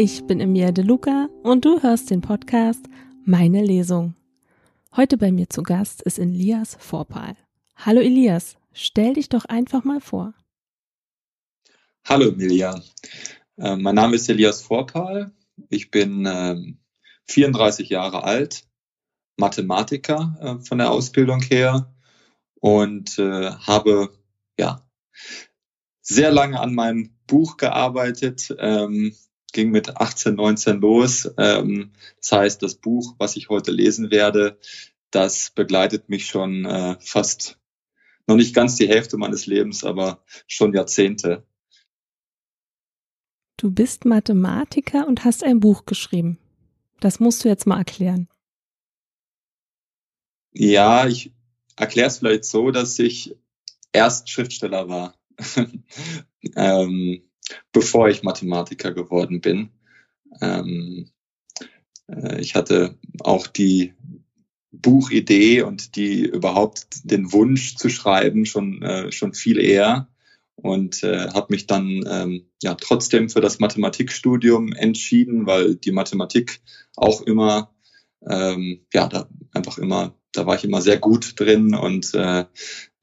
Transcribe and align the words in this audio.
Ich 0.00 0.24
bin 0.28 0.38
Emilia 0.38 0.70
De 0.70 0.84
Luca 0.84 1.28
und 1.42 1.64
du 1.64 1.82
hörst 1.82 2.10
den 2.10 2.20
Podcast 2.20 2.84
Meine 3.24 3.64
Lesung. 3.64 4.14
Heute 4.94 5.18
bei 5.18 5.32
mir 5.32 5.48
zu 5.48 5.64
Gast 5.64 6.02
ist 6.02 6.20
Elias 6.20 6.76
Vorpal. 6.78 7.36
Hallo 7.74 8.00
Elias, 8.00 8.58
stell 8.72 9.14
dich 9.14 9.28
doch 9.28 9.44
einfach 9.46 9.82
mal 9.82 10.00
vor. 10.00 10.34
Hallo 12.04 12.28
Emilia, 12.28 12.80
äh, 13.56 13.74
mein 13.74 13.96
Name 13.96 14.14
ist 14.14 14.28
Elias 14.28 14.62
Vorpal. 14.62 15.32
Ich 15.68 15.90
bin 15.90 16.26
äh, 16.26 16.54
34 17.24 17.88
Jahre 17.88 18.22
alt, 18.22 18.68
Mathematiker 19.36 20.38
äh, 20.40 20.64
von 20.64 20.78
der 20.78 20.92
Ausbildung 20.92 21.40
her 21.40 21.92
und 22.60 23.18
äh, 23.18 23.50
habe 23.50 24.16
ja 24.60 24.88
sehr 26.02 26.30
lange 26.30 26.60
an 26.60 26.72
meinem 26.72 27.10
Buch 27.26 27.56
gearbeitet, 27.56 28.54
ähm, 28.60 29.12
ging 29.52 29.70
mit 29.70 29.96
18, 29.96 30.34
19 30.34 30.80
los. 30.80 31.30
Ähm, 31.38 31.92
das 32.20 32.32
heißt, 32.32 32.62
das 32.62 32.74
Buch, 32.74 33.14
was 33.18 33.36
ich 33.36 33.48
heute 33.48 33.70
lesen 33.70 34.10
werde, 34.10 34.58
das 35.10 35.50
begleitet 35.50 36.08
mich 36.08 36.26
schon 36.26 36.64
äh, 36.64 36.96
fast 37.00 37.58
noch 38.26 38.36
nicht 38.36 38.54
ganz 38.54 38.76
die 38.76 38.88
Hälfte 38.88 39.16
meines 39.16 39.46
Lebens, 39.46 39.84
aber 39.84 40.22
schon 40.46 40.74
Jahrzehnte. 40.74 41.46
Du 43.56 43.72
bist 43.72 44.04
Mathematiker 44.04 45.06
und 45.08 45.24
hast 45.24 45.42
ein 45.42 45.60
Buch 45.60 45.86
geschrieben. 45.86 46.38
Das 47.00 47.20
musst 47.20 47.44
du 47.44 47.48
jetzt 47.48 47.66
mal 47.66 47.78
erklären. 47.78 48.28
Ja, 50.52 51.06
ich 51.06 51.32
erkläre 51.76 52.08
es 52.08 52.18
vielleicht 52.18 52.44
so, 52.44 52.70
dass 52.70 52.98
ich 52.98 53.36
erst 53.92 54.28
Schriftsteller 54.28 54.88
war, 54.88 55.14
ähm, 56.56 57.27
bevor 57.72 58.08
ich 58.08 58.22
Mathematiker 58.22 58.92
geworden 58.92 59.40
bin. 59.40 59.70
Ähm, 60.40 61.10
äh, 62.08 62.40
ich 62.40 62.54
hatte 62.54 62.98
auch 63.20 63.46
die 63.46 63.94
Buchidee 64.70 65.62
und 65.62 65.96
die 65.96 66.24
überhaupt 66.24 66.86
den 67.04 67.32
Wunsch 67.32 67.76
zu 67.76 67.88
schreiben 67.88 68.44
schon 68.44 68.82
äh, 68.82 69.10
schon 69.12 69.32
viel 69.34 69.58
eher 69.58 70.08
und 70.56 71.02
äh, 71.02 71.28
habe 71.30 71.46
mich 71.50 71.66
dann 71.66 72.04
ähm, 72.08 72.50
ja 72.62 72.74
trotzdem 72.74 73.30
für 73.30 73.40
das 73.40 73.60
Mathematikstudium 73.60 74.72
entschieden, 74.72 75.46
weil 75.46 75.76
die 75.76 75.92
Mathematik 75.92 76.60
auch 76.96 77.22
immer 77.22 77.74
ähm, 78.28 78.80
ja 78.92 79.08
da 79.08 79.28
einfach 79.52 79.78
immer 79.78 80.14
da 80.32 80.46
war 80.46 80.56
ich 80.56 80.64
immer 80.64 80.82
sehr 80.82 80.98
gut 80.98 81.40
drin 81.40 81.74
und 81.74 82.12
äh, 82.14 82.44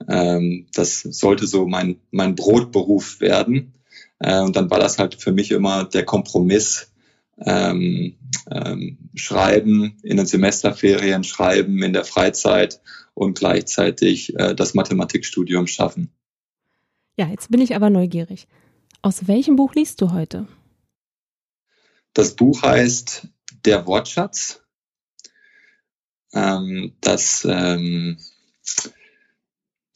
ähm, 0.08 0.68
das 0.74 1.02
sollte 1.02 1.48
so 1.48 1.66
mein 1.66 2.00
mein 2.12 2.36
Brotberuf 2.36 3.20
werden 3.22 3.75
äh, 4.20 4.40
und 4.42 4.56
dann 4.56 4.70
war 4.70 4.80
das 4.80 5.00
halt 5.00 5.16
für 5.16 5.32
mich 5.32 5.52
immer 5.52 5.86
der 5.86 6.06
Kompromiss 6.06 6.92
ähm, 7.38 8.18
ähm, 8.50 8.98
schreiben 9.14 9.98
in 10.04 10.18
den 10.18 10.26
Semesterferien 10.26 11.24
schreiben 11.24 11.84
in 11.84 11.94
der 11.94 12.06
Freizeit 12.06 12.80
und 13.14 13.38
gleichzeitig 13.38 14.38
äh, 14.38 14.56
das 14.56 14.74
Mathematikstudium 14.74 15.68
schaffen. 15.68 16.12
Ja, 17.18 17.28
jetzt 17.28 17.50
bin 17.50 17.62
ich 17.62 17.76
aber 17.76 17.90
neugierig. 17.90 18.48
Aus 19.02 19.28
welchem 19.28 19.56
Buch 19.56 19.74
liest 19.76 20.02
du 20.02 20.12
heute? 20.12 20.48
Das 22.14 22.36
Buch 22.36 22.62
heißt 22.62 23.28
Der 23.66 23.86
Wortschatz. 23.88 24.62
Ähm, 26.34 26.94
das 27.02 27.46
ähm, 27.50 28.18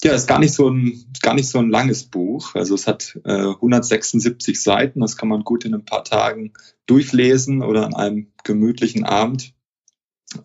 ja, 0.01 0.13
ist 0.13 0.27
gar 0.27 0.39
nicht 0.39 0.53
so 0.53 0.69
ein 0.69 1.05
gar 1.21 1.33
nicht 1.33 1.49
so 1.49 1.59
ein 1.59 1.69
langes 1.69 2.05
Buch. 2.05 2.55
Also 2.55 2.75
es 2.75 2.87
hat 2.87 3.19
äh, 3.25 3.31
176 3.31 4.61
Seiten. 4.61 5.01
Das 5.01 5.17
kann 5.17 5.27
man 5.27 5.43
gut 5.43 5.65
in 5.65 5.73
ein 5.73 5.85
paar 5.85 6.03
Tagen 6.03 6.53
durchlesen 6.85 7.61
oder 7.61 7.85
an 7.85 7.95
einem 7.95 8.31
gemütlichen 8.43 9.03
Abend. 9.03 9.53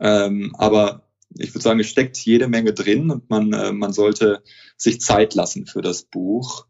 Ähm, 0.01 0.55
aber 0.59 1.09
ich 1.37 1.55
würde 1.55 1.63
sagen, 1.63 1.81
es 1.81 1.89
steckt 1.89 2.17
jede 2.19 2.49
Menge 2.49 2.73
drin 2.73 3.11
und 3.11 3.31
man, 3.31 3.53
äh, 3.53 3.73
man 3.73 3.93
sollte 3.93 4.43
sich 4.77 5.01
Zeit 5.01 5.35
lassen 5.35 5.67
für 5.67 5.83
das 5.83 6.03
Buch. 6.03 6.67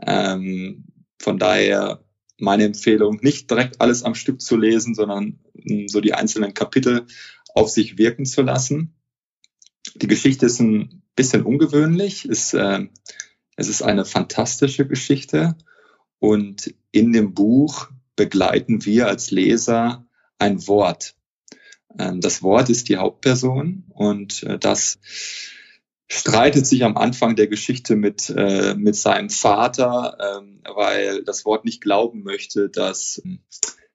Ähm, 0.00 0.86
von 1.20 1.38
daher 1.38 2.04
meine 2.38 2.64
Empfehlung, 2.64 3.18
nicht 3.22 3.50
direkt 3.50 3.80
alles 3.80 4.02
am 4.02 4.14
Stück 4.14 4.40
zu 4.40 4.56
lesen, 4.56 4.94
sondern 4.94 5.40
mh, 5.54 5.68
hm, 5.68 5.88
so 5.88 6.00
die 6.00 6.14
einzelnen 6.14 6.54
Kapitel 6.54 7.06
auf 7.54 7.70
sich 7.70 7.96
wirken 7.96 8.26
zu 8.26 8.42
lassen. 8.42 8.93
Die 9.94 10.06
Geschichte 10.06 10.46
ist 10.46 10.60
ein 10.60 11.02
bisschen 11.16 11.42
ungewöhnlich. 11.42 12.28
Ist, 12.28 12.54
äh, 12.54 12.80
es 13.56 13.68
ist 13.68 13.82
eine 13.82 14.04
fantastische 14.04 14.86
Geschichte 14.86 15.56
und 16.18 16.74
in 16.90 17.12
dem 17.12 17.34
Buch 17.34 17.90
begleiten 18.16 18.84
wir 18.84 19.08
als 19.08 19.30
Leser 19.30 20.06
ein 20.38 20.66
Wort. 20.66 21.14
Ähm, 21.98 22.20
das 22.20 22.42
Wort 22.42 22.70
ist 22.70 22.88
die 22.88 22.96
Hauptperson 22.96 23.84
und 23.88 24.42
äh, 24.42 24.58
das 24.58 24.98
streitet 26.08 26.66
sich 26.66 26.84
am 26.84 26.96
Anfang 26.96 27.36
der 27.36 27.46
Geschichte 27.46 27.96
mit, 27.96 28.30
äh, 28.36 28.74
mit 28.74 28.96
seinem 28.96 29.30
Vater, 29.30 30.38
ähm, 30.38 30.60
weil 30.74 31.24
das 31.24 31.44
Wort 31.44 31.64
nicht 31.64 31.80
glauben 31.80 32.22
möchte, 32.22 32.68
dass, 32.68 33.22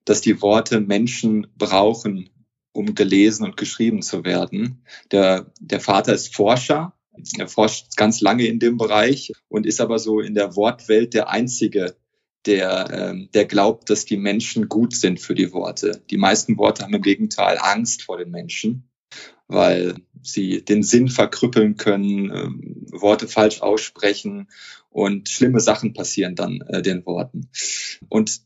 dass 0.06 0.22
die 0.22 0.42
Worte 0.42 0.80
Menschen 0.80 1.48
brauchen, 1.58 2.30
um 2.72 2.96
gelesen 2.96 3.46
und 3.46 3.58
geschrieben 3.58 4.02
zu 4.02 4.24
werden. 4.24 4.84
Der, 5.12 5.52
der 5.60 5.80
Vater 5.80 6.14
ist 6.14 6.36
Forscher, 6.36 6.94
er 7.38 7.48
forscht 7.48 7.96
ganz 7.98 8.22
lange 8.22 8.46
in 8.46 8.60
dem 8.60 8.78
Bereich 8.78 9.34
und 9.50 9.66
ist 9.66 9.82
aber 9.82 10.00
so 10.00 10.20
in 10.22 10.36
der 10.36 10.56
Wortwelt 10.56 11.14
der 11.14 11.30
Einzige, 11.30 11.96
der, 12.46 12.90
ähm, 12.92 13.30
der 13.34 13.46
glaubt, 13.46 13.90
dass 13.90 14.06
die 14.06 14.18
Menschen 14.18 14.70
gut 14.70 14.96
sind 14.96 15.20
für 15.20 15.36
die 15.36 15.52
Worte. 15.52 16.02
Die 16.10 16.18
meisten 16.18 16.58
Worte 16.58 16.84
haben 16.84 16.94
im 16.94 17.02
Gegenteil 17.02 17.58
Angst 17.60 18.04
vor 18.04 18.18
den 18.18 18.32
Menschen, 18.32 18.90
weil 19.48 19.96
sie 20.22 20.64
den 20.64 20.84
Sinn 20.84 21.10
verkrüppeln 21.10 21.76
können, 21.76 22.32
ähm, 22.34 22.86
Worte 22.92 23.28
falsch 23.28 23.62
aussprechen 23.62 24.48
und 24.90 25.30
schlimme 25.30 25.60
Sachen 25.60 25.94
passieren 25.94 26.36
dann 26.36 26.62
äh, 26.62 26.82
den 26.82 27.06
Worten. 27.06 27.50
Und 28.08 28.42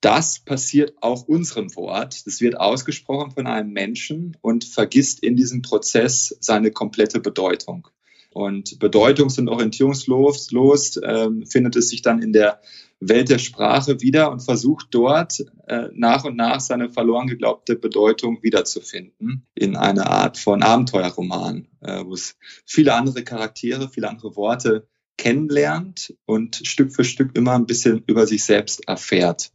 das 0.00 0.38
passiert 0.40 0.94
auch 1.00 1.26
unserem 1.26 1.74
Wort. 1.74 2.26
Das 2.26 2.40
wird 2.40 2.58
ausgesprochen 2.58 3.32
von 3.32 3.46
einem 3.46 3.72
Menschen 3.72 4.36
und 4.40 4.64
vergisst 4.64 5.22
in 5.22 5.36
diesem 5.36 5.62
Prozess 5.62 6.36
seine 6.40 6.70
komplette 6.70 7.20
Bedeutung. 7.20 7.88
Und 8.32 8.78
bedeutungs- 8.78 9.38
und 9.38 9.48
orientierungslos 9.48 10.50
los, 10.52 11.00
ähm, 11.02 11.46
findet 11.46 11.76
es 11.76 11.88
sich 11.88 12.02
dann 12.02 12.22
in 12.22 12.32
der 12.32 12.60
Welt 13.00 13.30
der 13.30 13.38
Sprache 13.38 14.00
wieder 14.00 14.30
und 14.30 14.40
versucht 14.40 14.88
dort 14.90 15.44
äh, 15.66 15.88
nach 15.92 16.24
und 16.24 16.36
nach 16.36 16.60
seine 16.60 16.90
verloren 16.90 17.28
geglaubte 17.28 17.76
Bedeutung 17.76 18.42
wiederzufinden 18.42 19.46
in 19.54 19.76
einer 19.76 20.08
Art 20.08 20.36
von 20.36 20.62
Abenteuerroman, 20.62 21.68
äh, 21.80 22.04
wo 22.04 22.14
es 22.14 22.36
viele 22.66 22.94
andere 22.94 23.24
Charaktere, 23.24 23.88
viele 23.88 24.08
andere 24.08 24.36
Worte 24.36 24.88
kennenlernt 25.16 26.14
und 26.26 26.60
Stück 26.64 26.94
für 26.94 27.04
Stück 27.04 27.36
immer 27.36 27.54
ein 27.54 27.66
bisschen 27.66 28.04
über 28.06 28.26
sich 28.26 28.44
selbst 28.44 28.86
erfährt. 28.88 29.52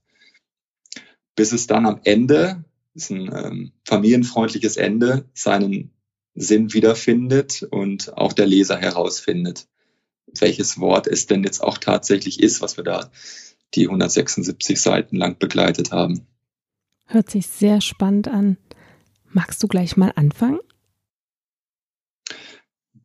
Bis 1.35 1.51
es 1.51 1.67
dann 1.67 1.85
am 1.85 1.99
Ende, 2.03 2.63
ist 2.93 3.09
ein 3.09 3.31
ähm, 3.33 3.71
familienfreundliches 3.85 4.77
Ende, 4.77 5.25
seinen 5.33 5.91
Sinn 6.35 6.73
wiederfindet 6.73 7.63
und 7.63 8.15
auch 8.17 8.33
der 8.33 8.47
Leser 8.47 8.77
herausfindet 8.77 9.67
welches 10.39 10.79
Wort 10.79 11.07
es 11.07 11.27
denn 11.27 11.43
jetzt 11.43 11.61
auch 11.61 11.77
tatsächlich 11.77 12.41
ist, 12.41 12.61
was 12.61 12.77
wir 12.77 12.83
da 12.83 13.11
die 13.73 13.85
176 13.85 14.79
Seiten 14.79 15.17
lang 15.17 15.37
begleitet 15.39 15.91
haben. 15.91 16.25
Hört 17.05 17.29
sich 17.29 17.47
sehr 17.47 17.81
spannend 17.81 18.27
an. 18.27 18.57
Magst 19.31 19.61
du 19.63 19.67
gleich 19.67 19.97
mal 19.97 20.11
anfangen? 20.15 20.59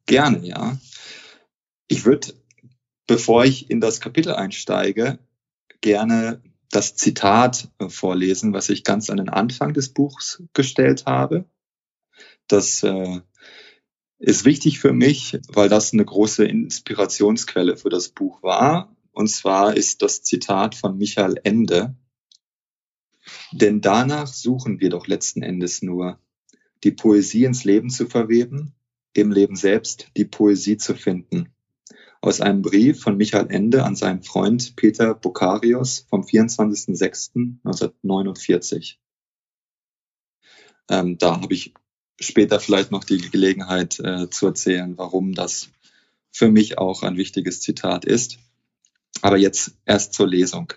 Gerne, 0.06 0.46
ja. 0.46 0.78
Ich 1.86 2.04
würde, 2.04 2.34
bevor 3.06 3.44
ich 3.44 3.70
in 3.70 3.80
das 3.80 4.00
Kapitel 4.00 4.34
einsteige, 4.34 5.18
gerne 5.80 6.42
das 6.70 6.96
Zitat 6.96 7.68
vorlesen, 7.88 8.52
was 8.52 8.68
ich 8.68 8.84
ganz 8.84 9.10
an 9.10 9.16
den 9.16 9.28
Anfang 9.28 9.72
des 9.72 9.88
Buchs 9.90 10.42
gestellt 10.52 11.06
habe. 11.06 11.44
Das 12.46 12.82
äh, 12.82 13.20
ist 14.18 14.44
wichtig 14.44 14.78
für 14.80 14.92
mich, 14.92 15.38
weil 15.48 15.68
das 15.68 15.92
eine 15.92 16.04
große 16.04 16.44
Inspirationsquelle 16.44 17.76
für 17.76 17.88
das 17.88 18.08
Buch 18.08 18.42
war. 18.42 18.94
Und 19.12 19.28
zwar 19.28 19.76
ist 19.76 20.02
das 20.02 20.22
Zitat 20.22 20.74
von 20.74 20.98
Michael 20.98 21.40
Ende. 21.42 21.96
Denn 23.52 23.80
danach 23.80 24.26
suchen 24.26 24.80
wir 24.80 24.90
doch 24.90 25.06
letzten 25.06 25.42
Endes 25.42 25.82
nur, 25.82 26.18
die 26.84 26.92
Poesie 26.92 27.44
ins 27.44 27.64
Leben 27.64 27.90
zu 27.90 28.06
verweben, 28.06 28.74
im 29.12 29.32
Leben 29.32 29.56
selbst 29.56 30.08
die 30.16 30.24
Poesie 30.24 30.76
zu 30.76 30.94
finden. 30.94 31.52
Aus 32.20 32.40
einem 32.40 32.62
Brief 32.62 33.00
von 33.00 33.16
Michael 33.16 33.46
Ende 33.50 33.84
an 33.84 33.94
seinen 33.94 34.22
Freund 34.22 34.74
Peter 34.74 35.14
Bokarios 35.14 36.06
vom 36.10 36.22
24.06.1949. 36.22 38.96
Ähm, 40.90 41.18
da 41.18 41.40
habe 41.40 41.54
ich 41.54 41.74
später 42.20 42.58
vielleicht 42.58 42.90
noch 42.90 43.04
die 43.04 43.18
Gelegenheit 43.18 44.00
äh, 44.00 44.28
zu 44.30 44.46
erzählen, 44.46 44.98
warum 44.98 45.32
das 45.32 45.68
für 46.32 46.50
mich 46.50 46.78
auch 46.78 47.02
ein 47.02 47.16
wichtiges 47.16 47.60
Zitat 47.60 48.04
ist. 48.04 48.38
Aber 49.22 49.36
jetzt 49.36 49.76
erst 49.84 50.14
zur 50.14 50.26
Lesung. 50.26 50.72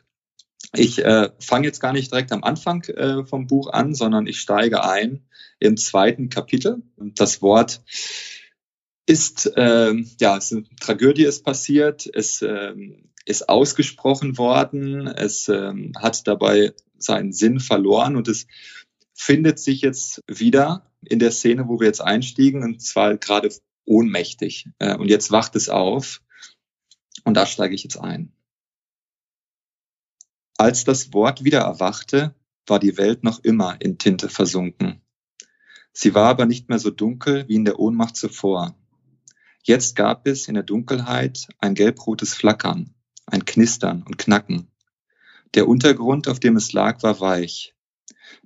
Ich 0.73 1.03
äh, 1.03 1.29
fange 1.39 1.67
jetzt 1.67 1.79
gar 1.79 1.91
nicht 1.91 2.11
direkt 2.11 2.31
am 2.31 2.43
Anfang 2.43 2.83
äh, 2.85 3.25
vom 3.25 3.47
Buch 3.47 3.71
an, 3.71 3.93
sondern 3.93 4.27
ich 4.27 4.39
steige 4.39 4.83
ein 4.83 5.25
im 5.59 5.75
zweiten 5.75 6.29
Kapitel. 6.29 6.81
Das 6.97 7.41
Wort 7.41 7.81
ist, 9.11 9.45
äh, 9.57 9.93
ja, 10.21 10.37
es 10.37 10.51
ist 10.51 10.53
eine 10.53 10.75
Tragödie 10.79 11.25
ist 11.25 11.43
passiert, 11.43 12.09
es 12.13 12.41
äh, 12.41 12.73
ist 13.25 13.49
ausgesprochen 13.49 14.37
worden, 14.37 15.05
es 15.05 15.49
äh, 15.49 15.73
hat 15.97 16.25
dabei 16.27 16.73
seinen 16.97 17.33
Sinn 17.33 17.59
verloren 17.59 18.15
und 18.15 18.29
es 18.29 18.47
findet 19.13 19.59
sich 19.59 19.81
jetzt 19.81 20.23
wieder 20.27 20.89
in 21.03 21.19
der 21.19 21.31
Szene, 21.31 21.67
wo 21.67 21.81
wir 21.81 21.87
jetzt 21.87 22.01
einstiegen, 22.01 22.63
und 22.63 22.81
zwar 22.81 23.17
gerade 23.17 23.53
ohnmächtig. 23.83 24.69
Äh, 24.79 24.95
und 24.95 25.09
jetzt 25.09 25.29
wacht 25.29 25.57
es 25.57 25.67
auf 25.67 26.21
und 27.25 27.35
da 27.35 27.45
steige 27.45 27.75
ich 27.75 27.83
jetzt 27.83 27.97
ein. 27.97 28.31
Als 30.57 30.85
das 30.85 31.11
Wort 31.11 31.43
wieder 31.43 31.59
erwachte, 31.59 32.33
war 32.65 32.79
die 32.79 32.97
Welt 32.97 33.25
noch 33.25 33.43
immer 33.43 33.75
in 33.81 33.97
Tinte 33.97 34.29
versunken. 34.29 35.01
Sie 35.91 36.15
war 36.15 36.29
aber 36.29 36.45
nicht 36.45 36.69
mehr 36.69 36.79
so 36.79 36.91
dunkel 36.91 37.49
wie 37.49 37.55
in 37.55 37.65
der 37.65 37.77
Ohnmacht 37.77 38.15
zuvor. 38.15 38.77
Jetzt 39.63 39.95
gab 39.95 40.27
es 40.27 40.47
in 40.47 40.55
der 40.55 40.63
Dunkelheit 40.63 41.47
ein 41.59 41.75
gelbrotes 41.75 42.33
Flackern, 42.33 42.93
ein 43.25 43.45
Knistern 43.45 44.03
und 44.03 44.17
Knacken. 44.17 44.67
Der 45.53 45.67
Untergrund, 45.67 46.27
auf 46.27 46.39
dem 46.39 46.55
es 46.55 46.73
lag, 46.73 47.03
war 47.03 47.19
weich. 47.19 47.75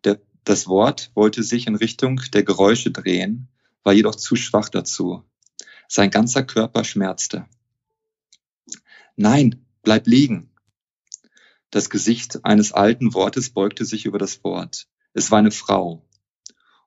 Der, 0.04 0.20
das 0.44 0.68
Wort 0.68 1.12
wollte 1.16 1.44
sich 1.44 1.68
in 1.68 1.76
Richtung 1.76 2.22
der 2.34 2.44
Geräusche 2.44 2.92
drehen, 2.92 3.48
war 3.84 3.94
jedoch 3.94 4.16
zu 4.16 4.36
schwach 4.36 4.70
dazu. 4.70 5.24
Sein 5.88 6.12
ganzer 6.12 6.44
Körper 6.44 6.84
schmerzte. 6.84 7.46
Nein, 9.16 9.66
bleib 9.84 10.08
liegen, 10.08 10.50
das 11.76 11.90
Gesicht 11.90 12.46
eines 12.46 12.72
alten 12.72 13.14
Wortes 13.14 13.50
beugte 13.50 13.84
sich 13.84 14.06
über 14.06 14.18
das 14.18 14.46
Wort. 14.46 14.88
Es 15.14 15.30
war 15.30 15.40
eine 15.40 15.52
Frau. 15.52 16.08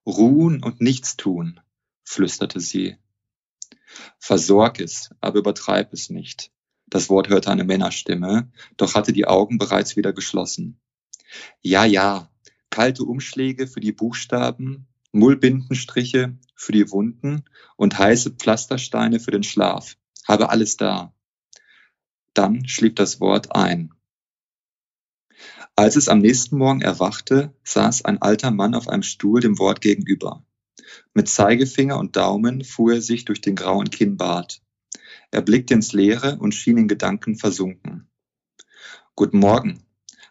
Ruhen 0.06 0.62
und 0.62 0.80
nichts 0.80 1.18
tun, 1.18 1.60
flüsterte 2.04 2.58
sie. 2.58 2.96
Versorg 4.18 4.80
es, 4.80 5.10
aber 5.20 5.38
übertreib 5.38 5.92
es 5.92 6.10
nicht. 6.10 6.50
Das 6.86 7.10
Wort 7.10 7.28
hörte 7.28 7.50
eine 7.50 7.64
Männerstimme, 7.64 8.50
doch 8.76 8.94
hatte 8.94 9.12
die 9.12 9.26
Augen 9.26 9.58
bereits 9.58 9.96
wieder 9.96 10.12
geschlossen. 10.12 10.80
Ja, 11.60 11.84
ja, 11.84 12.30
kalte 12.70 13.04
Umschläge 13.04 13.66
für 13.66 13.80
die 13.80 13.92
Buchstaben, 13.92 14.86
Mullbindenstriche 15.12 16.38
für 16.54 16.72
die 16.72 16.90
Wunden 16.90 17.44
und 17.76 17.98
heiße 17.98 18.30
Pflastersteine 18.32 19.20
für 19.20 19.30
den 19.30 19.42
Schlaf. 19.42 19.96
Habe 20.26 20.50
alles 20.50 20.76
da. 20.76 21.14
Dann 22.34 22.66
schlief 22.68 22.94
das 22.94 23.20
Wort 23.20 23.54
ein. 23.54 23.92
Als 25.76 25.96
es 25.96 26.08
am 26.08 26.18
nächsten 26.18 26.58
Morgen 26.58 26.80
erwachte, 26.80 27.54
saß 27.64 28.04
ein 28.04 28.20
alter 28.20 28.50
Mann 28.50 28.74
auf 28.74 28.88
einem 28.88 29.02
Stuhl 29.02 29.40
dem 29.40 29.58
Wort 29.58 29.80
gegenüber. 29.80 30.44
Mit 31.14 31.28
Zeigefinger 31.28 31.98
und 31.98 32.16
Daumen 32.16 32.64
fuhr 32.64 32.94
er 32.94 33.02
sich 33.02 33.24
durch 33.24 33.40
den 33.40 33.56
grauen 33.56 33.90
Kinnbart. 33.90 34.62
Er 35.30 35.42
blickte 35.42 35.74
ins 35.74 35.92
Leere 35.92 36.38
und 36.38 36.54
schien 36.54 36.78
in 36.78 36.88
Gedanken 36.88 37.36
versunken. 37.36 38.08
Guten 39.14 39.38
Morgen, 39.38 39.84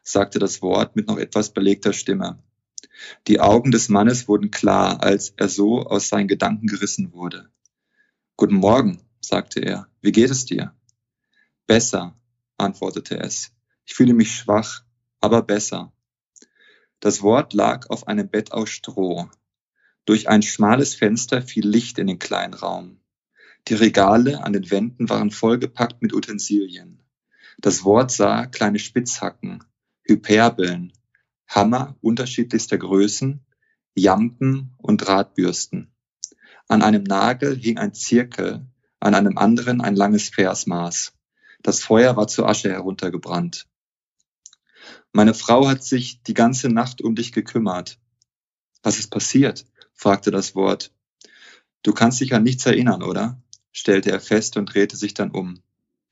sagte 0.04 0.39
das 0.39 0.62
Wort 0.62 0.95
mit 0.95 1.07
noch 1.07 1.18
etwas 1.18 1.54
belegter 1.54 1.94
Stimme. 1.94 2.42
Die 3.27 3.39
Augen 3.39 3.71
des 3.71 3.89
Mannes 3.89 4.27
wurden 4.27 4.50
klar, 4.50 5.04
als 5.04 5.33
er 5.38 5.50
so 5.50 5.83
aus 5.83 6.09
seinen 6.09 6.27
Gedanken 6.27 6.68
gerissen 6.68 7.13
wurde. 7.13 7.50
Guten 8.36 8.56
Morgen, 8.56 9.01
sagte 9.21 9.60
er. 9.60 9.88
Wie 10.01 10.12
geht 10.12 10.31
es 10.31 10.45
dir? 10.45 10.74
Besser, 11.68 12.18
antwortete 12.57 13.19
es. 13.19 13.51
Ich 13.86 13.94
fühle 13.94 14.13
mich 14.13 14.36
schwach 14.36 14.83
aber 15.19 15.42
besser. 15.42 15.92
Das 17.00 17.21
Wort 17.21 17.53
lag 17.53 17.89
auf 17.89 18.07
einem 18.07 18.30
Bett 18.30 18.51
aus 18.51 18.69
Stroh. 18.69 19.30
Durch 20.07 20.30
ein 20.30 20.42
schmales 20.42 20.95
Fenster 20.95 21.42
fiel 21.42 21.68
Licht 21.68 22.00
in 22.00 22.07
den 22.07 22.18
kleinen 22.18 22.54
Raum. 22.54 23.01
Die 23.68 23.74
Regale 23.74 24.42
an 24.42 24.54
den 24.54 24.71
Wänden 24.71 25.09
waren 25.09 25.31
vollgepackt 25.31 26.01
mit 26.01 26.13
Utensilien. 26.13 27.04
Das 27.57 27.83
Wort 27.83 28.12
sah 28.12 28.45
kleine 28.45 28.80
Spitzhacken, 28.80 29.65
Hyperbeln, 30.04 30.94
Hammer 31.50 31.98
unterschiedlichster 32.00 32.77
Größen, 32.77 33.45
Jampen 33.95 34.74
und 34.77 35.00
Drahtbürsten. 35.00 35.94
An 36.69 36.83
einem 36.83 37.03
Nagel 37.03 37.57
hing 37.57 37.77
ein 37.77 37.94
Zirkel, 37.94 38.65
an 39.01 39.13
einem 39.13 39.38
anderen 39.38 39.81
ein 39.81 39.98
langes 39.98 40.30
Versmaß. 40.30 41.15
Das 41.63 41.81
Feuer 41.81 42.15
war 42.15 42.30
zur 42.30 42.48
Asche 42.48 42.71
heruntergebrannt. 42.71 43.68
Meine 45.12 45.33
Frau 45.33 45.68
hat 45.68 45.83
sich 45.83 46.24
die 46.24 46.33
ganze 46.33 46.69
Nacht 46.69 47.01
um 47.01 47.13
dich 47.13 47.33
gekümmert. 47.33 48.00
Was 48.83 49.00
ist 49.00 49.12
passiert? 49.12 49.65
Fragte 49.98 50.32
das 50.32 50.56
Wort. 50.56 50.94
Du 51.84 51.92
kannst 51.94 52.22
dich 52.22 52.34
an 52.34 52.44
nichts 52.44 52.66
erinnern, 52.66 53.04
oder? 53.04 53.42
stellte 53.74 54.12
er 54.12 54.22
fest 54.22 54.58
und 54.58 54.74
drehte 54.74 54.96
sich 54.96 55.14
dann 55.14 55.32
um. 55.32 55.60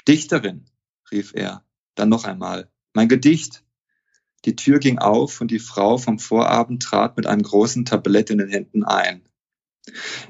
Dichterin, 0.07 0.65
rief 1.11 1.31
er. 1.33 1.63
Dann 1.95 2.09
noch 2.09 2.25
einmal. 2.25 2.69
Mein 2.93 3.07
Gedicht. 3.07 3.63
Die 4.43 4.55
Tür 4.55 4.79
ging 4.79 4.99
auf 4.99 5.41
und 5.41 5.49
die 5.49 5.59
Frau 5.59 5.97
vom 5.97 6.19
Vorabend 6.19 6.83
trat 6.83 7.17
mit 7.17 7.25
einem 7.25 7.41
großen 7.41 7.85
Tablett 7.85 8.29
in 8.29 8.37
den 8.37 8.49
Händen 8.49 8.83
ein. 8.83 9.27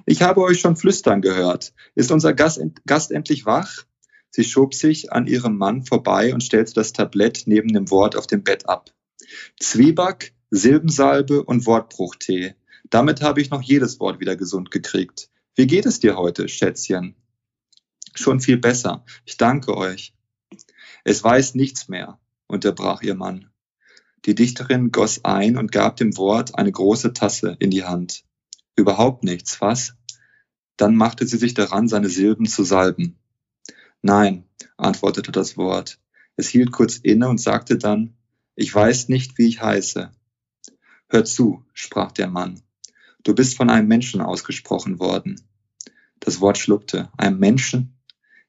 Ich 0.06 0.22
habe 0.22 0.42
euch 0.42 0.60
schon 0.60 0.78
flüstern 0.78 1.22
gehört. 1.22 1.74
Ist 1.96 2.12
unser 2.12 2.34
Gast, 2.34 2.62
Gast 2.86 3.12
endlich 3.12 3.46
wach? 3.46 3.86
Sie 4.30 4.44
schob 4.44 4.74
sich 4.74 5.13
an 5.13 5.28
ihrem 5.28 5.57
Mann 5.57 5.84
vorbei 5.84 6.34
und 6.34 6.44
stellte 6.44 6.74
das 6.74 6.94
Tablett 6.94 7.44
neben 7.46 7.74
dem 7.74 7.90
Wort 7.90 8.16
auf 8.16 8.28
dem 8.28 8.44
Bett 8.44 8.68
ab. 8.68 8.92
Zwieback, 9.60 10.34
Silbensalbe 10.50 11.44
und 11.44 11.66
Wortbruchtee. 11.66 12.56
Damit 12.95 13.21
habe 13.21 13.42
ich 13.42 13.50
noch 13.50 13.62
jedes 13.62 14.00
Wort 14.00 14.21
wieder 14.21 14.38
gesund 14.38 14.71
gekriegt. 14.71 15.30
Wie 15.53 15.68
geht 15.68 15.86
es 15.86 16.00
dir 16.00 16.15
heute, 16.15 16.47
Schätzchen? 16.47 17.13
Schon 18.13 18.39
viel 18.39 18.56
besser. 18.56 19.03
Ich 19.25 19.36
danke 19.36 19.75
euch. 19.75 20.15
Es 21.03 21.21
weiß 21.21 21.56
nichts 21.56 21.89
mehr, 21.89 22.21
unterbrach 22.47 23.01
ihr 23.01 23.15
Mann. 23.15 23.50
Die 24.24 24.33
Dichterin 24.33 24.92
goss 24.92 25.25
ein 25.25 25.57
und 25.57 25.73
gab 25.73 25.97
dem 25.97 26.16
Wort 26.16 26.57
eine 26.57 26.71
große 26.71 27.11
Tasse 27.11 27.57
in 27.59 27.69
die 27.69 27.83
Hand. 27.83 28.23
Überhaupt 28.78 29.25
nichts, 29.25 29.59
was? 29.59 29.97
Dann 30.78 30.95
machte 30.95 31.28
sie 31.28 31.37
sich 31.37 31.54
daran, 31.54 31.90
seine 31.90 32.07
Silben 32.07 32.45
zu 32.45 32.64
salben. 32.64 33.19
Nein, 34.04 34.45
antwortete 34.78 35.33
das 35.33 35.57
Wort. 35.57 35.99
Es 36.37 36.47
hielt 36.47 36.71
kurz 36.71 36.95
inne 36.95 37.28
und 37.28 37.42
sagte 37.42 37.78
dann, 37.78 38.16
ich 38.56 38.73
weiß 38.73 39.09
nicht, 39.09 39.37
wie 39.37 39.49
ich 39.49 39.61
heiße. 39.61 40.11
Hör 41.09 41.25
zu, 41.25 41.66
sprach 41.73 42.14
der 42.14 42.30
Mann. 42.30 42.61
Du 43.25 43.33
bist 43.33 43.57
von 43.57 43.71
einem 43.71 43.87
Menschen 43.87 44.21
ausgesprochen 44.21 44.99
worden. 44.99 45.41
Das 46.19 46.41
Wort 46.41 46.59
schluckte. 46.59 47.09
Einem 47.17 47.39
Menschen? 47.39 47.97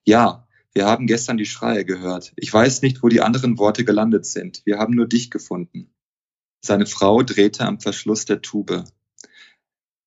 Ja, 0.04 0.46
wir 0.74 0.84
haben 0.84 1.06
gestern 1.06 1.38
die 1.38 1.46
Schreie 1.46 1.86
gehört. 1.86 2.34
Ich 2.36 2.52
weiß 2.52 2.82
nicht, 2.82 3.02
wo 3.02 3.08
die 3.08 3.22
anderen 3.22 3.56
Worte 3.56 3.86
gelandet 3.86 4.26
sind. 4.26 4.60
Wir 4.66 4.76
haben 4.76 4.94
nur 4.94 5.08
dich 5.08 5.30
gefunden. 5.30 5.94
Seine 6.60 6.84
Frau 6.84 7.22
drehte 7.22 7.64
am 7.64 7.80
Verschluss 7.80 8.26
der 8.26 8.42
Tube. 8.42 8.84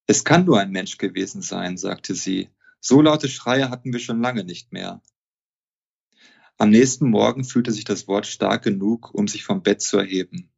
Es 0.06 0.24
kann 0.24 0.46
nur 0.46 0.60
ein 0.60 0.70
Mensch 0.70 1.00
gewesen 1.00 1.42
sein, 1.42 1.76
sagte 1.76 2.14
sie. 2.14 2.50
So 2.80 3.02
laute 3.02 3.28
Schreie 3.28 3.72
hatten 3.72 3.92
wir 3.92 4.00
schon 4.00 4.22
lange 4.22 4.44
nicht 4.44 4.72
mehr. 4.72 5.02
Am 6.60 6.70
nächsten 6.70 7.10
Morgen 7.10 7.44
fühlte 7.44 7.72
sich 7.72 7.86
das 7.86 8.08
Wort 8.08 8.28
stark 8.28 8.64
genug, 8.66 9.16
um 9.16 9.28
sich 9.28 9.46
vom 9.46 9.64
Bett 9.64 9.82
zu 9.82 9.98
erheben. 9.98 10.52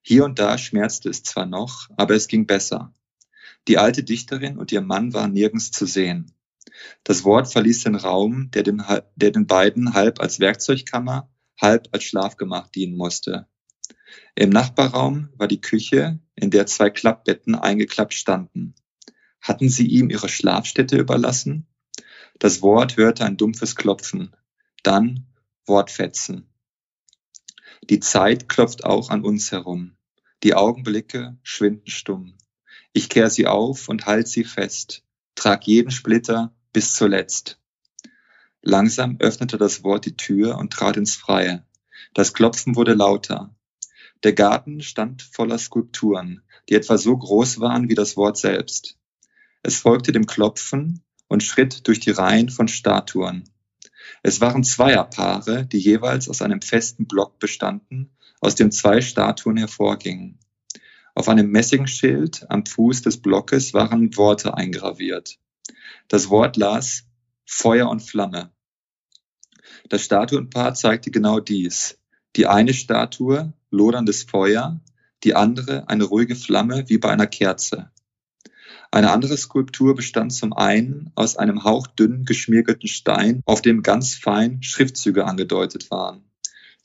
Hier 0.00 0.24
und 0.24 0.38
da 0.38 0.56
schmerzte 0.56 1.10
es 1.10 1.22
zwar 1.22 1.44
noch, 1.44 1.90
aber 1.98 2.14
es 2.14 2.28
ging 2.28 2.46
besser. 2.46 2.94
Die 3.66 3.78
alte 3.78 4.04
Dichterin 4.04 4.58
und 4.58 4.72
ihr 4.72 4.80
Mann 4.80 5.12
waren 5.12 5.32
nirgends 5.32 5.70
zu 5.70 5.86
sehen. 5.86 6.32
Das 7.04 7.24
Wort 7.24 7.50
verließ 7.50 7.84
den 7.84 7.96
Raum, 7.96 8.50
der, 8.50 8.62
dem, 8.62 8.82
der 9.16 9.30
den 9.30 9.46
beiden 9.46 9.94
halb 9.94 10.20
als 10.20 10.40
Werkzeugkammer, 10.40 11.30
halb 11.60 11.88
als 11.92 12.04
Schlafgemach 12.04 12.68
dienen 12.68 12.96
musste. 12.96 13.48
Im 14.34 14.50
Nachbarraum 14.50 15.30
war 15.36 15.48
die 15.48 15.60
Küche, 15.60 16.20
in 16.34 16.50
der 16.50 16.66
zwei 16.66 16.90
Klappbetten 16.90 17.54
eingeklappt 17.54 18.14
standen. 18.14 18.74
Hatten 19.40 19.68
sie 19.68 19.86
ihm 19.86 20.10
ihre 20.10 20.28
Schlafstätte 20.28 20.96
überlassen? 20.96 21.66
Das 22.38 22.62
Wort 22.62 22.96
hörte 22.96 23.24
ein 23.24 23.36
dumpfes 23.36 23.74
Klopfen. 23.74 24.34
Dann 24.82 25.26
Wortfetzen. 25.66 26.48
Die 27.82 28.00
Zeit 28.00 28.48
klopft 28.48 28.84
auch 28.84 29.10
an 29.10 29.24
uns 29.24 29.52
herum. 29.52 29.96
Die 30.42 30.54
Augenblicke 30.54 31.38
schwinden 31.42 31.88
stumm. 31.88 32.36
Ich 32.98 33.08
kehr 33.08 33.30
sie 33.30 33.46
auf 33.46 33.88
und 33.88 34.06
halt 34.06 34.26
sie 34.26 34.42
fest, 34.42 35.04
trag 35.36 35.68
jeden 35.68 35.92
Splitter 35.92 36.52
bis 36.72 36.94
zuletzt. 36.94 37.60
Langsam 38.60 39.18
öffnete 39.20 39.56
das 39.56 39.84
Wort 39.84 40.04
die 40.04 40.16
Tür 40.16 40.58
und 40.58 40.72
trat 40.72 40.96
ins 40.96 41.14
Freie. 41.14 41.64
Das 42.12 42.34
Klopfen 42.34 42.74
wurde 42.74 42.94
lauter. 42.94 43.54
Der 44.24 44.32
Garten 44.32 44.82
stand 44.82 45.22
voller 45.22 45.58
Skulpturen, 45.58 46.42
die 46.68 46.74
etwa 46.74 46.98
so 46.98 47.16
groß 47.16 47.60
waren 47.60 47.88
wie 47.88 47.94
das 47.94 48.16
Wort 48.16 48.36
selbst. 48.36 48.98
Es 49.62 49.76
folgte 49.76 50.10
dem 50.10 50.26
Klopfen 50.26 51.04
und 51.28 51.44
schritt 51.44 51.86
durch 51.86 52.00
die 52.00 52.10
Reihen 52.10 52.48
von 52.48 52.66
Statuen. 52.66 53.48
Es 54.24 54.40
waren 54.40 54.64
Zweierpaare, 54.64 55.66
die 55.66 55.78
jeweils 55.78 56.28
aus 56.28 56.42
einem 56.42 56.62
festen 56.62 57.06
Block 57.06 57.38
bestanden, 57.38 58.10
aus 58.40 58.56
dem 58.56 58.72
zwei 58.72 59.00
Statuen 59.02 59.56
hervorgingen. 59.56 60.40
Auf 61.18 61.28
einem 61.28 61.50
Messingschild 61.50 62.48
am 62.48 62.64
Fuß 62.64 63.02
des 63.02 63.20
Blockes 63.20 63.74
waren 63.74 64.16
Worte 64.16 64.54
eingraviert. 64.54 65.40
Das 66.06 66.30
Wort 66.30 66.56
las 66.56 67.08
Feuer 67.44 67.90
und 67.90 68.04
Flamme. 68.04 68.52
Das 69.88 70.04
Statuenpaar 70.04 70.74
zeigte 70.74 71.10
genau 71.10 71.40
dies. 71.40 71.98
Die 72.36 72.46
eine 72.46 72.72
Statue, 72.72 73.52
loderndes 73.72 74.22
Feuer, 74.22 74.80
die 75.24 75.34
andere 75.34 75.88
eine 75.88 76.04
ruhige 76.04 76.36
Flamme 76.36 76.84
wie 76.86 76.98
bei 76.98 77.10
einer 77.10 77.26
Kerze. 77.26 77.90
Eine 78.92 79.10
andere 79.10 79.36
Skulptur 79.36 79.96
bestand 79.96 80.32
zum 80.32 80.52
einen 80.52 81.10
aus 81.16 81.36
einem 81.36 81.64
hauchdünn 81.64 82.26
geschmiergelten 82.26 82.88
Stein, 82.88 83.42
auf 83.44 83.60
dem 83.60 83.82
ganz 83.82 84.14
fein 84.14 84.62
Schriftzüge 84.62 85.24
angedeutet 85.24 85.90
waren. 85.90 86.30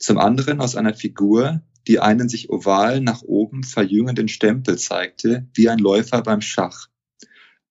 Zum 0.00 0.18
anderen 0.18 0.60
aus 0.60 0.74
einer 0.74 0.94
Figur, 0.94 1.62
die 1.86 2.00
einen 2.00 2.28
sich 2.28 2.50
oval 2.50 3.00
nach 3.00 3.22
oben 3.22 3.62
verjüngenden 3.62 4.28
Stempel 4.28 4.78
zeigte, 4.78 5.48
wie 5.54 5.68
ein 5.68 5.78
Läufer 5.78 6.22
beim 6.22 6.40
Schach. 6.40 6.88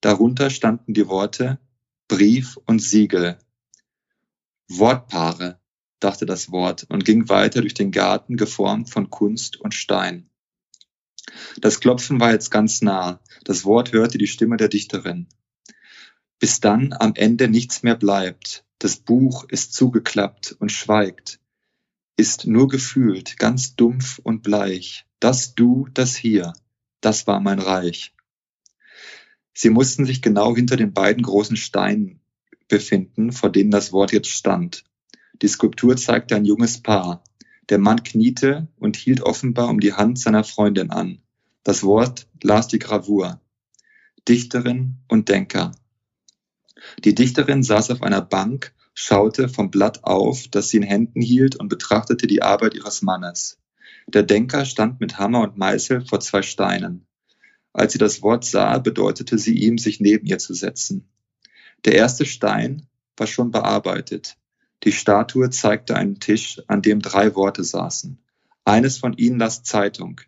Darunter 0.02 0.50
standen 0.50 0.94
die 0.94 1.08
Worte 1.08 1.60
Brief 2.08 2.58
und 2.66 2.80
Siegel. 2.80 3.38
Wortpaare, 4.68 5.60
dachte 6.00 6.26
das 6.26 6.52
Wort 6.52 6.86
und 6.90 7.06
ging 7.06 7.30
weiter 7.30 7.62
durch 7.62 7.74
den 7.74 7.92
Garten, 7.92 8.38
geformt 8.38 8.90
von 8.90 9.10
Kunst 9.10 9.60
und 9.60 9.74
Stein. 9.74 10.30
Das 11.60 11.80
Klopfen 11.80 12.20
war 12.20 12.32
jetzt 12.32 12.52
ganz 12.52 12.82
nah. 12.82 13.22
Das 13.44 13.66
Wort 13.66 13.94
hörte 13.94 14.18
die 14.18 14.28
Stimme 14.28 14.58
der 14.58 14.68
Dichterin. 14.68 15.28
Bis 16.40 16.60
dann 16.60 16.94
am 16.94 17.14
Ende 17.16 17.48
nichts 17.48 17.84
mehr 17.84 17.96
bleibt. 17.96 18.66
Das 18.80 18.98
Buch 18.98 19.46
ist 19.48 19.74
zugeklappt 19.74 20.56
und 20.60 20.72
schweigt. 20.72 21.40
Ist 22.16 22.46
nur 22.46 22.68
gefühlt, 22.68 23.38
ganz 23.40 23.76
dumpf 23.76 24.20
und 24.20 24.44
bleich. 24.44 25.06
Das 25.20 25.56
Du, 25.56 25.88
das 25.94 26.16
Hier, 26.16 26.54
das 27.02 27.26
war 27.26 27.40
mein 27.40 27.60
Reich. 27.60 28.14
Sie 29.54 29.72
mussten 29.72 30.06
sich 30.06 30.22
genau 30.22 30.56
hinter 30.56 30.78
den 30.78 30.94
beiden 30.94 31.24
großen 31.24 31.58
Steinen 31.58 32.20
befinden, 32.68 33.32
vor 33.32 33.52
denen 33.52 33.72
das 33.72 33.92
Wort 33.92 34.12
jetzt 34.12 34.30
stand. 34.30 34.84
Die 35.42 35.48
Skulptur 35.48 35.98
zeigte 35.98 36.36
ein 36.36 36.46
junges 36.46 36.82
Paar. 36.82 37.24
Der 37.70 37.80
Mann 37.80 38.04
kniete 38.04 38.68
und 38.78 38.96
hielt 38.96 39.22
offenbar 39.22 39.70
um 39.70 39.80
die 39.80 39.94
Hand 39.94 40.20
seiner 40.20 40.44
Freundin 40.44 40.92
an. 40.92 41.22
Das 41.64 41.84
Wort 41.84 42.28
las 42.42 42.68
die 42.68 42.80
Gravur. 42.80 43.42
Dichterin 44.28 44.98
und 45.08 45.30
Denker. 45.30 45.72
Die 47.04 47.16
Dichterin 47.16 47.64
saß 47.64 47.92
auf 47.92 48.04
einer 48.04 48.22
Bank, 48.22 48.74
schaute 48.94 49.50
vom 49.50 49.72
Blatt 49.72 50.04
auf, 50.04 50.48
das 50.50 50.70
sie 50.70 50.78
in 50.78 50.84
Händen 50.84 51.22
hielt 51.22 51.56
und 51.56 51.68
betrachtete 51.68 52.28
die 52.28 52.42
Arbeit 52.42 52.76
ihres 52.76 53.02
Mannes. 53.02 53.60
Der 54.08 54.24
Denker 54.24 54.66
stand 54.66 55.00
mit 55.00 55.18
Hammer 55.18 55.42
und 55.42 55.58
Meißel 55.58 56.06
vor 56.06 56.20
zwei 56.20 56.42
Steinen. 56.42 57.06
Als 57.72 57.94
sie 57.94 58.00
das 58.00 58.22
Wort 58.22 58.46
sah, 58.46 58.78
bedeutete 58.78 59.38
sie 59.38 59.56
ihm, 59.56 59.78
sich 59.78 60.00
neben 60.00 60.26
ihr 60.28 60.38
zu 60.38 60.54
setzen. 60.54 61.10
Der 61.86 61.96
erste 61.96 62.26
Stein 62.26 62.88
war 63.18 63.28
schon 63.28 63.52
bearbeitet. 63.52 64.38
Die 64.84 64.92
Statue 64.92 65.50
zeigte 65.50 65.96
einen 65.96 66.20
Tisch, 66.20 66.62
an 66.68 66.82
dem 66.82 67.02
drei 67.02 67.36
Worte 67.36 67.64
saßen. 67.64 68.20
Eines 68.66 68.98
von 68.98 69.14
ihnen 69.14 69.40
las 69.40 69.64
Zeitung. 69.64 70.22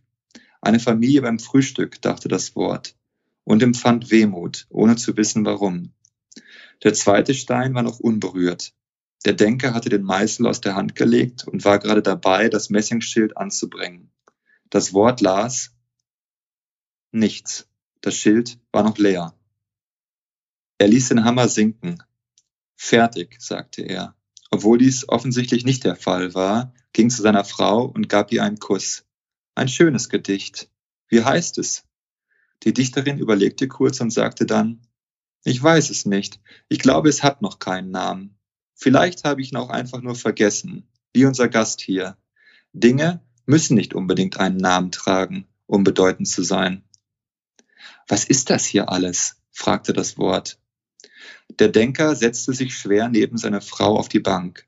Eine 0.62 0.80
Familie 0.80 1.22
beim 1.22 1.40
Frühstück, 1.40 2.02
dachte 2.02 2.28
das 2.28 2.56
Wort, 2.56 2.96
und 3.44 3.62
empfand 3.62 4.10
Wehmut, 4.12 4.66
ohne 4.70 4.96
zu 4.96 5.16
wissen 5.16 5.46
warum. 5.46 5.92
Der 6.84 6.94
zweite 6.94 7.34
Stein 7.34 7.74
war 7.74 7.84
noch 7.84 8.00
unberührt. 8.00 8.74
Der 9.26 9.34
Denker 9.34 9.74
hatte 9.74 9.90
den 9.90 10.04
Meißel 10.04 10.46
aus 10.46 10.62
der 10.62 10.76
Hand 10.76 10.96
gelegt 10.96 11.48
und 11.48 11.66
war 11.66 11.80
gerade 11.80 12.04
dabei, 12.04 12.48
das 12.50 12.70
Messingschild 12.70 13.38
anzubringen. 13.38 14.12
Das 14.70 14.94
Wort 14.94 15.22
las 15.22 15.72
nichts. 17.12 17.68
Das 18.02 18.16
Schild 18.16 18.60
war 18.72 18.84
noch 18.84 18.98
leer. 18.98 19.34
Er 20.78 20.88
ließ 20.88 21.10
den 21.10 21.24
Hammer 21.24 21.48
sinken. 21.48 22.04
Fertig, 22.76 23.42
sagte 23.42 23.82
er. 23.82 24.16
Obwohl 24.52 24.78
dies 24.78 25.10
offensichtlich 25.10 25.66
nicht 25.66 25.86
der 25.86 25.96
Fall 25.96 26.36
war, 26.36 26.74
ging 26.94 27.10
zu 27.10 27.22
seiner 27.22 27.46
Frau 27.46 27.86
und 27.86 28.10
gab 28.10 28.32
ihr 28.32 28.44
einen 28.44 28.60
Kuss. 28.60 29.06
Ein 29.56 29.70
schönes 29.70 30.10
Gedicht. 30.10 30.70
Wie 31.08 31.24
heißt 31.24 31.58
es? 31.58 31.86
Die 32.64 32.74
Dichterin 32.74 33.18
überlegte 33.18 33.68
kurz 33.68 34.02
und 34.02 34.12
sagte 34.12 34.46
dann, 34.46 34.86
ich 35.46 35.62
weiß 35.62 35.92
es 35.92 36.06
nicht. 36.06 36.40
Ich 36.70 36.80
glaube, 36.80 37.08
es 37.08 37.22
hat 37.22 37.44
noch 37.44 37.60
keinen 37.60 37.92
Namen. 37.92 38.36
Vielleicht 38.74 39.24
habe 39.24 39.42
ich 39.42 39.52
ihn 39.52 39.58
auch 39.58 39.70
einfach 39.70 40.02
nur 40.02 40.16
vergessen, 40.16 40.88
wie 41.14 41.26
unser 41.26 41.48
Gast 41.48 41.82
hier. 41.82 42.18
Dinge 42.74 43.22
müssen 43.46 43.76
nicht 43.76 43.94
unbedingt 43.94 44.40
einen 44.40 44.58
Namen 44.58 44.92
tragen, 44.92 45.48
um 45.68 45.84
bedeutend 45.84 46.28
zu 46.28 46.42
sein. 46.42 46.84
Was 48.08 48.26
ist 48.26 48.50
das 48.50 48.66
hier 48.66 48.90
alles? 48.90 49.38
fragte 49.52 49.94
das 49.94 50.18
Wort. 50.18 50.60
Der 51.60 51.70
Denker 51.70 52.16
setzte 52.16 52.54
sich 52.54 52.76
schwer 52.76 53.08
neben 53.08 53.38
seine 53.38 53.62
Frau 53.62 53.98
auf 53.98 54.10
die 54.10 54.20
Bank. 54.20 54.68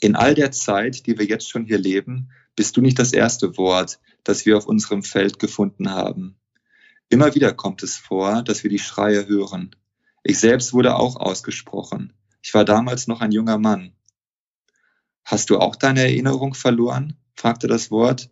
In 0.00 0.16
all 0.16 0.34
der 0.34 0.50
Zeit, 0.50 1.06
die 1.06 1.18
wir 1.18 1.26
jetzt 1.26 1.48
schon 1.48 1.66
hier 1.66 1.78
leben, 1.78 2.30
bist 2.56 2.76
du 2.76 2.80
nicht 2.80 2.98
das 2.98 3.12
erste 3.12 3.58
Wort, 3.58 4.00
das 4.24 4.46
wir 4.46 4.56
auf 4.56 4.66
unserem 4.66 5.02
Feld 5.02 5.38
gefunden 5.38 5.90
haben. 5.90 6.36
Immer 7.10 7.34
wieder 7.34 7.54
kommt 7.54 7.82
es 7.82 7.96
vor, 7.96 8.42
dass 8.42 8.62
wir 8.62 8.70
die 8.70 8.78
Schreie 8.78 9.26
hören. 9.26 9.74
Ich 10.22 10.38
selbst 10.38 10.74
wurde 10.74 10.96
auch 10.96 11.16
ausgesprochen. 11.16 12.12
Ich 12.42 12.52
war 12.52 12.64
damals 12.64 13.06
noch 13.06 13.20
ein 13.20 13.32
junger 13.32 13.58
Mann. 13.58 13.92
Hast 15.24 15.50
du 15.50 15.58
auch 15.58 15.76
deine 15.76 16.00
Erinnerung 16.00 16.54
verloren? 16.54 17.16
fragte 17.34 17.66
das 17.66 17.90
Wort. 17.90 18.30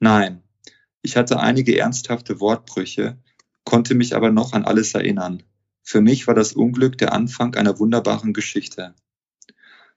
Nein, 0.00 0.42
ich 1.02 1.16
hatte 1.16 1.40
einige 1.40 1.78
ernsthafte 1.78 2.40
Wortbrüche, 2.40 3.18
konnte 3.64 3.94
mich 3.94 4.14
aber 4.14 4.30
noch 4.30 4.52
an 4.52 4.64
alles 4.64 4.94
erinnern. 4.94 5.42
Für 5.82 6.00
mich 6.00 6.26
war 6.26 6.34
das 6.34 6.52
Unglück 6.52 6.98
der 6.98 7.12
Anfang 7.12 7.54
einer 7.54 7.78
wunderbaren 7.78 8.32
Geschichte. 8.32 8.94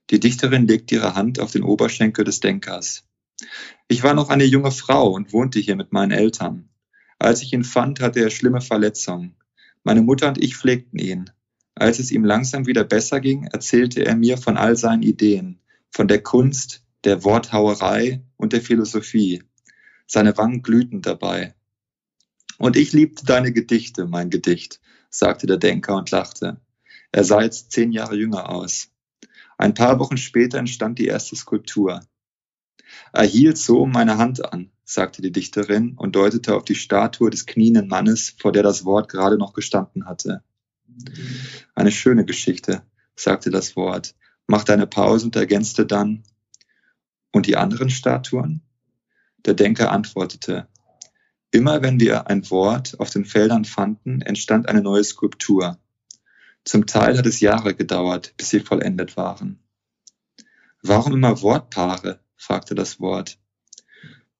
Die 0.09 0.19
Dichterin 0.19 0.67
legte 0.67 0.95
ihre 0.95 1.15
Hand 1.15 1.39
auf 1.39 1.51
den 1.51 1.63
Oberschenkel 1.63 2.25
des 2.25 2.39
Denkers. 2.39 3.05
Ich 3.87 4.03
war 4.03 4.13
noch 4.13 4.29
eine 4.29 4.45
junge 4.45 4.71
Frau 4.71 5.11
und 5.11 5.31
wohnte 5.31 5.59
hier 5.59 5.75
mit 5.75 5.93
meinen 5.93 6.11
Eltern. 6.11 6.70
Als 7.21 7.43
ich 7.43 7.53
ihn 7.53 7.63
fand, 7.63 7.99
hatte 7.99 8.19
er 8.19 8.31
schlimme 8.31 8.61
Verletzungen. 8.61 9.35
Meine 9.83 10.01
Mutter 10.01 10.29
und 10.29 10.43
ich 10.43 10.57
pflegten 10.57 10.97
ihn. 10.97 11.29
Als 11.75 11.99
es 11.99 12.09
ihm 12.09 12.25
langsam 12.25 12.65
wieder 12.65 12.83
besser 12.83 13.19
ging, 13.19 13.43
erzählte 13.43 14.03
er 14.03 14.15
mir 14.15 14.39
von 14.39 14.57
all 14.57 14.75
seinen 14.75 15.03
Ideen, 15.03 15.59
von 15.91 16.07
der 16.07 16.23
Kunst, 16.23 16.83
der 17.03 17.23
Worthauerei 17.23 18.23
und 18.37 18.53
der 18.53 18.61
Philosophie. 18.61 19.43
Seine 20.07 20.35
Wangen 20.35 20.63
glühten 20.63 21.03
dabei. 21.03 21.53
Und 22.57 22.75
ich 22.75 22.91
liebte 22.91 23.23
deine 23.23 23.51
Gedichte, 23.51 24.07
mein 24.07 24.31
Gedicht, 24.31 24.81
sagte 25.11 25.45
der 25.45 25.57
Denker 25.57 25.97
und 25.97 26.09
lachte. 26.09 26.59
Er 27.11 27.23
sah 27.23 27.43
jetzt 27.43 27.71
zehn 27.71 27.91
Jahre 27.91 28.15
jünger 28.15 28.49
aus. 28.49 28.89
Ein 29.59 29.75
paar 29.75 29.99
Wochen 29.99 30.17
später 30.17 30.57
entstand 30.57 30.97
die 30.97 31.05
erste 31.05 31.35
Skulptur. 31.35 32.01
Er 33.13 33.25
hielt 33.25 33.59
so 33.59 33.85
meine 33.85 34.17
Hand 34.17 34.43
an, 34.51 34.71
sagte 34.91 35.21
die 35.21 35.31
Dichterin 35.31 35.93
und 35.97 36.15
deutete 36.15 36.53
auf 36.53 36.65
die 36.65 36.75
Statue 36.75 37.29
des 37.29 37.45
knienden 37.45 37.87
Mannes, 37.87 38.35
vor 38.37 38.51
der 38.51 38.61
das 38.61 38.83
Wort 38.83 39.09
gerade 39.09 39.37
noch 39.37 39.53
gestanden 39.53 40.05
hatte. 40.05 40.43
Eine 41.75 41.91
schöne 41.91 42.25
Geschichte, 42.25 42.83
sagte 43.15 43.51
das 43.51 43.77
Wort, 43.77 44.15
machte 44.47 44.73
eine 44.73 44.87
Pause 44.87 45.27
und 45.27 45.35
ergänzte 45.35 45.85
dann, 45.85 46.23
und 47.31 47.45
die 47.45 47.55
anderen 47.55 47.89
Statuen? 47.89 48.63
Der 49.45 49.53
Denker 49.53 49.91
antwortete, 49.91 50.67
immer 51.51 51.81
wenn 51.81 51.99
wir 51.99 52.27
ein 52.27 52.49
Wort 52.49 52.99
auf 52.99 53.09
den 53.09 53.23
Feldern 53.23 53.63
fanden, 53.63 54.21
entstand 54.21 54.67
eine 54.67 54.81
neue 54.81 55.05
Skulptur. 55.05 55.79
Zum 56.65 56.85
Teil 56.85 57.17
hat 57.17 57.25
es 57.25 57.39
Jahre 57.39 57.73
gedauert, 57.75 58.33
bis 58.35 58.49
sie 58.49 58.59
vollendet 58.59 59.15
waren. 59.15 59.63
Warum 60.83 61.13
immer 61.13 61.41
Wortpaare? 61.41 62.19
fragte 62.35 62.75
das 62.75 62.99
Wort. 62.99 63.40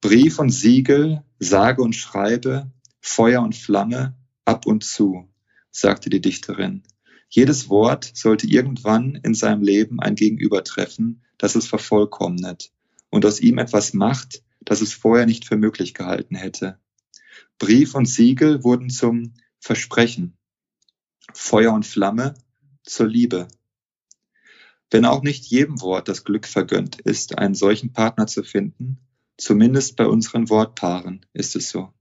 Brief 0.02 0.40
und 0.40 0.50
Siegel, 0.50 1.22
sage 1.38 1.80
und 1.80 1.94
schreibe, 1.94 2.72
Feuer 3.00 3.40
und 3.40 3.54
Flamme, 3.54 4.16
ab 4.44 4.66
und 4.66 4.82
zu, 4.82 5.28
sagte 5.70 6.10
die 6.10 6.20
Dichterin. 6.20 6.82
Jedes 7.28 7.68
Wort 7.68 8.10
sollte 8.12 8.48
irgendwann 8.48 9.14
in 9.14 9.32
seinem 9.32 9.62
Leben 9.62 10.00
ein 10.00 10.16
Gegenüber 10.16 10.64
treffen, 10.64 11.22
das 11.38 11.54
es 11.54 11.68
vervollkommnet 11.68 12.72
und 13.10 13.24
aus 13.24 13.38
ihm 13.38 13.58
etwas 13.58 13.94
macht, 13.94 14.42
das 14.60 14.80
es 14.80 14.92
vorher 14.92 15.24
nicht 15.24 15.44
für 15.44 15.56
möglich 15.56 15.94
gehalten 15.94 16.34
hätte. 16.34 16.80
Brief 17.60 17.94
und 17.94 18.06
Siegel 18.06 18.64
wurden 18.64 18.90
zum 18.90 19.34
Versprechen, 19.60 20.36
Feuer 21.32 21.72
und 21.72 21.86
Flamme 21.86 22.34
zur 22.82 23.06
Liebe. 23.06 23.46
Wenn 24.90 25.04
auch 25.04 25.22
nicht 25.22 25.44
jedem 25.44 25.80
Wort 25.80 26.08
das 26.08 26.24
Glück 26.24 26.48
vergönnt 26.48 27.00
ist, 27.02 27.38
einen 27.38 27.54
solchen 27.54 27.92
Partner 27.92 28.26
zu 28.26 28.42
finden, 28.42 28.98
zumindest 29.36 29.96
bei 29.96 30.06
unseren 30.06 30.48
Wortpaaren 30.50 31.24
ist 31.32 31.56
es 31.56 31.70
so. 31.70 31.92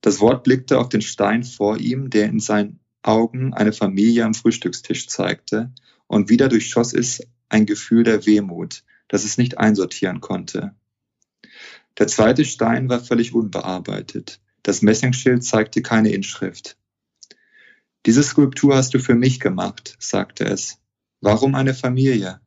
Das 0.00 0.20
Wort 0.20 0.44
blickte 0.44 0.78
auf 0.78 0.88
den 0.88 1.02
Stein 1.02 1.44
vor 1.44 1.78
ihm, 1.78 2.10
der 2.10 2.26
in 2.26 2.40
seinen 2.40 2.80
Augen 3.02 3.54
eine 3.54 3.72
Familie 3.72 4.24
am 4.24 4.34
Frühstückstisch 4.34 5.08
zeigte, 5.08 5.72
und 6.06 6.30
wieder 6.30 6.48
durchschoss 6.48 6.94
es 6.94 7.26
ein 7.48 7.66
Gefühl 7.66 8.02
der 8.02 8.24
Wehmut, 8.26 8.84
das 9.08 9.24
es 9.24 9.38
nicht 9.38 9.58
einsortieren 9.58 10.20
konnte. 10.20 10.74
Der 11.98 12.06
zweite 12.06 12.44
Stein 12.44 12.88
war 12.88 13.00
völlig 13.00 13.34
unbearbeitet. 13.34 14.40
Das 14.62 14.82
Messingschild 14.82 15.44
zeigte 15.44 15.82
keine 15.82 16.12
Inschrift. 16.12 16.76
Diese 18.06 18.22
Skulptur 18.22 18.76
hast 18.76 18.94
du 18.94 19.00
für 19.00 19.14
mich 19.14 19.40
gemacht, 19.40 19.96
sagte 19.98 20.44
es. 20.44 20.78
Warum 21.20 21.54
eine 21.54 21.74
Familie? 21.74 22.40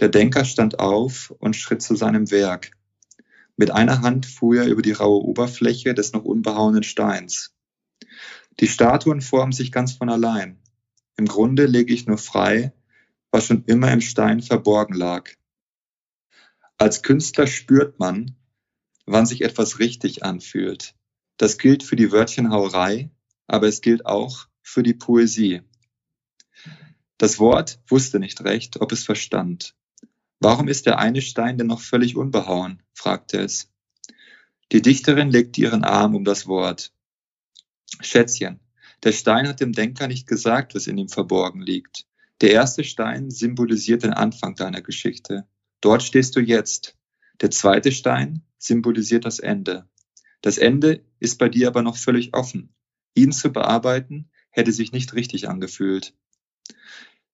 Der 0.00 0.08
Denker 0.08 0.44
stand 0.44 0.80
auf 0.80 1.32
und 1.38 1.54
schritt 1.54 1.82
zu 1.82 1.94
seinem 1.94 2.30
Werk. 2.30 2.72
Mit 3.56 3.70
einer 3.70 4.02
Hand 4.02 4.26
fuhr 4.26 4.56
er 4.56 4.66
über 4.66 4.82
die 4.82 4.92
raue 4.92 5.22
Oberfläche 5.22 5.94
des 5.94 6.12
noch 6.12 6.24
unbehauenen 6.24 6.82
Steins. 6.82 7.54
Die 8.60 8.66
Statuen 8.66 9.20
formen 9.20 9.52
sich 9.52 9.70
ganz 9.70 9.92
von 9.92 10.08
allein. 10.08 10.60
Im 11.16 11.26
Grunde 11.26 11.66
lege 11.66 11.94
ich 11.94 12.06
nur 12.06 12.18
frei, 12.18 12.72
was 13.30 13.46
schon 13.46 13.64
immer 13.66 13.92
im 13.92 14.00
Stein 14.00 14.42
verborgen 14.42 14.94
lag. 14.94 15.30
Als 16.76 17.02
Künstler 17.02 17.46
spürt 17.46 18.00
man, 18.00 18.36
wann 19.06 19.26
sich 19.26 19.42
etwas 19.42 19.78
richtig 19.78 20.24
anfühlt. 20.24 20.94
Das 21.36 21.58
gilt 21.58 21.84
für 21.84 21.96
die 21.96 22.10
Wörtchenhauerei, 22.10 23.10
aber 23.46 23.68
es 23.68 23.80
gilt 23.80 24.06
auch 24.06 24.46
für 24.62 24.82
die 24.82 24.94
Poesie. 24.94 25.62
Das 27.18 27.38
Wort 27.38 27.80
wusste 27.86 28.18
nicht 28.18 28.42
recht, 28.42 28.80
ob 28.80 28.90
es 28.90 29.04
verstand. 29.04 29.76
Warum 30.44 30.68
ist 30.68 30.84
der 30.84 30.98
eine 30.98 31.22
Stein 31.22 31.56
denn 31.56 31.68
noch 31.68 31.80
völlig 31.80 32.16
unbehauen? 32.16 32.82
fragte 32.92 33.38
es. 33.38 33.72
Die 34.72 34.82
Dichterin 34.82 35.30
legte 35.30 35.62
ihren 35.62 35.84
Arm 35.84 36.14
um 36.14 36.22
das 36.22 36.46
Wort. 36.46 36.92
Schätzchen, 38.02 38.60
der 39.04 39.12
Stein 39.12 39.48
hat 39.48 39.60
dem 39.60 39.72
Denker 39.72 40.06
nicht 40.06 40.26
gesagt, 40.26 40.74
was 40.74 40.86
in 40.86 40.98
ihm 40.98 41.08
verborgen 41.08 41.62
liegt. 41.62 42.04
Der 42.42 42.50
erste 42.50 42.84
Stein 42.84 43.30
symbolisiert 43.30 44.02
den 44.02 44.12
Anfang 44.12 44.54
deiner 44.54 44.82
Geschichte. 44.82 45.48
Dort 45.80 46.02
stehst 46.02 46.36
du 46.36 46.40
jetzt. 46.40 46.94
Der 47.40 47.50
zweite 47.50 47.90
Stein 47.90 48.42
symbolisiert 48.58 49.24
das 49.24 49.38
Ende. 49.38 49.88
Das 50.42 50.58
Ende 50.58 51.06
ist 51.20 51.38
bei 51.38 51.48
dir 51.48 51.68
aber 51.68 51.80
noch 51.80 51.96
völlig 51.96 52.36
offen. 52.36 52.74
Ihn 53.14 53.32
zu 53.32 53.50
bearbeiten 53.50 54.28
hätte 54.50 54.72
sich 54.72 54.92
nicht 54.92 55.14
richtig 55.14 55.48
angefühlt. 55.48 56.14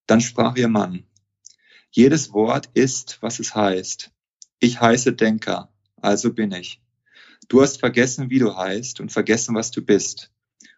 Dann 0.07 0.21
sprach 0.21 0.55
ihr 0.55 0.69
Mann, 0.69 1.09
jedes 1.91 2.33
Wort 2.33 2.69
ist, 2.75 3.19
was 3.21 3.41
es 3.41 3.55
heißt. 3.55 4.11
Ich 4.61 4.81
heiße 4.81 5.13
Denker, 5.13 5.73
also 5.97 6.33
bin 6.33 6.53
ich. 6.53 6.81
Du 7.49 7.63
hast 7.63 7.81
vergessen, 7.81 8.31
wie 8.31 8.39
du 8.39 8.57
heißt 8.57 9.01
und 9.01 9.11
vergessen, 9.11 9.55
was 9.55 9.71
du 9.71 9.83
bist. 9.83 10.31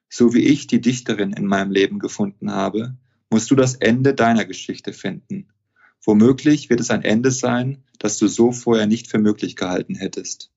So 0.09 0.35
wie 0.35 0.45
ich 0.47 0.66
die 0.66 0.81
Dichterin 0.81 1.33
in 1.33 1.47
meinem 1.47 1.71
Leben 1.71 1.99
gefunden 1.99 2.52
habe, 2.52 2.97
musst 3.31 3.50
du 3.50 3.54
das 3.54 3.75
Ende 3.75 4.14
deiner 4.14 4.45
Geschichte 4.45 4.92
finden. 4.92 5.49
Womöglich 6.04 6.71
wird 6.71 6.81
es 6.81 6.90
ein 6.90 7.02
Ende 7.02 7.31
sein, 7.31 7.85
das 7.99 8.19
du 8.19 8.26
so 8.26 8.52
vorher 8.52 8.87
nicht 8.87 9.09
für 9.09 9.19
möglich 9.19 9.57
gehalten 9.57 9.95
hättest. 9.95 10.50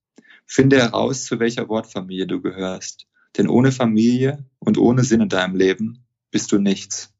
Finde 0.46 0.78
heraus, 0.78 1.26
zu 1.26 1.40
welcher 1.40 1.70
Wortfamilie 1.70 2.28
du 2.28 2.42
gehörst. 2.42 3.08
Denn 3.38 3.48
ohne 3.48 3.72
Familie 3.72 4.46
und 4.60 4.78
ohne 4.78 5.04
Sinn 5.04 5.22
in 5.22 5.30
deinem 5.30 5.56
Leben 5.56 6.06
bist 6.32 6.52
du 6.52 6.60
nichts. 6.60 7.15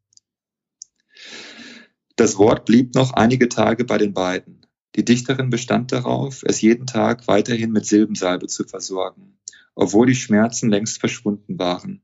Das 2.16 2.38
Wort 2.38 2.66
blieb 2.66 2.96
noch 2.96 3.12
einige 3.12 3.50
Tage 3.50 3.84
bei 3.84 3.98
den 3.98 4.14
beiden. 4.14 4.66
Die 4.96 5.04
Dichterin 5.04 5.50
bestand 5.50 5.92
darauf, 5.92 6.44
es 6.44 6.62
jeden 6.62 6.88
Tag 6.88 7.28
weiterhin 7.28 7.72
mit 7.72 7.86
Silbensalbe 7.86 8.48
zu 8.48 8.64
versorgen, 8.64 9.38
obwohl 9.76 10.08
die 10.08 10.16
Schmerzen 10.16 10.70
längst 10.70 11.00
verschwunden 11.00 11.60
waren. 11.60 12.02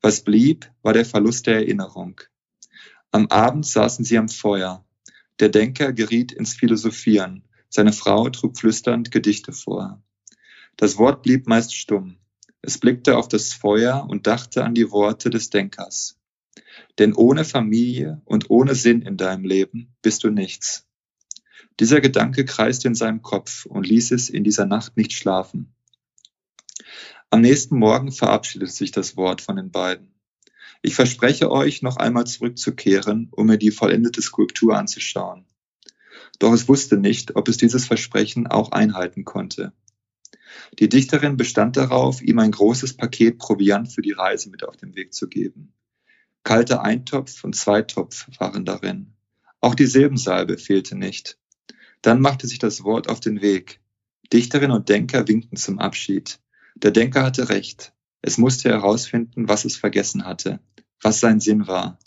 Was 0.00 0.22
blieb, 0.22 0.70
war 0.82 0.92
der 0.92 1.04
Verlust 1.04 1.48
der 1.48 1.56
Erinnerung. 1.56 2.20
Am 3.10 3.26
Abend 3.26 3.66
saßen 3.66 4.04
sie 4.04 4.16
am 4.16 4.28
Feuer. 4.28 4.84
Der 5.40 5.48
Denker 5.48 5.92
geriet 5.92 6.30
ins 6.30 6.54
Philosophieren. 6.54 7.42
Seine 7.68 7.92
Frau 7.92 8.30
trug 8.30 8.56
flüsternd 8.56 9.10
Gedichte 9.10 9.52
vor. 9.52 10.00
Das 10.76 10.98
Wort 10.98 11.22
blieb 11.22 11.48
meist 11.48 11.74
stumm. 11.74 12.16
Es 12.60 12.78
blickte 12.78 13.16
auf 13.16 13.26
das 13.26 13.52
Feuer 13.52 14.06
und 14.08 14.28
dachte 14.28 14.62
an 14.62 14.74
die 14.74 14.92
Worte 14.92 15.30
des 15.30 15.50
Denkers. 15.50 16.16
Denn 16.98 17.14
ohne 17.14 17.44
Familie 17.44 18.20
und 18.24 18.50
ohne 18.50 18.74
Sinn 18.74 19.02
in 19.02 19.16
deinem 19.16 19.44
Leben 19.44 19.94
bist 20.02 20.24
du 20.24 20.30
nichts. 20.30 20.86
Dieser 21.80 22.00
Gedanke 22.00 22.44
kreiste 22.44 22.88
in 22.88 22.94
seinem 22.94 23.22
Kopf 23.22 23.64
und 23.66 23.86
ließ 23.86 24.10
es 24.12 24.28
in 24.28 24.44
dieser 24.44 24.66
Nacht 24.66 24.96
nicht 24.96 25.12
schlafen. 25.12 25.74
Am 27.30 27.40
nächsten 27.40 27.78
Morgen 27.78 28.12
verabschiedete 28.12 28.70
sich 28.70 28.90
das 28.90 29.16
Wort 29.16 29.40
von 29.40 29.56
den 29.56 29.70
beiden. 29.70 30.12
Ich 30.82 30.94
verspreche 30.94 31.50
euch, 31.50 31.80
noch 31.80 31.96
einmal 31.96 32.26
zurückzukehren, 32.26 33.28
um 33.30 33.46
mir 33.46 33.56
die 33.56 33.70
vollendete 33.70 34.20
Skulptur 34.20 34.76
anzuschauen. 34.76 35.46
Doch 36.38 36.52
es 36.52 36.68
wusste 36.68 36.98
nicht, 36.98 37.36
ob 37.36 37.48
es 37.48 37.56
dieses 37.56 37.86
Versprechen 37.86 38.48
auch 38.48 38.72
einhalten 38.72 39.24
konnte. 39.24 39.72
Die 40.78 40.88
Dichterin 40.88 41.36
bestand 41.36 41.76
darauf, 41.76 42.20
ihm 42.20 42.38
ein 42.38 42.50
großes 42.50 42.96
Paket 42.96 43.38
Proviant 43.38 43.92
für 43.92 44.02
die 44.02 44.12
Reise 44.12 44.50
mit 44.50 44.64
auf 44.64 44.76
den 44.76 44.94
Weg 44.94 45.14
zu 45.14 45.28
geben. 45.28 45.72
Kalter 46.44 46.82
Eintopf 46.82 47.44
und 47.44 47.54
Zweitopf 47.54 48.28
waren 48.38 48.64
darin. 48.64 49.14
Auch 49.60 49.74
die 49.74 49.86
Silbensalbe 49.86 50.58
fehlte 50.58 50.96
nicht. 50.96 51.38
Dann 52.02 52.20
machte 52.20 52.48
sich 52.48 52.58
das 52.58 52.82
Wort 52.82 53.08
auf 53.08 53.20
den 53.20 53.42
Weg. 53.42 53.80
Dichterin 54.32 54.72
und 54.72 54.88
Denker 54.88 55.28
winkten 55.28 55.56
zum 55.56 55.78
Abschied. 55.78 56.40
Der 56.74 56.90
Denker 56.90 57.22
hatte 57.22 57.48
recht. 57.48 57.92
Es 58.22 58.38
musste 58.38 58.70
herausfinden, 58.70 59.48
was 59.48 59.64
es 59.64 59.76
vergessen 59.76 60.24
hatte, 60.24 60.60
was 61.00 61.20
sein 61.20 61.38
Sinn 61.38 61.66
war. 61.66 61.98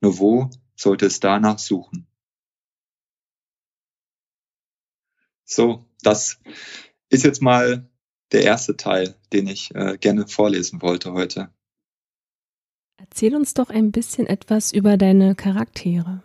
Nur 0.00 0.18
wo 0.18 0.50
sollte 0.76 1.06
es 1.06 1.20
danach 1.20 1.58
suchen? 1.58 2.06
So, 5.44 5.86
das 6.02 6.40
ist 7.10 7.24
jetzt 7.24 7.42
mal 7.42 7.88
der 8.32 8.42
erste 8.42 8.76
Teil, 8.76 9.14
den 9.32 9.46
ich 9.46 9.74
äh, 9.74 9.98
gerne 9.98 10.26
vorlesen 10.26 10.82
wollte 10.82 11.12
heute. 11.12 11.52
Erzähl 12.96 13.34
uns 13.34 13.54
doch 13.54 13.70
ein 13.70 13.92
bisschen 13.92 14.26
etwas 14.26 14.72
über 14.72 14.96
deine 14.96 15.34
Charaktere. 15.34 16.22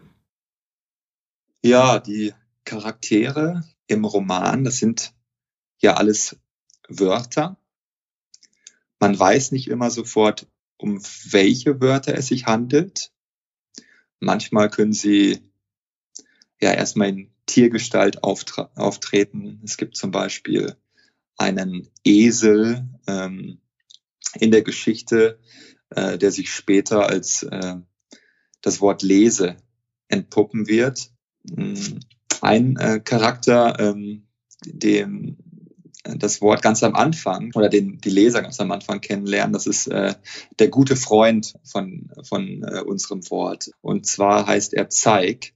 Ja, 1.63 1.99
die 1.99 2.33
Charaktere 2.63 3.63
im 3.87 4.05
Roman, 4.05 4.63
das 4.63 4.77
sind 4.77 5.13
ja 5.79 5.95
alles 5.95 6.37
Wörter. 6.87 7.57
Man 8.99 9.17
weiß 9.17 9.51
nicht 9.51 9.67
immer 9.67 9.91
sofort, 9.91 10.47
um 10.77 11.01
welche 11.31 11.81
Wörter 11.81 12.15
es 12.15 12.27
sich 12.27 12.45
handelt. 12.45 13.11
Manchmal 14.19 14.69
können 14.69 14.93
sie 14.93 15.39
ja 16.61 16.73
erstmal 16.73 17.09
in 17.09 17.31
Tiergestalt 17.45 18.23
auftreten. 18.23 19.61
Es 19.63 19.77
gibt 19.77 19.95
zum 19.95 20.11
Beispiel 20.11 20.75
einen 21.37 21.89
Esel 22.03 22.87
ähm, 23.07 23.59
in 24.35 24.51
der 24.51 24.61
Geschichte, 24.61 25.39
äh, 25.89 26.17
der 26.17 26.31
sich 26.31 26.51
später 26.51 27.07
als 27.07 27.43
äh, 27.43 27.75
das 28.61 28.81
Wort 28.81 29.01
lese 29.01 29.57
entpuppen 30.07 30.67
wird. 30.67 31.11
Mm, 31.43 31.73
ein 32.41 32.77
äh, 32.77 32.99
Charakter, 32.99 33.79
ähm, 33.79 34.27
dem 34.65 35.37
das 36.03 36.41
Wort 36.41 36.61
ganz 36.61 36.81
am 36.83 36.95
Anfang 36.95 37.51
oder 37.55 37.69
den 37.69 37.99
die 37.99 38.09
Leser 38.09 38.41
ganz 38.41 38.59
am 38.59 38.71
Anfang 38.71 39.01
kennenlernen, 39.01 39.53
das 39.53 39.67
ist 39.67 39.87
äh, 39.87 40.15
der 40.57 40.69
gute 40.69 40.95
Freund 40.95 41.55
von, 41.63 42.09
von 42.23 42.63
äh, 42.63 42.81
unserem 42.81 43.29
Wort. 43.29 43.71
Und 43.81 44.05
zwar 44.05 44.47
heißt 44.47 44.73
er 44.73 44.89
Zeig. 44.89 45.53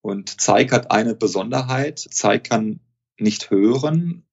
Und 0.00 0.40
Zeig 0.40 0.72
hat 0.72 0.90
eine 0.90 1.14
Besonderheit. 1.14 1.98
Zeig 1.98 2.44
kann 2.44 2.80
nicht 3.18 3.50
hören 3.50 4.24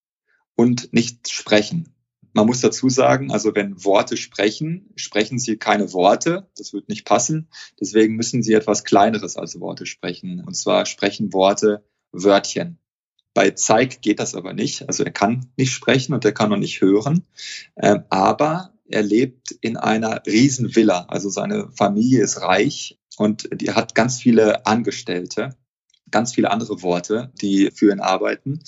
und 0.56 0.94
nicht 0.94 1.30
sprechen. 1.30 1.97
Man 2.38 2.46
muss 2.46 2.62
dazu 2.62 2.88
sagen, 2.88 3.32
also 3.32 3.56
wenn 3.56 3.84
Worte 3.84 4.16
sprechen, 4.16 4.92
sprechen 4.96 5.40
sie 5.40 5.58
keine 5.58 5.92
Worte. 5.92 6.48
Das 6.56 6.72
wird 6.72 6.88
nicht 6.88 7.04
passen. 7.04 7.50
Deswegen 7.82 8.16
müssen 8.16 8.44
sie 8.44 8.54
etwas 8.54 8.84
Kleineres 8.84 9.38
als 9.38 9.60
Worte 9.60 9.88
sprechen. 9.88 10.44
Und 10.46 10.54
zwar 10.54 10.86
sprechen 10.86 11.34
Worte 11.34 11.84
Wörtchen. 12.12 12.78
Bei 13.34 13.50
Zeig 13.50 14.04
geht 14.04 14.20
das 14.20 14.36
aber 14.36 14.54
nicht. 14.54 14.88
Also 14.88 15.04
er 15.04 15.10
kann 15.10 15.52
nicht 15.58 15.72
sprechen 15.72 16.14
und 16.14 16.26
er 16.26 16.32
kann 16.32 16.54
auch 16.54 16.58
nicht 16.58 16.80
hören. 16.80 17.24
Ähm, 17.76 18.04
aber 18.12 18.72
er 18.88 19.02
lebt 19.02 19.50
in 19.62 19.76
einer 19.76 20.22
Riesenvilla. 20.28 21.08
Also 21.10 21.32
seine 21.32 21.72
Familie 21.72 22.22
ist 22.22 22.40
reich 22.40 23.00
und 23.18 23.50
die 23.52 23.72
hat 23.72 23.96
ganz 23.96 24.22
viele 24.22 24.68
Angestellte, 24.68 25.56
ganz 26.12 26.36
viele 26.36 26.52
andere 26.52 26.84
Worte, 26.84 27.32
die 27.42 27.72
für 27.74 27.92
ihn 27.92 28.00
arbeiten. 28.00 28.60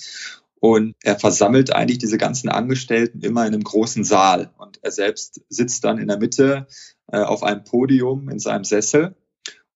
Und 0.60 0.94
er 1.02 1.18
versammelt 1.18 1.74
eigentlich 1.74 1.98
diese 1.98 2.18
ganzen 2.18 2.50
Angestellten 2.50 3.22
immer 3.22 3.46
in 3.46 3.54
einem 3.54 3.64
großen 3.64 4.04
Saal. 4.04 4.52
Und 4.58 4.78
er 4.82 4.90
selbst 4.90 5.40
sitzt 5.48 5.84
dann 5.84 5.98
in 5.98 6.08
der 6.08 6.18
Mitte 6.18 6.66
äh, 7.10 7.20
auf 7.20 7.42
einem 7.42 7.64
Podium 7.64 8.28
in 8.28 8.38
seinem 8.38 8.64
Sessel. 8.64 9.16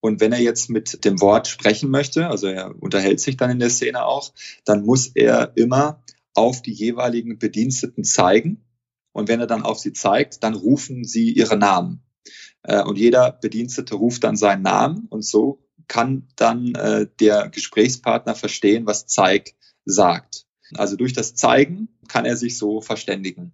Und 0.01 0.21
wenn 0.21 0.33
er 0.33 0.41
jetzt 0.41 0.69
mit 0.69 1.07
dem 1.07 1.23
Wort 1.23 1.49
sprechen 1.49 1.89
möchte, 1.91 2.29
also 2.29 2.47
er 2.47 2.75
unterhält 2.83 3.21
sich 3.21 3.39
dann 3.39 3.51
in 3.51 3.59
der 3.59 3.71
Szene 3.71 4.05
auch, 4.05 4.35
dann 4.67 4.85
muss 4.85 5.09
er 5.09 5.53
immer 5.57 6.05
auf 6.35 6.61
die 6.61 6.73
jeweiligen 6.73 7.39
Bediensteten 7.39 8.05
zeigen. 8.05 8.63
Und 9.13 9.29
wenn 9.29 9.41
er 9.41 9.47
dann 9.47 9.63
auf 9.63 9.79
sie 9.79 9.95
zeigt, 9.95 10.43
dann 10.43 10.53
rufen 10.53 11.05
sie 11.05 11.31
ihre 11.31 11.57
Namen. 11.57 12.03
Äh, 12.63 12.83
und 12.83 12.99
jeder 12.99 13.33
Bedienstete 13.33 13.95
ruft 13.95 14.25
dann 14.25 14.37
seinen 14.37 14.63
Namen 14.63 15.07
und 15.09 15.25
so 15.25 15.61
kann 15.89 16.29
dann 16.37 16.75
äh, 16.75 17.07
der 17.21 17.49
Gesprächspartner 17.49 18.35
verstehen, 18.35 18.87
was 18.87 19.07
Zeig 19.07 19.55
sagt. 19.85 20.44
Also 20.75 20.97
durch 20.97 21.13
das 21.13 21.35
Zeigen 21.35 21.89
kann 22.09 22.25
er 22.25 22.37
sich 22.37 22.59
so 22.59 22.81
verständigen. 22.81 23.53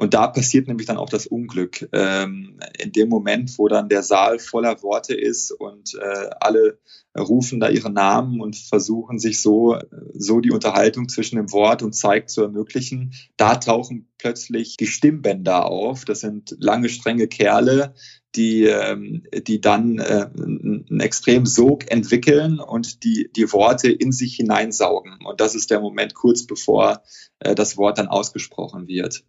Und 0.00 0.14
da 0.14 0.28
passiert 0.28 0.66
nämlich 0.66 0.86
dann 0.86 0.96
auch 0.96 1.10
das 1.10 1.26
Unglück. 1.26 1.86
Ähm, 1.92 2.58
in 2.78 2.90
dem 2.90 3.10
Moment, 3.10 3.58
wo 3.58 3.68
dann 3.68 3.90
der 3.90 4.02
Saal 4.02 4.38
voller 4.38 4.82
Worte 4.82 5.14
ist 5.14 5.52
und 5.52 5.94
äh, 5.94 6.30
alle 6.40 6.78
rufen 7.14 7.60
da 7.60 7.68
ihre 7.68 7.90
Namen 7.90 8.40
und 8.40 8.56
versuchen 8.56 9.18
sich 9.18 9.42
so, 9.42 9.76
so 10.14 10.40
die 10.40 10.52
Unterhaltung 10.52 11.10
zwischen 11.10 11.36
dem 11.36 11.52
Wort 11.52 11.82
und 11.82 11.92
Zeig 11.92 12.30
zu 12.30 12.40
ermöglichen, 12.40 13.12
da 13.36 13.56
tauchen 13.56 14.08
plötzlich 14.16 14.78
die 14.78 14.86
Stimmbänder 14.86 15.66
auf. 15.66 16.06
Das 16.06 16.20
sind 16.20 16.56
lange, 16.58 16.88
strenge 16.88 17.28
Kerle, 17.28 17.92
die, 18.34 18.64
ähm, 18.64 19.24
die 19.32 19.60
dann 19.60 19.98
äh, 19.98 20.28
einen 20.34 21.00
extremen 21.00 21.46
Sog 21.46 21.90
entwickeln 21.90 22.60
und 22.60 23.02
die, 23.04 23.30
die 23.34 23.52
Worte 23.52 23.90
in 23.90 24.12
sich 24.12 24.36
hineinsaugen. 24.36 25.18
Und 25.24 25.40
das 25.40 25.54
ist 25.54 25.70
der 25.70 25.80
Moment 25.80 26.14
kurz 26.14 26.46
bevor 26.46 27.02
äh, 27.40 27.54
das 27.54 27.76
Wort 27.76 27.98
dann 27.98 28.08
ausgesprochen 28.08 28.86
wird. 28.86 29.24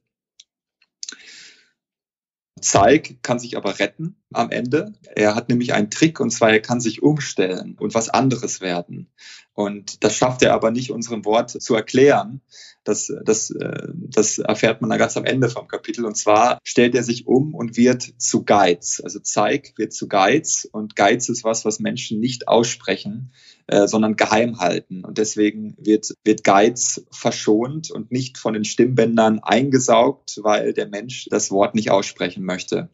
Zeig 2.61 3.23
kann 3.23 3.39
sich 3.39 3.57
aber 3.57 3.79
retten 3.79 4.21
am 4.31 4.51
Ende. 4.51 4.93
Er 5.15 5.33
hat 5.33 5.49
nämlich 5.49 5.73
einen 5.73 5.89
Trick 5.89 6.19
und 6.19 6.29
zwar 6.29 6.51
er 6.51 6.61
kann 6.61 6.79
sich 6.79 7.01
umstellen 7.01 7.75
und 7.79 7.95
was 7.95 8.09
anderes 8.09 8.61
werden. 8.61 9.09
Und 9.53 10.03
das 10.03 10.15
schafft 10.15 10.41
er 10.43 10.53
aber 10.53 10.71
nicht, 10.71 10.91
unserem 10.91 11.25
Wort 11.25 11.49
zu 11.49 11.75
erklären. 11.75 12.41
Das, 12.83 13.11
das, 13.25 13.51
äh, 13.51 13.89
das 13.93 14.39
erfährt 14.39 14.81
man 14.81 14.89
dann 14.89 14.97
ganz 14.97 15.17
am 15.17 15.25
Ende 15.25 15.49
vom 15.49 15.67
Kapitel. 15.67 16.05
Und 16.05 16.15
zwar 16.15 16.59
stellt 16.63 16.95
er 16.95 17.03
sich 17.03 17.27
um 17.27 17.53
und 17.53 17.77
wird 17.77 18.01
zu 18.17 18.43
Geiz. 18.43 19.01
Also 19.03 19.19
Zeig 19.19 19.73
wird 19.77 19.93
zu 19.93 20.07
Geiz. 20.07 20.67
Und 20.71 20.95
Geiz 20.95 21.29
ist 21.29 21.43
was, 21.43 21.65
was 21.65 21.79
Menschen 21.79 22.19
nicht 22.19 22.47
aussprechen, 22.47 23.33
äh, 23.67 23.87
sondern 23.87 24.15
geheim 24.15 24.59
halten. 24.59 25.03
Und 25.03 25.17
deswegen 25.17 25.75
wird, 25.77 26.13
wird 26.23 26.43
Geiz 26.43 27.05
verschont 27.11 27.91
und 27.91 28.11
nicht 28.11 28.37
von 28.37 28.53
den 28.53 28.65
Stimmbändern 28.65 29.39
eingesaugt, 29.39 30.39
weil 30.41 30.73
der 30.73 30.87
Mensch 30.87 31.27
das 31.29 31.51
Wort 31.51 31.75
nicht 31.75 31.91
aussprechen 31.91 32.45
möchte. 32.45 32.89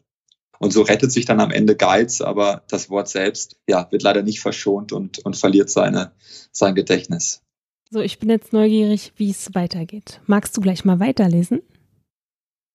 Und 0.58 0.72
so 0.72 0.82
rettet 0.82 1.12
sich 1.12 1.24
dann 1.24 1.40
am 1.40 1.50
Ende 1.50 1.76
Geiz, 1.76 2.20
aber 2.20 2.64
das 2.68 2.90
Wort 2.90 3.08
selbst, 3.08 3.56
ja, 3.68 3.90
wird 3.90 4.02
leider 4.02 4.22
nicht 4.22 4.40
verschont 4.40 4.92
und, 4.92 5.20
und 5.20 5.36
verliert 5.36 5.70
seine, 5.70 6.12
sein 6.50 6.74
Gedächtnis. 6.74 7.42
So, 7.90 8.00
ich 8.00 8.18
bin 8.18 8.28
jetzt 8.28 8.52
neugierig, 8.52 9.12
wie 9.16 9.30
es 9.30 9.54
weitergeht. 9.54 10.20
Magst 10.26 10.56
du 10.56 10.60
gleich 10.60 10.84
mal 10.84 11.00
weiterlesen? 11.00 11.62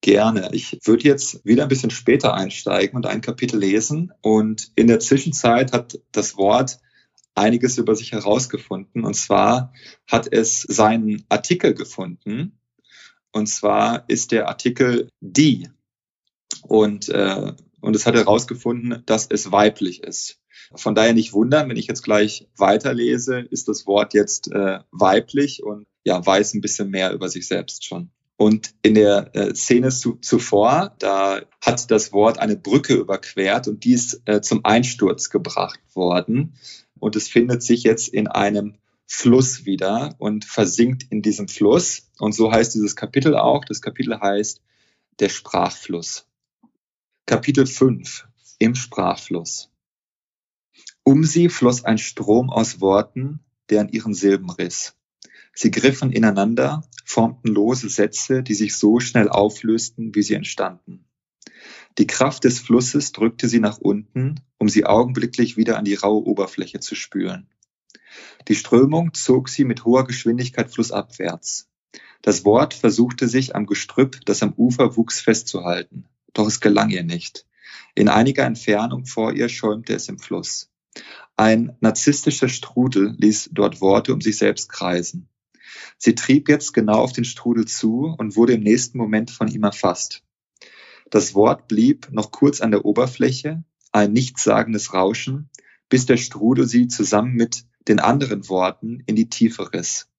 Gerne. 0.02 0.50
Ich 0.54 0.80
würde 0.84 1.04
jetzt 1.04 1.46
wieder 1.46 1.64
ein 1.64 1.70
bisschen 1.70 1.92
später 1.92 2.34
einsteigen 2.34 2.98
und 2.98 3.06
ein 3.06 3.22
Kapitel 3.22 3.60
lesen. 3.60 4.12
Und 4.22 4.72
in 4.76 4.88
der 4.88 5.00
Zwischenzeit 5.00 5.72
hat 5.72 6.00
das 6.12 6.36
Wort 6.36 6.80
einiges 7.36 7.78
über 7.78 7.96
sich 7.96 8.12
herausgefunden. 8.12 9.06
Und 9.06 9.14
zwar 9.14 9.72
hat 10.08 10.28
es 10.32 10.62
seinen 10.62 11.24
Artikel 11.30 11.74
gefunden. 11.74 12.60
Und 13.32 13.48
zwar 13.48 14.04
ist 14.10 14.32
der 14.32 14.48
Artikel 14.48 15.10
die. 15.22 15.70
Und 16.64 17.10
äh, 17.10 17.54
und 17.84 17.98
es 17.98 18.06
hat 18.06 18.16
herausgefunden, 18.16 19.04
dass 19.06 19.28
es 19.30 19.52
weiblich 19.52 20.04
ist. 20.04 20.40
Von 20.74 20.96
daher 20.96 21.14
nicht 21.14 21.34
wundern, 21.34 21.68
wenn 21.70 21.76
ich 21.76 21.88
jetzt 21.88 22.02
gleich 22.02 22.48
weiterlese, 22.56 23.42
ist 23.42 23.68
das 23.68 23.86
Wort 23.86 24.14
jetzt 24.14 24.50
äh, 24.52 24.80
weiblich 24.92 25.64
und 25.64 25.86
ja, 26.06 26.26
weiß 26.26 26.54
ein 26.54 26.62
bisschen 26.62 26.90
mehr 26.90 27.12
über 27.12 27.28
sich 27.28 27.46
selbst 27.46 27.86
schon. 27.86 28.10
Und 28.38 28.74
in 28.84 28.96
der 28.96 29.36
äh, 29.36 29.54
Szene 29.54 29.90
zu, 29.90 30.16
zuvor, 30.16 30.96
da 31.00 31.42
hat 31.62 31.92
das 31.92 32.14
Wort 32.14 32.40
eine 32.40 32.56
Brücke 32.56 32.96
überquert 32.96 33.68
und 33.68 33.84
die 33.84 33.94
ist 33.94 34.22
äh, 34.26 34.42
zum 34.42 34.64
Einsturz 34.64 35.30
gebracht 35.30 35.80
worden. 35.94 36.54
Und 37.00 37.18
es 37.18 37.28
findet 37.28 37.64
sich 37.64 37.84
jetzt 37.84 38.08
in 38.08 38.28
einem 38.28 38.76
Fluss 39.06 39.66
wieder 39.66 40.16
und 40.20 40.46
versinkt 40.46 41.04
in 41.10 41.22
diesem 41.22 41.50
Fluss. 41.50 42.08
Und 42.18 42.34
so 42.34 42.50
heißt 42.50 42.74
dieses 42.74 42.96
Kapitel 42.96 43.36
auch. 43.36 43.66
Das 43.66 43.82
Kapitel 43.82 44.20
heißt 44.20 44.62
der 45.20 45.30
Sprachfluss. 45.30 46.26
Kapitel 47.26 47.66
5 47.66 48.28
Im 48.60 48.76
Sprachfluss. 48.76 49.72
Um 51.04 51.24
sie 51.24 51.48
floss 51.48 51.86
ein 51.86 51.98
Strom 51.98 52.50
aus 52.50 52.82
Worten, 52.82 53.40
der 53.70 53.80
an 53.80 53.88
ihren 53.88 54.14
Silben 54.14 54.50
riss. 54.50 54.98
Sie 55.54 55.72
griffen 55.72 56.12
ineinander, 56.12 56.84
formten 57.06 57.48
lose 57.48 57.88
Sätze, 57.88 58.44
die 58.44 58.56
sich 58.56 58.76
so 58.76 59.00
schnell 59.00 59.30
auflösten, 59.30 60.14
wie 60.14 60.22
sie 60.22 60.34
entstanden. 60.34 61.06
Die 61.98 62.08
Kraft 62.08 62.44
des 62.44 62.60
Flusses 62.60 63.14
drückte 63.14 63.48
sie 63.48 63.62
nach 63.62 63.78
unten, 63.78 64.42
um 64.58 64.68
sie 64.68 64.86
augenblicklich 64.86 65.56
wieder 65.56 65.78
an 65.78 65.86
die 65.86 65.96
raue 65.96 66.26
Oberfläche 66.26 66.82
zu 66.82 66.94
spülen. 66.94 67.48
Die 68.50 68.56
Strömung 68.56 69.14
zog 69.14 69.48
sie 69.48 69.64
mit 69.64 69.86
hoher 69.86 70.06
Geschwindigkeit 70.06 70.70
flussabwärts. 70.70 71.70
Das 72.22 72.44
Wort 72.44 72.74
versuchte 72.74 73.30
sich 73.30 73.56
am 73.56 73.66
Gestrüpp, 73.66 74.26
das 74.26 74.44
am 74.44 74.52
Ufer 74.58 74.98
wuchs, 74.98 75.22
festzuhalten. 75.22 76.10
Doch 76.34 76.48
es 76.48 76.60
gelang 76.60 76.90
ihr 76.90 77.04
nicht. 77.04 77.46
In 77.96 78.10
einiger 78.10 78.46
Entfernung 78.46 79.06
vor 79.06 79.34
ihr 79.34 79.50
schäumte 79.50 79.94
es 79.94 80.10
im 80.10 80.20
Fluss. 80.20 80.72
Ein 81.36 81.76
narzisstischer 81.80 82.50
Strudel 82.50 83.16
ließ 83.18 83.50
dort 83.54 83.82
Worte 83.82 84.14
um 84.14 84.22
sich 84.22 84.38
selbst 84.38 84.70
kreisen. 84.70 85.30
Sie 85.98 86.16
trieb 86.16 86.50
jetzt 86.50 86.74
genau 86.74 87.00
auf 87.00 87.14
den 87.14 87.26
Strudel 87.26 87.66
zu 87.66 88.14
und 88.18 88.36
wurde 88.36 88.54
im 88.54 88.62
nächsten 88.62 88.98
Moment 88.98 89.32
von 89.32 89.48
ihm 89.48 89.64
erfasst. 89.64 90.24
Das 91.10 91.36
Wort 91.36 91.68
blieb 91.68 92.10
noch 92.12 92.32
kurz 92.32 92.62
an 92.62 92.72
der 92.72 92.86
Oberfläche, 92.86 93.64
ein 93.92 94.14
nichtssagendes 94.14 94.94
Rauschen, 94.94 95.50
bis 95.90 96.06
der 96.06 96.18
Strudel 96.18 96.68
sie 96.68 96.88
zusammen 96.88 97.34
mit 97.34 97.66
den 97.88 98.00
anderen 98.00 98.50
Worten 98.50 99.04
in 99.06 99.16
die 99.16 99.30
Tiefe 99.30 99.74
riss. 99.74 100.10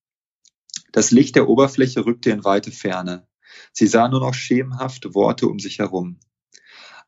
Das 0.92 1.11
Licht 1.11 1.35
der 1.35 1.48
Oberfläche 1.48 2.07
rückte 2.07 2.31
in 2.31 2.44
weite 2.44 2.70
Ferne. 2.70 3.27
Sie 3.74 3.88
sah 3.88 4.08
nur 4.08 4.20
noch 4.20 4.34
schemenhafte 4.34 5.14
Worte 5.14 5.48
um 5.48 5.58
sich 5.58 5.80
herum. 5.80 6.20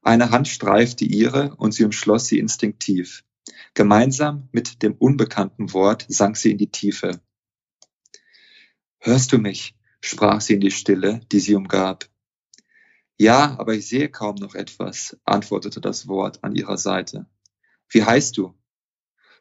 Eine 0.03 0.31
Hand 0.31 0.49
streifte 0.49 1.05
ihre 1.05 1.55
und 1.57 1.73
sie 1.73 1.85
umschloss 1.85 2.27
sie 2.27 2.41
instinktiv. 2.41 3.25
Gemeinsam 3.75 4.49
mit 4.51 4.83
dem 4.83 4.95
unbekannten 4.95 5.73
Wort 5.73 6.07
sank 6.09 6.37
sie 6.37 6.51
in 6.51 6.59
die 6.59 6.71
Tiefe. 6.71 7.23
Hörst 8.99 9.33
du 9.33 9.39
mich? 9.39 9.77
sprach 10.01 10.41
sie 10.41 10.55
in 10.55 10.61
die 10.61 10.73
Stille, 10.73 11.21
die 11.31 11.41
sie 11.41 11.55
umgab. 11.55 12.09
Ja, 13.17 13.59
aber 13.59 13.75
ich 13.75 13.87
sehe 13.87 14.09
kaum 14.09 14.35
noch 14.35 14.55
etwas, 14.55 15.17
antwortete 15.25 15.81
das 15.81 16.09
Wort 16.09 16.43
an 16.43 16.55
ihrer 16.55 16.77
Seite. 16.79 17.27
Wie 17.89 18.05
heißt 18.05 18.37
du? 18.37 18.55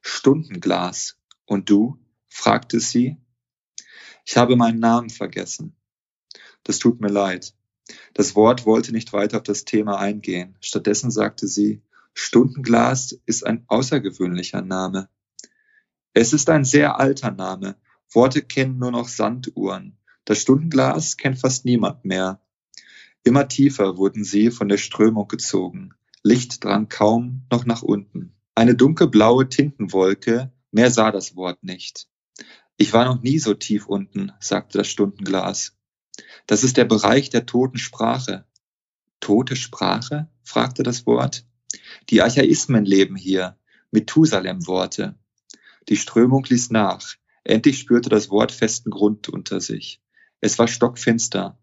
Stundenglas. 0.02 1.18
Und 1.46 1.70
du? 1.72 2.00
fragte 2.28 2.80
sie. 2.80 3.18
Ich 4.26 4.38
habe 4.38 4.56
meinen 4.56 4.80
Namen 4.80 5.10
vergessen. 5.10 5.76
Das 6.66 6.80
tut 6.80 7.00
mir 7.00 7.08
leid. 7.08 7.54
Das 8.14 8.36
Wort 8.36 8.66
wollte 8.66 8.92
nicht 8.92 9.14
weiter 9.14 9.38
auf 9.38 9.44
das 9.44 9.64
Thema 9.64 10.00
eingehen. 10.00 10.58
Stattdessen 10.60 11.12
sagte 11.12 11.48
sie, 11.48 11.82
Stundenglas 12.14 13.18
ist 13.26 13.46
ein 13.46 13.64
außergewöhnlicher 13.68 14.62
Name. 14.62 15.08
Es 16.14 16.34
ist 16.34 16.50
ein 16.50 16.66
sehr 16.66 17.00
alter 17.00 17.32
Name. 17.32 17.76
Worte 18.12 18.42
kennen 18.42 18.80
nur 18.80 18.92
noch 18.92 19.08
Sanduhren. 19.08 19.98
Das 20.24 20.42
Stundenglas 20.42 21.18
kennt 21.18 21.40
fast 21.40 21.66
niemand 21.66 22.04
mehr. 22.04 22.42
Immer 23.24 23.48
tiefer 23.48 23.98
wurden 23.98 24.24
sie 24.24 24.50
von 24.50 24.70
der 24.70 24.78
Strömung 24.78 25.28
gezogen. 25.28 25.94
Licht 26.24 26.64
drang 26.64 26.90
kaum 26.90 27.44
noch 27.52 27.66
nach 27.66 27.84
unten. 27.84 28.34
Eine 28.56 28.76
dunkelblaue 28.76 29.50
Tintenwolke, 29.50 30.52
mehr 30.72 30.90
sah 30.90 31.12
das 31.12 31.36
Wort 31.36 31.64
nicht. 31.64 32.08
Ich 32.78 32.94
war 32.94 33.06
noch 33.06 33.22
nie 33.22 33.38
so 33.38 33.54
tief 33.54 33.86
unten, 33.88 34.32
sagte 34.40 34.80
das 34.80 34.88
Stundenglas. 34.88 35.75
Das 36.48 36.64
ist 36.64 36.78
der 36.78 36.86
Bereich 36.86 37.30
der 37.30 37.46
toten 37.46 37.78
Sprache. 37.78 38.46
Tote 39.20 39.56
Sprache? 39.56 40.28
fragte 40.44 40.84
das 40.84 41.06
Wort. 41.06 41.46
Die 42.10 42.22
Archaismen 42.22 42.86
leben 42.86 43.16
hier, 43.16 43.58
Methusalem-Worte. 43.92 45.16
Die 45.90 45.98
Strömung 45.98 46.46
ließ 46.48 46.70
nach. 46.72 47.16
Endlich 47.44 47.80
spürte 47.80 48.10
das 48.10 48.30
Wort 48.30 48.52
festen 48.52 48.92
Grund 48.92 49.30
unter 49.30 49.62
sich. 49.62 50.02
Es 50.42 50.60
war 50.60 50.68
stockfinster. 50.68 51.58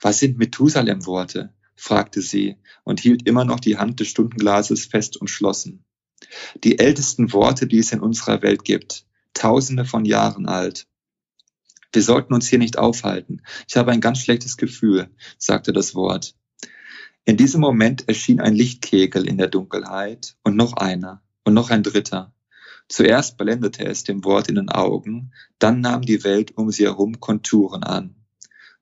Was 0.00 0.18
sind 0.18 0.38
Methusalem-Worte? 0.38 1.54
fragte 1.76 2.22
sie 2.22 2.56
und 2.84 3.00
hielt 3.00 3.26
immer 3.26 3.44
noch 3.44 3.60
die 3.60 3.76
Hand 3.76 4.00
des 4.00 4.08
Stundenglases 4.08 4.86
fest 4.86 5.18
umschlossen. 5.18 5.84
Die 6.64 6.78
ältesten 6.78 7.32
Worte, 7.32 7.66
die 7.66 7.78
es 7.78 7.92
in 7.92 8.00
unserer 8.00 8.42
Welt 8.42 8.64
gibt, 8.64 9.06
tausende 9.34 9.84
von 9.84 10.04
Jahren 10.04 10.46
alt. 10.46 10.86
Wir 11.96 12.02
sollten 12.02 12.34
uns 12.34 12.46
hier 12.46 12.58
nicht 12.58 12.76
aufhalten. 12.76 13.40
Ich 13.66 13.78
habe 13.78 13.90
ein 13.90 14.02
ganz 14.02 14.18
schlechtes 14.18 14.58
Gefühl, 14.58 15.08
sagte 15.38 15.72
das 15.72 15.94
Wort. 15.94 16.34
In 17.24 17.38
diesem 17.38 17.62
Moment 17.62 18.06
erschien 18.06 18.38
ein 18.38 18.54
Lichtkegel 18.54 19.26
in 19.26 19.38
der 19.38 19.48
Dunkelheit 19.48 20.36
und 20.42 20.56
noch 20.56 20.74
einer 20.74 21.22
und 21.44 21.54
noch 21.54 21.70
ein 21.70 21.82
dritter. 21.82 22.34
Zuerst 22.86 23.38
blendete 23.38 23.86
es 23.86 24.04
dem 24.04 24.24
Wort 24.24 24.50
in 24.50 24.56
den 24.56 24.68
Augen, 24.68 25.32
dann 25.58 25.80
nahm 25.80 26.02
die 26.02 26.22
Welt 26.22 26.58
um 26.58 26.70
sie 26.70 26.84
herum 26.84 27.18
Konturen 27.18 27.82
an. 27.82 28.14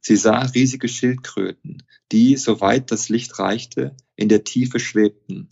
Sie 0.01 0.17
sah 0.17 0.41
riesige 0.41 0.89
Schildkröten, 0.89 1.85
die, 2.11 2.37
soweit 2.37 2.91
das 2.91 3.11
Licht 3.11 3.39
reichte, 3.39 3.97
in 4.17 4.29
der 4.29 4.43
Tiefe 4.43 4.81
schwebten. 4.81 5.51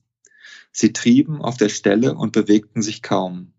Sie 0.72 0.92
trieben 0.92 1.40
auf 1.40 1.58
der 1.58 1.68
Stelle 1.68 2.16
und 2.16 2.32
bewegten 2.32 2.82
sich 2.82 3.02
kaum. 3.02 3.52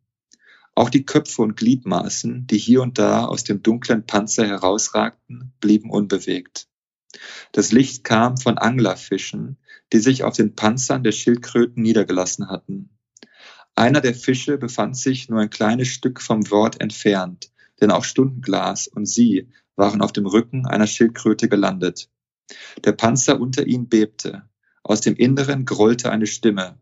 Auch 0.75 0.89
die 0.89 1.05
Köpfe 1.05 1.41
und 1.41 1.55
Gliedmaßen, 1.55 2.47
die 2.47 2.57
hier 2.57 2.81
und 2.81 2.97
da 2.97 3.25
aus 3.25 3.43
dem 3.43 3.61
dunklen 3.61 4.05
Panzer 4.05 4.47
herausragten, 4.47 5.53
blieben 5.59 5.91
unbewegt. 5.91 6.67
Das 7.51 7.71
Licht 7.71 8.03
kam 8.03 8.37
von 8.37 8.57
Anglerfischen, 8.57 9.57
die 9.91 9.99
sich 9.99 10.23
auf 10.23 10.35
den 10.35 10.55
Panzern 10.55 11.03
der 11.03 11.11
Schildkröten 11.11 11.83
niedergelassen 11.83 12.49
hatten. 12.49 12.89
Einer 13.75 14.01
der 14.01 14.15
Fische 14.15 14.57
befand 14.57 14.97
sich 14.97 15.29
nur 15.29 15.41
ein 15.41 15.49
kleines 15.49 15.87
Stück 15.87 16.21
vom 16.21 16.49
Wort 16.49 16.81
entfernt, 16.81 17.51
denn 17.81 17.91
auch 17.91 18.03
Stundenglas 18.03 18.87
und 18.87 19.05
sie 19.05 19.49
waren 19.75 20.01
auf 20.01 20.11
dem 20.11 20.25
Rücken 20.25 20.65
einer 20.65 20.87
Schildkröte 20.87 21.49
gelandet. 21.49 22.09
Der 22.83 22.91
Panzer 22.91 23.39
unter 23.39 23.65
ihnen 23.65 23.89
bebte. 23.89 24.49
Aus 24.83 25.01
dem 25.01 25.15
Inneren 25.15 25.65
grollte 25.65 26.11
eine 26.11 26.27
Stimme. 26.27 26.79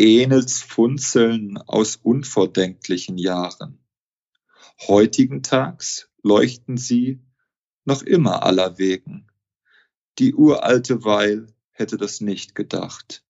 Ähnels 0.00 0.62
Funzeln 0.62 1.58
aus 1.58 1.96
unvordenklichen 1.96 3.18
Jahren. 3.18 3.84
Heutigen 4.88 5.42
Tags 5.42 6.08
leuchten 6.22 6.78
sie 6.78 7.20
noch 7.84 8.00
immer 8.00 8.42
allerwegen. 8.42 9.26
Die 10.18 10.34
uralte 10.34 11.04
Weil 11.04 11.52
hätte 11.70 11.98
das 11.98 12.22
nicht 12.22 12.54
gedacht. 12.54 13.26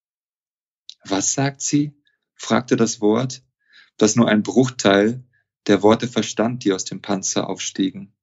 Was 1.04 1.34
sagt 1.34 1.60
sie? 1.60 1.92
fragte 2.36 2.76
das 2.76 3.00
Wort, 3.00 3.42
das 3.96 4.14
nur 4.14 4.28
ein 4.28 4.44
Bruchteil 4.44 5.24
der 5.66 5.82
Worte 5.82 6.06
verstand, 6.06 6.62
die 6.62 6.72
aus 6.72 6.84
dem 6.84 7.02
Panzer 7.02 7.48
aufstiegen. 7.48 8.14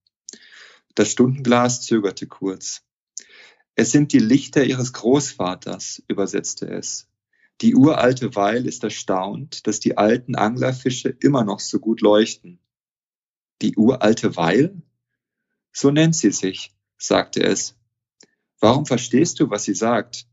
Das 0.96 1.12
Stundenglas 1.12 1.82
zögerte 1.82 2.28
kurz. 2.28 2.82
Es 3.76 3.92
sind 3.92 4.14
die 4.14 4.20
Lichter 4.20 4.64
ihres 4.64 4.94
Großvaters, 4.94 6.02
übersetzte 6.08 6.70
es. 6.70 7.07
Die 7.62 7.76
uralte 7.76 8.36
Weil 8.36 8.68
ist 8.68 8.84
erstaunt, 8.84 9.66
dass 9.66 9.80
die 9.80 9.98
alten 9.98 10.36
Anglerfische 10.36 11.10
immer 11.10 11.44
noch 11.44 11.60
so 11.60 11.80
gut 11.80 12.02
leuchten. 12.02 12.60
Die 13.62 13.76
uralte 13.76 14.36
Weil? 14.36 14.82
So 15.72 15.90
nennt 15.90 16.16
sie 16.16 16.32
sich, 16.32 16.72
sagte 16.98 17.42
es. 17.44 17.76
Warum 18.60 18.86
verstehst 18.86 19.40
du, 19.40 19.50
was 19.50 19.64
sie 19.64 19.74
sagt? 19.74 20.28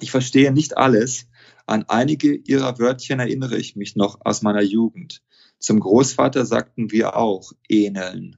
Ich 0.00 0.10
verstehe 0.10 0.52
nicht 0.52 0.76
alles, 0.76 1.28
an 1.66 1.84
einige 1.84 2.34
ihrer 2.34 2.78
Wörtchen 2.78 3.20
erinnere 3.20 3.56
ich 3.56 3.76
mich 3.76 3.94
noch 3.94 4.20
aus 4.24 4.42
meiner 4.42 4.62
Jugend. 4.62 5.22
Zum 5.58 5.78
Großvater 5.78 6.44
sagten 6.44 6.90
wir 6.90 7.16
auch 7.16 7.52
ähneln. 7.68 8.36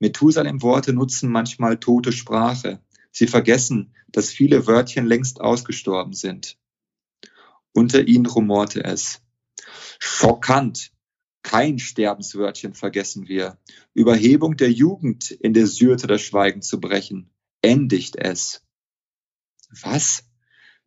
Methusalem-Worte 0.00 0.92
nutzen 0.92 1.30
manchmal 1.30 1.78
tote 1.78 2.10
Sprache. 2.10 2.80
Sie 3.12 3.28
vergessen, 3.28 3.94
dass 4.08 4.30
viele 4.30 4.66
Wörtchen 4.66 5.06
längst 5.06 5.40
ausgestorben 5.40 6.14
sind. 6.14 6.58
Unter 7.78 8.08
ihnen 8.08 8.26
rumorte 8.26 8.82
es. 8.82 9.22
Schockant. 10.00 10.90
Kein 11.44 11.78
Sterbenswörtchen 11.78 12.74
vergessen 12.74 13.28
wir. 13.28 13.56
Überhebung 13.94 14.56
der 14.56 14.72
Jugend 14.72 15.30
in 15.30 15.52
der 15.52 15.68
Syrte 15.68 16.08
das 16.08 16.20
Schweigen 16.20 16.60
zu 16.60 16.80
brechen. 16.80 17.30
Endigt 17.62 18.16
es. 18.16 18.64
Was? 19.80 20.24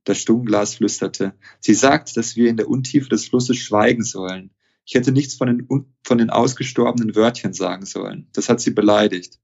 Das 0.04 0.17
Stungenglas 0.17 0.75
flüsterte. 0.75 1.34
Sie 1.62 1.75
sagt, 1.75 2.17
dass 2.17 2.36
wir 2.36 2.49
in 2.49 2.58
der 2.58 2.67
Untiefe 2.67 3.08
des 3.08 3.30
Flusses 3.30 3.56
schweigen 3.56 4.04
sollen. 4.04 4.54
Ich 4.84 4.93
hätte 4.93 5.13
nichts 5.13 5.36
von 5.36 5.47
den, 5.47 5.86
von 6.04 6.17
den 6.17 6.30
ausgestorbenen 6.30 7.15
Wörtchen 7.15 7.54
sagen 7.54 7.86
sollen. 7.86 8.27
Das 8.34 8.49
hat 8.49 8.60
sie 8.60 8.71
beleidigt. 8.71 9.39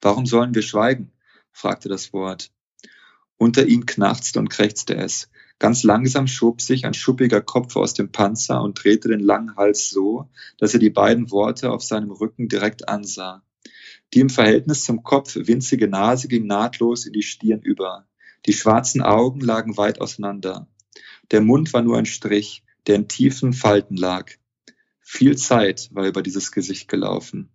Warum 0.00 0.24
sollen 0.24 0.54
wir 0.54 0.62
schweigen? 0.62 1.10
fragte 1.50 1.88
das 1.88 2.12
Wort. 2.12 2.52
Unter 3.38 3.66
ihm 3.66 3.86
knarzte 3.86 4.38
und 4.38 4.50
krächzte 4.50 4.94
es. 4.94 5.28
Ganz 5.58 5.82
langsam 5.84 6.26
schob 6.26 6.60
sich 6.60 6.84
ein 6.84 6.94
schuppiger 6.94 7.40
Kopf 7.40 7.76
aus 7.76 7.94
dem 7.94 8.10
Panzer 8.10 8.60
und 8.62 8.82
drehte 8.82 9.08
den 9.08 9.20
langen 9.20 9.56
Hals 9.56 9.88
so, 9.90 10.28
dass 10.58 10.74
er 10.74 10.80
die 10.80 10.90
beiden 10.90 11.30
Worte 11.30 11.70
auf 11.70 11.82
seinem 11.82 12.10
Rücken 12.10 12.48
direkt 12.48 12.88
ansah. 12.88 13.42
Die 14.12 14.20
im 14.20 14.30
Verhältnis 14.30 14.84
zum 14.84 15.02
Kopf 15.02 15.36
winzige 15.36 15.88
Nase 15.88 16.28
ging 16.28 16.46
nahtlos 16.46 17.06
in 17.06 17.12
die 17.12 17.22
Stirn 17.22 17.60
über. 17.62 18.06
Die 18.46 18.52
schwarzen 18.52 19.00
Augen 19.00 19.40
lagen 19.40 19.76
weit 19.76 20.00
auseinander. 20.00 20.68
Der 21.30 21.40
Mund 21.40 21.72
war 21.72 21.82
nur 21.82 21.98
ein 21.98 22.06
Strich, 22.06 22.62
der 22.86 22.96
in 22.96 23.08
tiefen 23.08 23.52
Falten 23.52 23.96
lag. 23.96 24.30
Viel 25.00 25.36
Zeit 25.36 25.88
war 25.92 26.06
über 26.06 26.22
dieses 26.22 26.52
Gesicht 26.52 26.88
gelaufen. 26.88 27.50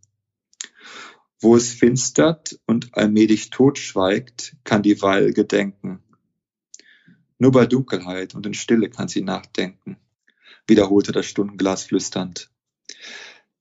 Wo 1.39 1.55
es 1.55 1.71
finstert 1.71 2.59
und 2.65 2.95
allmählich 2.97 3.49
totschweigt, 3.49 4.57
kann 4.63 4.83
die 4.83 5.01
Weil 5.01 5.33
gedenken. 5.33 6.03
Nur 7.39 7.51
bei 7.51 7.65
Dunkelheit 7.65 8.35
und 8.35 8.45
in 8.45 8.53
Stille 8.53 8.89
kann 8.89 9.07
sie 9.07 9.21
nachdenken, 9.21 9.97
wiederholte 10.67 11.13
das 11.13 11.25
Stundenglas 11.25 11.83
flüsternd. 11.83 12.51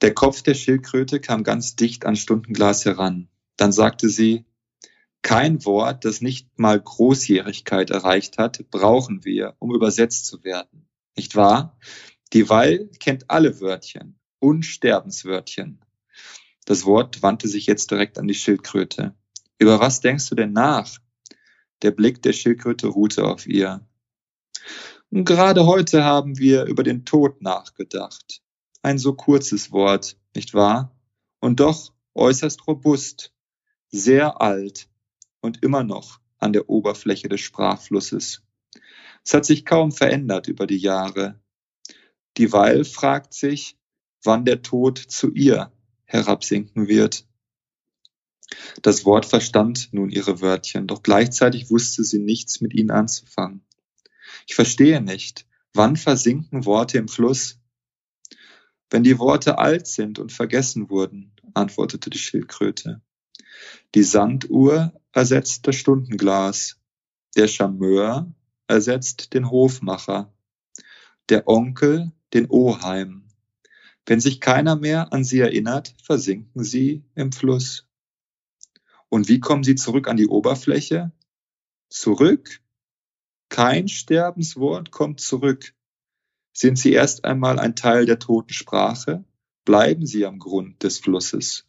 Der 0.00 0.12
Kopf 0.12 0.42
der 0.42 0.54
Schildkröte 0.54 1.20
kam 1.20 1.44
ganz 1.44 1.76
dicht 1.76 2.04
an 2.04 2.16
Stundenglas 2.16 2.84
heran. 2.84 3.28
Dann 3.56 3.72
sagte 3.72 4.08
sie, 4.08 4.44
kein 5.22 5.64
Wort, 5.64 6.04
das 6.04 6.20
nicht 6.20 6.58
mal 6.58 6.80
Großjährigkeit 6.80 7.90
erreicht 7.90 8.38
hat, 8.38 8.68
brauchen 8.70 9.24
wir, 9.24 9.54
um 9.58 9.74
übersetzt 9.74 10.26
zu 10.26 10.44
werden. 10.44 10.88
Nicht 11.16 11.36
wahr? 11.36 11.78
Die 12.32 12.48
Weil 12.48 12.88
kennt 13.00 13.30
alle 13.30 13.60
Wörtchen, 13.60 14.18
Unsterbenswörtchen. 14.40 15.80
Das 16.64 16.84
Wort 16.84 17.22
wandte 17.22 17.48
sich 17.48 17.66
jetzt 17.66 17.90
direkt 17.90 18.18
an 18.18 18.28
die 18.28 18.34
Schildkröte. 18.34 19.14
Über 19.58 19.80
was 19.80 20.00
denkst 20.00 20.28
du 20.28 20.34
denn 20.34 20.52
nach? 20.52 20.98
Der 21.82 21.90
Blick 21.92 22.22
der 22.22 22.32
Schildkröte 22.32 22.88
ruhte 22.88 23.24
auf 23.24 23.46
ihr. 23.46 23.86
Gerade 25.10 25.66
heute 25.66 26.04
haben 26.04 26.38
wir 26.38 26.64
über 26.64 26.82
den 26.82 27.04
Tod 27.04 27.40
nachgedacht. 27.40 28.42
Ein 28.82 28.98
so 28.98 29.14
kurzes 29.14 29.72
Wort, 29.72 30.18
nicht 30.34 30.54
wahr? 30.54 30.96
Und 31.40 31.60
doch 31.60 31.92
äußerst 32.14 32.66
robust, 32.66 33.32
sehr 33.88 34.40
alt 34.40 34.88
und 35.40 35.62
immer 35.62 35.84
noch 35.84 36.20
an 36.38 36.52
der 36.52 36.68
Oberfläche 36.68 37.28
des 37.28 37.40
Sprachflusses. 37.40 38.42
Es 39.24 39.34
hat 39.34 39.44
sich 39.44 39.64
kaum 39.64 39.92
verändert 39.92 40.48
über 40.48 40.66
die 40.66 40.78
Jahre. 40.78 41.40
Die 42.36 42.52
Weil 42.52 42.84
fragt 42.84 43.34
sich, 43.34 43.76
wann 44.22 44.44
der 44.44 44.62
Tod 44.62 44.98
zu 44.98 45.32
ihr 45.32 45.72
herabsinken 46.04 46.88
wird. 46.88 47.27
Das 48.82 49.04
Wort 49.04 49.26
verstand 49.26 49.88
nun 49.92 50.10
ihre 50.10 50.40
Wörtchen, 50.40 50.86
doch 50.86 51.02
gleichzeitig 51.02 51.70
wusste 51.70 52.04
sie 52.04 52.18
nichts 52.18 52.60
mit 52.60 52.74
ihnen 52.74 52.90
anzufangen. 52.90 53.64
Ich 54.46 54.54
verstehe 54.54 55.00
nicht, 55.00 55.46
wann 55.74 55.96
versinken 55.96 56.64
Worte 56.64 56.98
im 56.98 57.08
Fluss? 57.08 57.58
Wenn 58.90 59.02
die 59.02 59.18
Worte 59.18 59.58
alt 59.58 59.86
sind 59.86 60.18
und 60.18 60.32
vergessen 60.32 60.88
wurden, 60.88 61.32
antwortete 61.54 62.08
die 62.10 62.18
Schildkröte. 62.18 63.02
Die 63.94 64.02
Sanduhr 64.02 64.92
ersetzt 65.12 65.66
das 65.66 65.76
Stundenglas. 65.76 66.80
Der 67.36 67.48
Charmeur 67.48 68.32
ersetzt 68.66 69.34
den 69.34 69.50
Hofmacher, 69.50 70.32
der 71.28 71.48
Onkel 71.48 72.12
den 72.32 72.48
Oheim. 72.48 73.24
Wenn 74.06 74.20
sich 74.20 74.40
keiner 74.40 74.76
mehr 74.76 75.12
an 75.12 75.24
sie 75.24 75.40
erinnert, 75.40 75.94
versinken 76.02 76.64
sie 76.64 77.04
im 77.14 77.32
Fluss. 77.32 77.87
Und 79.08 79.28
wie 79.28 79.40
kommen 79.40 79.64
sie 79.64 79.74
zurück 79.74 80.08
an 80.08 80.16
die 80.16 80.28
Oberfläche? 80.28 81.12
Zurück? 81.88 82.60
Kein 83.48 83.88
Sterbenswort 83.88 84.90
kommt 84.90 85.20
zurück. 85.20 85.74
Sind 86.52 86.78
sie 86.78 86.92
erst 86.92 87.24
einmal 87.24 87.58
ein 87.58 87.76
Teil 87.76 88.04
der 88.04 88.18
toten 88.18 88.52
Sprache, 88.52 89.24
bleiben 89.64 90.06
sie 90.06 90.26
am 90.26 90.38
Grund 90.38 90.82
des 90.82 90.98
Flusses. 90.98 91.64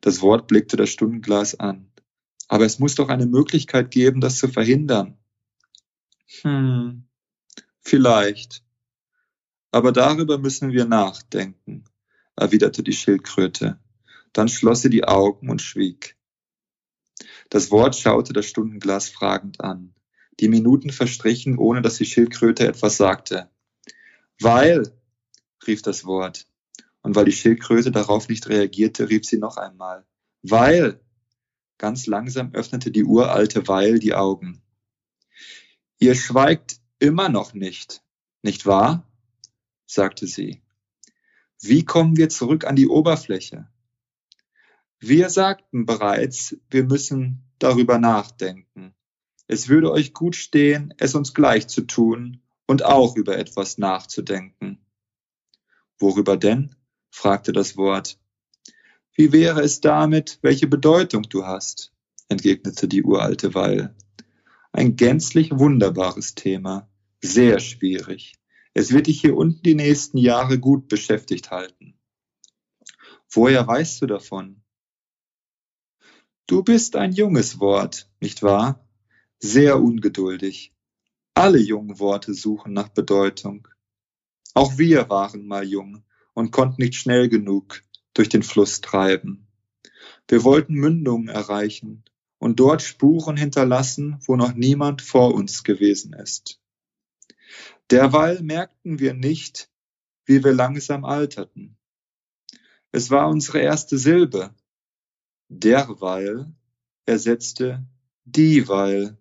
Das 0.00 0.22
Wort 0.22 0.46
blickte 0.46 0.76
das 0.76 0.90
Stundenglas 0.90 1.58
an. 1.58 1.90
Aber 2.48 2.64
es 2.64 2.78
muss 2.78 2.94
doch 2.94 3.08
eine 3.08 3.26
Möglichkeit 3.26 3.90
geben, 3.90 4.20
das 4.20 4.38
zu 4.38 4.48
verhindern. 4.48 5.18
Hm, 6.42 7.04
vielleicht. 7.80 8.64
Aber 9.70 9.92
darüber 9.92 10.38
müssen 10.38 10.72
wir 10.72 10.84
nachdenken, 10.84 11.84
erwiderte 12.34 12.82
die 12.82 12.92
Schildkröte. 12.92 13.78
Dann 14.32 14.48
schloss 14.48 14.82
sie 14.82 14.90
die 14.90 15.04
Augen 15.04 15.50
und 15.50 15.62
schwieg. 15.62 16.16
Das 17.48 17.70
Wort 17.70 17.96
schaute 17.96 18.32
das 18.32 18.46
Stundenglas 18.46 19.08
fragend 19.08 19.60
an. 19.60 19.94
Die 20.38 20.48
Minuten 20.48 20.90
verstrichen, 20.90 21.58
ohne 21.58 21.82
dass 21.82 21.96
die 21.96 22.06
Schildkröte 22.06 22.66
etwas 22.66 22.96
sagte. 22.96 23.50
Weil, 24.40 24.92
rief 25.66 25.82
das 25.82 26.04
Wort. 26.04 26.46
Und 27.02 27.16
weil 27.16 27.24
die 27.24 27.32
Schildkröte 27.32 27.90
darauf 27.90 28.28
nicht 28.28 28.48
reagierte, 28.48 29.08
rief 29.08 29.24
sie 29.24 29.38
noch 29.38 29.56
einmal. 29.56 30.06
Weil. 30.42 31.00
Ganz 31.78 32.06
langsam 32.06 32.52
öffnete 32.52 32.90
die 32.90 33.04
uralte 33.04 33.66
Weil 33.66 33.98
die 33.98 34.14
Augen. 34.14 34.62
Ihr 35.98 36.14
schweigt 36.14 36.80
immer 36.98 37.28
noch 37.28 37.54
nicht, 37.54 38.02
nicht 38.42 38.66
wahr? 38.66 39.06
sagte 39.86 40.26
sie. 40.26 40.62
Wie 41.60 41.84
kommen 41.84 42.16
wir 42.16 42.28
zurück 42.28 42.64
an 42.64 42.76
die 42.76 42.88
Oberfläche? 42.88 43.69
Wir 45.02 45.30
sagten 45.30 45.86
bereits, 45.86 46.58
wir 46.68 46.84
müssen 46.84 47.42
darüber 47.58 47.98
nachdenken. 47.98 48.94
Es 49.46 49.68
würde 49.68 49.90
euch 49.90 50.12
gut 50.12 50.36
stehen, 50.36 50.92
es 50.98 51.14
uns 51.14 51.32
gleich 51.32 51.68
zu 51.68 51.80
tun 51.82 52.42
und 52.66 52.84
auch 52.84 53.16
über 53.16 53.38
etwas 53.38 53.78
nachzudenken. 53.78 54.78
Worüber 55.98 56.36
denn? 56.36 56.76
fragte 57.10 57.52
das 57.52 57.78
Wort. 57.78 58.18
Wie 59.14 59.32
wäre 59.32 59.62
es 59.62 59.80
damit, 59.80 60.38
welche 60.42 60.66
Bedeutung 60.66 61.22
du 61.22 61.46
hast? 61.46 61.94
entgegnete 62.28 62.86
die 62.86 63.02
uralte 63.02 63.54
Weil. 63.54 63.96
Ein 64.70 64.96
gänzlich 64.96 65.50
wunderbares 65.50 66.34
Thema, 66.34 66.88
sehr 67.22 67.58
schwierig. 67.58 68.34
Es 68.74 68.92
wird 68.92 69.06
dich 69.08 69.20
hier 69.20 69.36
unten 69.36 69.62
die 69.62 69.74
nächsten 69.74 70.18
Jahre 70.18 70.58
gut 70.58 70.88
beschäftigt 70.88 71.50
halten. 71.50 71.98
Woher 73.30 73.66
weißt 73.66 74.02
du 74.02 74.06
davon? 74.06 74.62
Du 76.50 76.64
bist 76.64 76.96
ein 76.96 77.12
junges 77.12 77.60
Wort, 77.60 78.10
nicht 78.18 78.42
wahr? 78.42 78.84
Sehr 79.38 79.80
ungeduldig. 79.80 80.74
Alle 81.32 81.60
jungen 81.60 82.00
Worte 82.00 82.34
suchen 82.34 82.72
nach 82.72 82.88
Bedeutung. 82.88 83.68
Auch 84.54 84.76
wir 84.76 85.08
waren 85.08 85.46
mal 85.46 85.62
jung 85.62 86.02
und 86.34 86.50
konnten 86.50 86.82
nicht 86.82 86.96
schnell 86.96 87.28
genug 87.28 87.84
durch 88.14 88.28
den 88.28 88.42
Fluss 88.42 88.80
treiben. 88.80 89.46
Wir 90.26 90.42
wollten 90.42 90.74
Mündungen 90.74 91.28
erreichen 91.28 92.02
und 92.38 92.58
dort 92.58 92.82
Spuren 92.82 93.36
hinterlassen, 93.36 94.18
wo 94.26 94.34
noch 94.34 94.52
niemand 94.52 95.02
vor 95.02 95.32
uns 95.32 95.62
gewesen 95.62 96.14
ist. 96.14 96.60
Derweil 97.92 98.42
merkten 98.42 98.98
wir 98.98 99.14
nicht, 99.14 99.70
wie 100.24 100.42
wir 100.42 100.52
langsam 100.52 101.04
alterten. 101.04 101.76
Es 102.90 103.08
war 103.08 103.28
unsere 103.28 103.60
erste 103.60 103.98
Silbe. 103.98 104.52
Derweil 105.52 106.54
ersetzte 107.06 107.84
dieweil. 108.24 109.18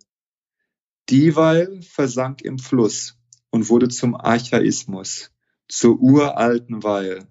Dieweil 1.09 1.81
versank 1.81 2.43
im 2.43 2.59
Fluss 2.59 3.17
und 3.49 3.67
wurde 3.69 3.89
zum 3.89 4.13
Archaismus, 4.13 5.31
zur 5.67 5.99
uralten 5.99 6.83
Weil. 6.83 7.27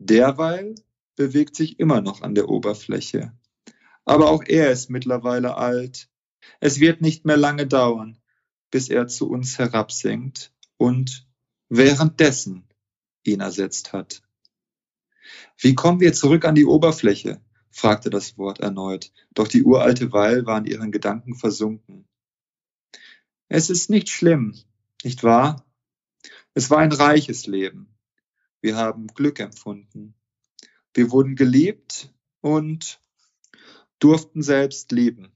Derweil 0.00 0.74
bewegt 1.14 1.54
sich 1.54 1.78
immer 1.78 2.00
noch 2.00 2.22
an 2.22 2.34
der 2.34 2.48
Oberfläche. 2.48 3.32
Aber 4.04 4.28
auch 4.28 4.42
er 4.44 4.72
ist 4.72 4.90
mittlerweile 4.90 5.56
alt. 5.56 6.08
Es 6.58 6.80
wird 6.80 7.00
nicht 7.00 7.24
mehr 7.24 7.36
lange 7.36 7.68
dauern, 7.68 8.18
bis 8.72 8.88
er 8.88 9.06
zu 9.06 9.30
uns 9.30 9.56
herabsinkt 9.56 10.52
und 10.78 11.28
währenddessen 11.68 12.66
ihn 13.22 13.38
ersetzt 13.38 13.92
hat. 13.92 14.20
Wie 15.56 15.76
kommen 15.76 16.00
wir 16.00 16.12
zurück 16.12 16.44
an 16.44 16.56
die 16.56 16.66
Oberfläche? 16.66 17.40
Fragte 17.74 18.08
das 18.08 18.38
Wort 18.38 18.60
erneut, 18.60 19.12
doch 19.34 19.48
die 19.48 19.64
uralte 19.64 20.12
Weil 20.12 20.46
war 20.46 20.58
in 20.58 20.64
ihren 20.64 20.92
Gedanken 20.92 21.34
versunken. 21.34 22.06
Es 23.48 23.68
ist 23.68 23.90
nicht 23.90 24.08
schlimm, 24.08 24.54
nicht 25.02 25.24
wahr? 25.24 25.66
Es 26.54 26.70
war 26.70 26.78
ein 26.78 26.92
reiches 26.92 27.46
Leben. 27.46 27.88
Wir 28.60 28.76
haben 28.76 29.08
Glück 29.08 29.40
empfunden. 29.40 30.14
Wir 30.94 31.10
wurden 31.10 31.34
geliebt 31.34 32.14
und 32.40 33.00
durften 33.98 34.42
selbst 34.42 34.92
leben. 34.92 35.32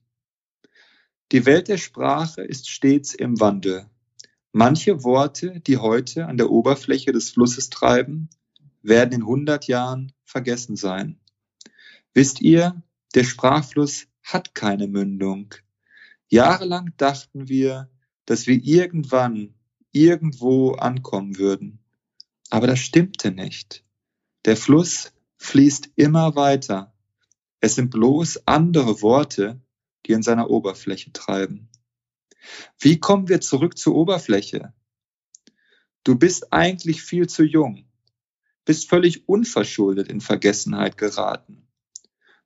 Die 1.32 1.44
Welt 1.44 1.66
der 1.66 1.76
Sprache 1.76 2.42
ist 2.42 2.70
stets 2.70 3.14
im 3.14 3.40
Wandel. 3.40 3.90
Manche 4.52 5.02
Worte, 5.02 5.60
die 5.60 5.76
heute 5.76 6.26
an 6.26 6.36
der 6.36 6.50
Oberfläche 6.50 7.12
des 7.12 7.30
Flusses 7.30 7.68
treiben, 7.68 8.30
werden 8.82 9.12
in 9.12 9.22
100 9.22 9.66
Jahren 9.66 10.12
vergessen 10.24 10.76
sein. 10.76 11.20
Wisst 12.18 12.40
ihr, 12.40 12.82
der 13.14 13.22
Sprachfluss 13.22 14.08
hat 14.24 14.52
keine 14.52 14.88
Mündung. 14.88 15.54
Jahrelang 16.26 16.92
dachten 16.96 17.48
wir, 17.48 17.92
dass 18.24 18.48
wir 18.48 18.60
irgendwann 18.60 19.54
irgendwo 19.92 20.72
ankommen 20.72 21.38
würden. 21.38 21.78
Aber 22.50 22.66
das 22.66 22.80
stimmte 22.80 23.30
nicht. 23.30 23.84
Der 24.46 24.56
Fluss 24.56 25.12
fließt 25.36 25.90
immer 25.94 26.34
weiter. 26.34 26.92
Es 27.60 27.76
sind 27.76 27.90
bloß 27.90 28.48
andere 28.48 29.00
Worte, 29.00 29.60
die 30.04 30.10
in 30.10 30.24
seiner 30.24 30.50
Oberfläche 30.50 31.12
treiben. 31.12 31.68
Wie 32.80 32.98
kommen 32.98 33.28
wir 33.28 33.40
zurück 33.40 33.78
zur 33.78 33.94
Oberfläche? 33.94 34.72
Du 36.02 36.18
bist 36.18 36.52
eigentlich 36.52 37.00
viel 37.00 37.28
zu 37.28 37.44
jung, 37.44 37.86
bist 38.64 38.88
völlig 38.88 39.28
unverschuldet 39.28 40.08
in 40.08 40.20
Vergessenheit 40.20 40.98
geraten, 40.98 41.67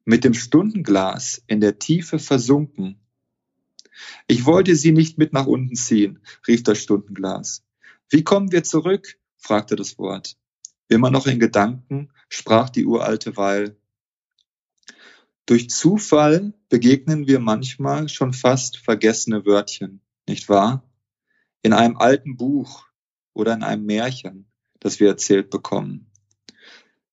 mit 0.05 0.25
dem 0.25 0.35
Stundenglas 0.35 1.43
in 1.47 1.61
der 1.61 1.79
Tiefe 1.79 2.19
versunken 2.19 3.03
ich 4.27 4.47
wollte 4.47 4.77
sie 4.77 4.93
nicht 4.93 5.19
mit 5.19 5.33
nach 5.33 5.47
unten 5.47 5.75
ziehen, 5.75 6.21
rief 6.47 6.62
das 6.62 6.79
Stundenglas. 6.79 7.65
Wie 8.09 8.25
kommen 8.25 8.53
wir 8.53 8.65
zurück? 8.65 9.19
fragte 9.37 9.77
das 9.77 9.99
Wort. 9.99 10.37
Immer 10.88 11.11
noch 11.11 11.27
in 11.27 11.41
Gedanken 11.41 12.12
sprach 12.29 12.71
die 12.71 12.87
uralte 12.87 13.37
Weil. 13.37 13.77
Durch 15.47 15.69
Zufall 15.71 16.55
begegnen 16.69 17.27
wir 17.27 17.41
manchmal 17.41 18.09
schon 18.09 18.33
fast 18.33 18.79
vergessene 18.79 19.45
Wörtchen, 19.45 20.01
nicht 20.29 20.49
wahr? 20.49 20.88
In 21.62 21.73
einem 21.73 21.97
alten 21.97 22.37
Buch 22.37 22.87
oder 23.33 23.55
in 23.55 23.62
einem 23.62 23.85
Märchen, 23.85 24.47
das 24.79 25.01
wir 25.01 25.09
erzählt 25.09 25.51
bekommen. 25.51 26.12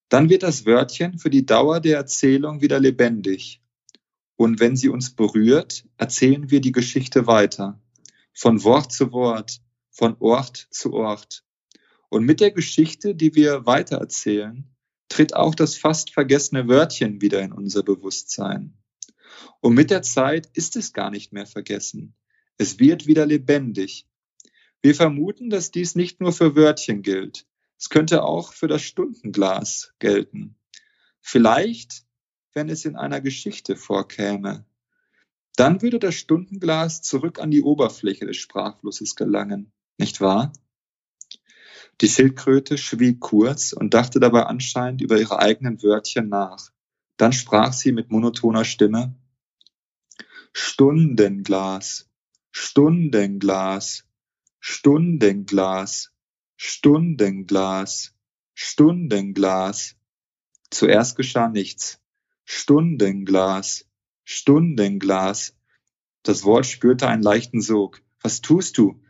Dann 0.10 0.30
wird 0.30 0.44
das 0.44 0.66
Wörtchen 0.66 1.20
für 1.20 1.30
die 1.30 1.46
Dauer 1.46 1.80
der 1.80 1.98
Erzählung 1.98 2.62
wieder 2.62 2.80
lebendig 2.80 3.62
und 4.40 4.62
wenn 4.62 4.78
sie 4.78 4.88
uns 4.88 5.10
berührt, 5.10 5.84
erzählen 5.98 6.50
wir 6.50 6.62
die 6.62 6.72
Geschichte 6.72 7.28
weiter. 7.28 7.78
Von 8.34 8.64
Wort 8.64 8.94
zu 8.94 9.12
Wort, 9.12 9.60
von 9.92 10.16
Ort 10.20 10.70
zu 10.72 10.94
Ort. 10.94 11.44
Und 12.08 12.24
mit 12.24 12.40
der 12.40 12.52
Geschichte, 12.52 13.16
die 13.16 13.36
wir 13.36 13.66
weitererzählen, 13.66 14.64
tritt 15.10 15.36
auch 15.36 15.56
das 15.56 15.76
fast 15.76 16.12
vergessene 16.14 16.70
Wörtchen 16.70 17.22
wieder 17.22 17.42
in 17.42 17.52
unser 17.52 17.84
Bewusstsein. 17.84 18.78
Und 19.60 19.74
mit 19.74 19.92
der 19.92 20.04
Zeit 20.04 20.50
ist 20.54 20.78
es 20.78 20.94
gar 20.94 21.12
nicht 21.12 21.34
mehr 21.34 21.46
vergessen. 21.46 22.16
Es 22.58 22.80
wird 22.80 23.08
wieder 23.08 23.26
lebendig. 23.26 24.08
Wir 24.82 24.96
vermuten, 24.96 25.50
dass 25.50 25.72
dies 25.72 25.96
nicht 25.96 26.22
nur 26.22 26.32
für 26.32 26.56
Wörtchen 26.56 27.02
gilt. 27.02 27.46
Es 27.80 27.90
könnte 27.90 28.24
auch 28.24 28.54
für 28.54 28.68
das 28.68 28.82
Stundenglas 28.82 29.94
gelten. 30.00 30.56
Vielleicht 31.22 32.04
wenn 32.54 32.70
es 32.70 32.86
in 32.86 32.96
einer 32.96 33.22
Geschichte 33.22 33.76
vorkäme. 33.76 34.66
Dann 35.56 35.82
würde 35.82 36.00
das 36.00 36.16
Stundenglas 36.16 37.02
zurück 37.02 37.40
an 37.40 37.52
die 37.52 37.62
Oberfläche 37.62 38.26
des 38.26 38.38
Sprachflusses 38.38 39.16
gelangen, 39.16 39.72
nicht 39.98 40.22
wahr? 40.22 40.54
Die 42.02 42.08
Schildkröte 42.08 42.78
schwieg 42.78 43.20
kurz 43.20 43.74
und 43.74 43.94
dachte 43.94 44.20
dabei 44.20 44.44
anscheinend 44.44 45.02
über 45.02 45.20
ihre 45.20 45.40
eigenen 45.40 45.84
Wörtchen 45.84 46.30
nach. 46.30 46.72
Dann 47.18 47.34
sprach 47.34 47.74
sie 47.74 47.92
mit 47.92 48.10
monotoner 48.10 48.64
Stimme 48.64 49.16
Stundenglas, 50.54 52.10
Stundenglas, 52.52 54.06
Stundenglas, 54.60 56.12
Stundenglas, 56.62 58.14
Stundenglas. 58.54 59.96
Zuerst 60.70 61.16
geschah 61.16 61.48
nichts. 61.48 62.02
Stundenglas, 62.44 63.86
Stundenglas. 64.26 65.56
Das 66.22 66.44
Wort 66.44 66.66
spürte 66.66 67.08
einen 67.08 67.24
leichten 67.24 67.62
Sog. 67.62 68.02
Was 68.22 68.42
tust 68.42 68.78
du? 68.78 69.02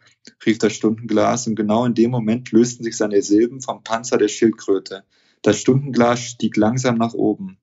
rief 0.46 0.60
das 0.60 0.74
Stundenglas, 0.74 1.48
und 1.48 1.56
genau 1.56 1.86
in 1.86 1.96
dem 1.96 2.12
Moment 2.12 2.52
lösten 2.52 2.84
sich 2.84 2.96
seine 2.96 3.24
Silben 3.24 3.62
vom 3.62 3.84
Panzer 3.84 4.20
der 4.20 4.28
Schildkröte. 4.28 5.04
Das 5.42 5.60
Stundenglas 5.60 6.20
stieg 6.20 6.56
langsam 6.56 7.00
nach 7.00 7.16
oben. 7.16 7.58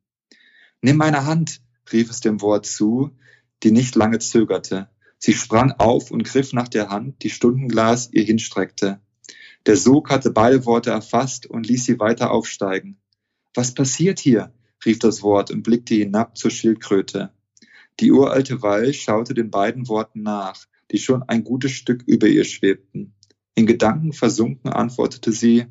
Nimm 0.81 0.97
meine 0.97 1.27
Hand, 1.27 1.63
rief 1.93 2.11
es 2.11 2.19
dem 2.19 2.41
Wort 2.41 2.67
zu, 2.67 3.17
die 3.63 3.71
nicht 3.71 3.95
lange 3.95 4.19
zögerte. 4.19 4.91
Sie 5.19 5.35
sprang 5.35 5.71
auf 5.71 6.11
und 6.11 6.25
griff 6.25 6.53
nach 6.53 6.67
der 6.67 6.89
Hand, 6.91 7.23
die 7.23 7.31
Stundenglas 7.31 8.13
ihr 8.13 8.25
hinstreckte. 8.25 9.01
Der 9.67 9.77
Sog 9.77 10.11
hatte 10.11 10.31
beide 10.31 10.65
Worte 10.65 10.91
erfasst 10.91 11.47
und 11.47 11.67
ließ 11.67 11.85
sie 11.85 11.99
weiter 11.99 12.31
aufsteigen. 12.31 13.01
Was 13.53 13.75
passiert 13.75 14.21
hier? 14.21 14.55
rief 14.85 15.01
das 15.01 15.23
Wort 15.23 15.51
und 15.51 15.65
blickte 15.65 15.95
hinab 15.97 16.39
zur 16.39 16.53
Schildkröte. 16.53 17.33
Die 17.99 18.13
uralte 18.13 18.63
Wall 18.63 18.93
schaute 18.93 19.35
den 19.35 19.51
beiden 19.51 19.89
Worten 19.89 20.23
nach, 20.23 20.67
die 20.93 20.99
schon 20.99 21.25
ein 21.25 21.43
gutes 21.43 21.73
Stück 21.73 22.05
über 22.07 22.29
ihr 22.29 22.45
schwebten. 22.45 23.15
In 23.57 23.67
Gedanken 23.67 24.13
versunken 24.13 24.71
antwortete 24.71 25.33
sie, 25.33 25.67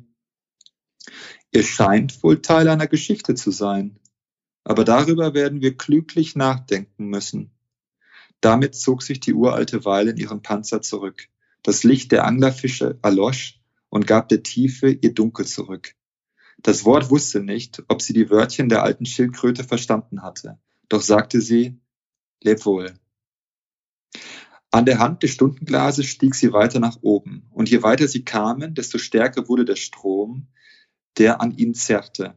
Ihr 1.52 1.62
scheint 1.62 2.22
wohl 2.22 2.42
Teil 2.42 2.68
einer 2.68 2.88
Geschichte 2.88 3.34
zu 3.34 3.50
sein, 3.50 3.98
aber 4.64 4.84
darüber 4.84 5.32
werden 5.32 5.62
wir 5.62 5.76
klüglich 5.76 6.36
nachdenken 6.36 7.06
müssen. 7.06 7.52
Damit 8.40 8.74
zog 8.74 9.02
sich 9.02 9.20
die 9.20 9.32
uralte 9.32 9.84
Weile 9.86 10.10
in 10.10 10.16
ihren 10.18 10.42
Panzer 10.42 10.82
zurück. 10.82 11.28
Das 11.62 11.84
Licht 11.84 12.12
der 12.12 12.26
Anglerfische 12.26 12.98
erlosch 13.02 13.60
und 13.96 14.06
gab 14.06 14.28
der 14.28 14.42
Tiefe 14.42 14.90
ihr 14.90 15.14
Dunkel 15.14 15.46
zurück. 15.46 15.94
Das 16.58 16.84
Wort 16.84 17.08
wusste 17.08 17.40
nicht, 17.40 17.82
ob 17.88 18.02
sie 18.02 18.12
die 18.12 18.28
Wörtchen 18.28 18.68
der 18.68 18.82
alten 18.82 19.06
Schildkröte 19.06 19.64
verstanden 19.64 20.22
hatte, 20.22 20.58
doch 20.90 21.00
sagte 21.00 21.40
sie, 21.40 21.80
leb 22.42 22.66
wohl. 22.66 22.92
An 24.70 24.84
der 24.84 24.98
Hand 24.98 25.22
des 25.22 25.30
Stundenglases 25.30 26.04
stieg 26.04 26.34
sie 26.34 26.52
weiter 26.52 26.78
nach 26.78 26.98
oben, 27.00 27.46
und 27.52 27.70
je 27.70 27.82
weiter 27.82 28.06
sie 28.06 28.22
kamen, 28.22 28.74
desto 28.74 28.98
stärker 28.98 29.48
wurde 29.48 29.64
der 29.64 29.76
Strom, 29.76 30.48
der 31.16 31.40
an 31.40 31.56
ihnen 31.56 31.72
zerrte. 31.72 32.34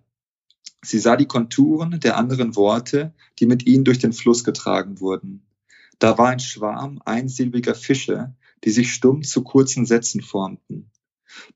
Sie 0.82 0.99
sah 0.99 1.18
die 1.18 1.28
Konturen 1.28 1.99
der 1.99 2.16
anderen 2.16 2.55
Worte, 2.55 3.14
die 3.39 3.45
mit 3.45 3.68
ihnen 3.68 3.84
durch 3.84 3.99
den 3.99 4.14
Fluss 4.14 4.45
getragen 4.45 5.01
wurden. 5.01 5.45
Da 5.99 6.18
war 6.18 6.30
ein 6.30 6.39
Schwarm 6.39 7.01
einsilbiger 7.03 7.76
Fische, 7.76 8.34
die 8.64 8.72
sich 8.72 8.93
stumm 8.93 9.24
zu 9.24 9.43
kurzen 9.43 9.86
Sätzen 9.86 10.22
formten. 10.22 10.89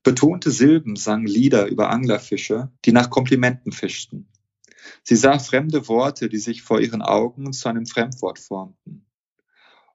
Betonte 0.02 0.50
Silben 0.50 0.96
sangen 0.96 1.26
Lieder 1.26 1.66
über 1.66 1.90
Anglerfische, 1.90 2.70
die 2.84 2.92
nach 2.92 3.10
Komplimenten 3.10 3.72
fischten. 3.72 4.28
Sie 5.02 5.16
sah 5.16 5.38
fremde 5.38 5.88
Worte, 5.88 6.28
die 6.28 6.38
sich 6.38 6.62
vor 6.62 6.80
ihren 6.80 7.02
Augen 7.02 7.52
zu 7.52 7.68
einem 7.68 7.86
Fremdwort 7.86 8.38
formten. 8.38 9.06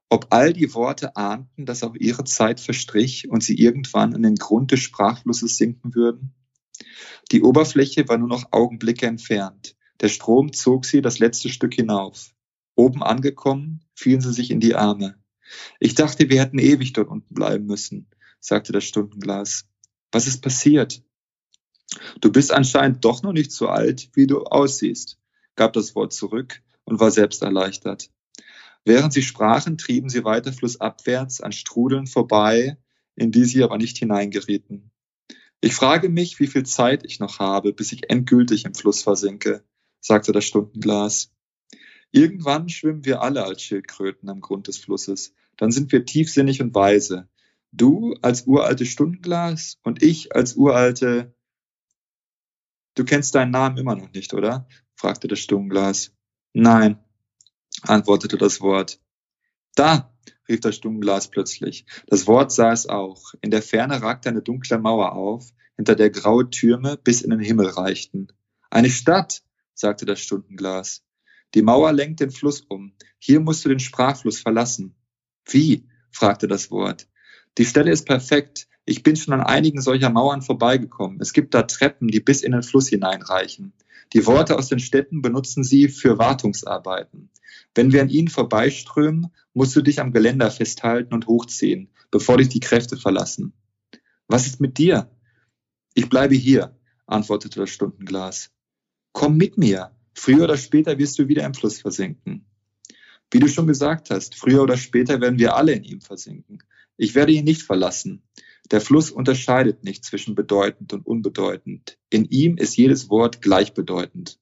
Ob 0.08 0.26
all 0.30 0.52
die 0.52 0.74
Worte 0.74 1.14
ahnten, 1.16 1.66
dass 1.66 1.84
auch 1.84 1.94
ihre 1.94 2.24
Zeit 2.24 2.58
verstrich 2.58 3.30
und 3.30 3.44
sie 3.44 3.56
irgendwann 3.56 4.14
an 4.14 4.24
den 4.24 4.34
Grund 4.34 4.72
des 4.72 4.80
Sprachflusses 4.80 5.56
sinken 5.56 5.94
würden? 5.94 6.34
Die 7.30 7.42
Oberfläche 7.42 8.08
war 8.08 8.18
nur 8.18 8.28
noch 8.28 8.50
Augenblicke 8.50 9.06
entfernt. 9.06 9.76
Der 10.00 10.08
Strom 10.08 10.52
zog 10.52 10.84
sie 10.84 11.00
das 11.00 11.20
letzte 11.20 11.48
Stück 11.48 11.74
hinauf. 11.74 12.34
Oben 12.74 13.04
angekommen, 13.04 13.84
fielen 13.94 14.20
sie 14.20 14.32
sich 14.32 14.50
in 14.50 14.58
die 14.58 14.74
Arme. 14.74 15.16
Ich 15.78 15.94
dachte, 15.94 16.28
wir 16.28 16.40
hätten 16.40 16.58
ewig 16.58 16.92
dort 16.92 17.08
unten 17.08 17.34
bleiben 17.34 17.66
müssen, 17.66 18.08
sagte 18.40 18.72
das 18.72 18.84
Stundenglas. 18.84 19.69
Was 20.12 20.26
ist 20.26 20.42
passiert? 20.42 21.02
Du 22.20 22.30
bist 22.30 22.52
anscheinend 22.52 23.04
doch 23.04 23.22
noch 23.22 23.32
nicht 23.32 23.52
so 23.52 23.68
alt, 23.68 24.10
wie 24.14 24.26
du 24.26 24.44
aussiehst, 24.44 25.18
gab 25.56 25.72
das 25.72 25.94
Wort 25.94 26.12
zurück 26.12 26.62
und 26.84 27.00
war 27.00 27.10
selbst 27.10 27.42
erleichtert. 27.42 28.10
Während 28.84 29.12
sie 29.12 29.22
sprachen, 29.22 29.76
trieben 29.76 30.08
sie 30.08 30.24
weiter 30.24 30.52
flussabwärts 30.52 31.40
an 31.40 31.52
Strudeln 31.52 32.06
vorbei, 32.06 32.78
in 33.14 33.30
die 33.30 33.44
sie 33.44 33.62
aber 33.62 33.76
nicht 33.76 33.98
hineingerieten. 33.98 34.90
Ich 35.60 35.74
frage 35.74 36.08
mich, 36.08 36.40
wie 36.40 36.46
viel 36.46 36.64
Zeit 36.64 37.04
ich 37.04 37.20
noch 37.20 37.38
habe, 37.38 37.72
bis 37.74 37.92
ich 37.92 38.08
endgültig 38.08 38.64
im 38.64 38.74
Fluss 38.74 39.02
versinke, 39.02 39.62
sagte 40.00 40.32
das 40.32 40.46
Stundenglas. 40.46 41.30
Irgendwann 42.12 42.68
schwimmen 42.68 43.04
wir 43.04 43.20
alle 43.20 43.44
als 43.44 43.62
Schildkröten 43.62 44.28
am 44.30 44.40
Grund 44.40 44.68
des 44.68 44.78
Flusses. 44.78 45.34
Dann 45.58 45.70
sind 45.70 45.92
wir 45.92 46.06
tiefsinnig 46.06 46.62
und 46.62 46.74
weise. 46.74 47.28
Du 47.72 48.14
als 48.22 48.46
uraltes 48.46 48.88
Stundenglas 48.88 49.78
und 49.82 50.02
ich 50.02 50.34
als 50.34 50.54
uralte. 50.54 51.34
Du 52.94 53.04
kennst 53.04 53.34
deinen 53.34 53.52
Namen 53.52 53.78
immer 53.78 53.94
noch 53.94 54.12
nicht, 54.12 54.34
oder? 54.34 54.66
fragte 54.96 55.28
das 55.28 55.38
Stundenglas. 55.38 56.12
Nein, 56.52 56.98
antwortete 57.82 58.36
das 58.36 58.60
Wort. 58.60 59.00
Da, 59.76 60.12
rief 60.48 60.60
das 60.60 60.76
Stundenglas 60.76 61.28
plötzlich. 61.28 61.86
Das 62.06 62.26
Wort 62.26 62.52
sah 62.52 62.72
es 62.72 62.88
auch. 62.88 63.34
In 63.40 63.50
der 63.50 63.62
Ferne 63.62 64.02
ragte 64.02 64.28
eine 64.28 64.42
dunkle 64.42 64.78
Mauer 64.78 65.12
auf, 65.12 65.50
hinter 65.76 65.94
der 65.94 66.10
graue 66.10 66.50
Türme 66.50 66.96
bis 66.96 67.22
in 67.22 67.30
den 67.30 67.40
Himmel 67.40 67.68
reichten. 67.68 68.28
Eine 68.68 68.90
Stadt, 68.90 69.42
sagte 69.74 70.04
das 70.04 70.20
Stundenglas. 70.20 71.04
Die 71.54 71.62
Mauer 71.62 71.92
lenkt 71.92 72.20
den 72.20 72.30
Fluss 72.30 72.60
um. 72.60 72.94
Hier 73.18 73.40
musst 73.40 73.64
du 73.64 73.68
den 73.68 73.80
Sprachfluss 73.80 74.40
verlassen. 74.40 74.94
Wie? 75.46 75.88
fragte 76.10 76.48
das 76.48 76.70
Wort. 76.70 77.08
Die 77.58 77.64
Stelle 77.64 77.90
ist 77.90 78.06
perfekt. 78.06 78.68
Ich 78.84 79.02
bin 79.02 79.16
schon 79.16 79.34
an 79.34 79.42
einigen 79.42 79.80
solcher 79.80 80.10
Mauern 80.10 80.42
vorbeigekommen. 80.42 81.20
Es 81.20 81.32
gibt 81.32 81.54
da 81.54 81.62
Treppen, 81.62 82.08
die 82.08 82.20
bis 82.20 82.42
in 82.42 82.52
den 82.52 82.62
Fluss 82.62 82.88
hineinreichen. 82.88 83.72
Die 84.12 84.26
Worte 84.26 84.56
aus 84.56 84.68
den 84.68 84.80
Städten 84.80 85.22
benutzen 85.22 85.62
sie 85.62 85.88
für 85.88 86.18
Wartungsarbeiten. 86.18 87.30
Wenn 87.74 87.92
wir 87.92 88.02
an 88.02 88.08
ihnen 88.08 88.28
vorbeiströmen, 88.28 89.28
musst 89.54 89.76
du 89.76 89.82
dich 89.82 90.00
am 90.00 90.12
Geländer 90.12 90.50
festhalten 90.50 91.14
und 91.14 91.26
hochziehen, 91.26 91.90
bevor 92.10 92.38
dich 92.38 92.48
die 92.48 92.60
Kräfte 92.60 92.96
verlassen. 92.96 93.52
Was 94.26 94.46
ist 94.46 94.60
mit 94.60 94.78
dir? 94.78 95.10
Ich 95.94 96.08
bleibe 96.08 96.34
hier, 96.34 96.76
antwortete 97.06 97.60
das 97.60 97.70
Stundenglas. 97.70 98.50
Komm 99.12 99.36
mit 99.36 99.58
mir. 99.58 99.92
Früher 100.14 100.44
oder 100.44 100.56
später 100.56 100.98
wirst 100.98 101.18
du 101.18 101.28
wieder 101.28 101.44
im 101.44 101.54
Fluss 101.54 101.80
versinken. 101.80 102.46
Wie 103.30 103.38
du 103.38 103.46
schon 103.46 103.68
gesagt 103.68 104.10
hast, 104.10 104.34
früher 104.34 104.62
oder 104.62 104.76
später 104.76 105.20
werden 105.20 105.38
wir 105.38 105.54
alle 105.54 105.72
in 105.72 105.84
ihm 105.84 106.00
versinken. 106.00 106.62
Ich 107.02 107.14
werde 107.14 107.32
ihn 107.32 107.44
nicht 107.44 107.62
verlassen. 107.62 108.22
Der 108.70 108.82
Fluss 108.82 109.10
unterscheidet 109.10 109.84
nicht 109.84 110.04
zwischen 110.04 110.34
bedeutend 110.34 110.92
und 110.92 111.06
unbedeutend. 111.06 111.98
In 112.10 112.26
ihm 112.26 112.58
ist 112.58 112.76
jedes 112.76 113.08
Wort 113.08 113.40
gleichbedeutend. 113.40 114.38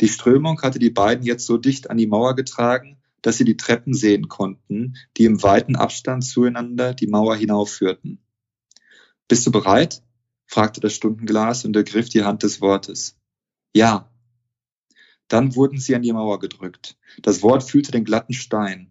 Die 0.00 0.08
Strömung 0.08 0.60
hatte 0.62 0.80
die 0.80 0.90
beiden 0.90 1.24
jetzt 1.24 1.46
so 1.46 1.58
dicht 1.58 1.90
an 1.90 1.96
die 1.96 2.08
Mauer 2.08 2.34
getragen, 2.34 2.98
dass 3.22 3.38
sie 3.38 3.44
die 3.44 3.56
Treppen 3.56 3.94
sehen 3.94 4.26
konnten, 4.26 4.96
die 5.16 5.26
im 5.26 5.44
weiten 5.44 5.76
Abstand 5.76 6.24
zueinander 6.24 6.92
die 6.92 7.06
Mauer 7.06 7.36
hinaufführten. 7.36 8.18
Bist 9.28 9.46
du 9.46 9.52
bereit? 9.52 10.02
fragte 10.44 10.80
das 10.80 10.92
Stundenglas 10.92 11.64
und 11.64 11.76
ergriff 11.76 12.08
die 12.08 12.24
Hand 12.24 12.42
des 12.42 12.60
Wortes. 12.60 13.16
Ja. 13.72 14.10
Dann 15.28 15.54
wurden 15.54 15.78
sie 15.78 15.94
an 15.94 16.02
die 16.02 16.12
Mauer 16.12 16.40
gedrückt. 16.40 16.98
Das 17.22 17.44
Wort 17.44 17.62
fühlte 17.62 17.92
den 17.92 18.04
glatten 18.04 18.32
Stein. 18.32 18.90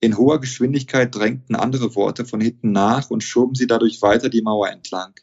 In 0.00 0.16
hoher 0.16 0.40
Geschwindigkeit 0.40 1.12
drängten 1.14 1.56
andere 1.56 1.96
Worte 1.96 2.24
von 2.24 2.40
hinten 2.40 2.70
nach 2.70 3.10
und 3.10 3.24
schoben 3.24 3.54
sie 3.54 3.66
dadurch 3.66 4.00
weiter 4.00 4.28
die 4.28 4.42
Mauer 4.42 4.68
entlang. 4.68 5.14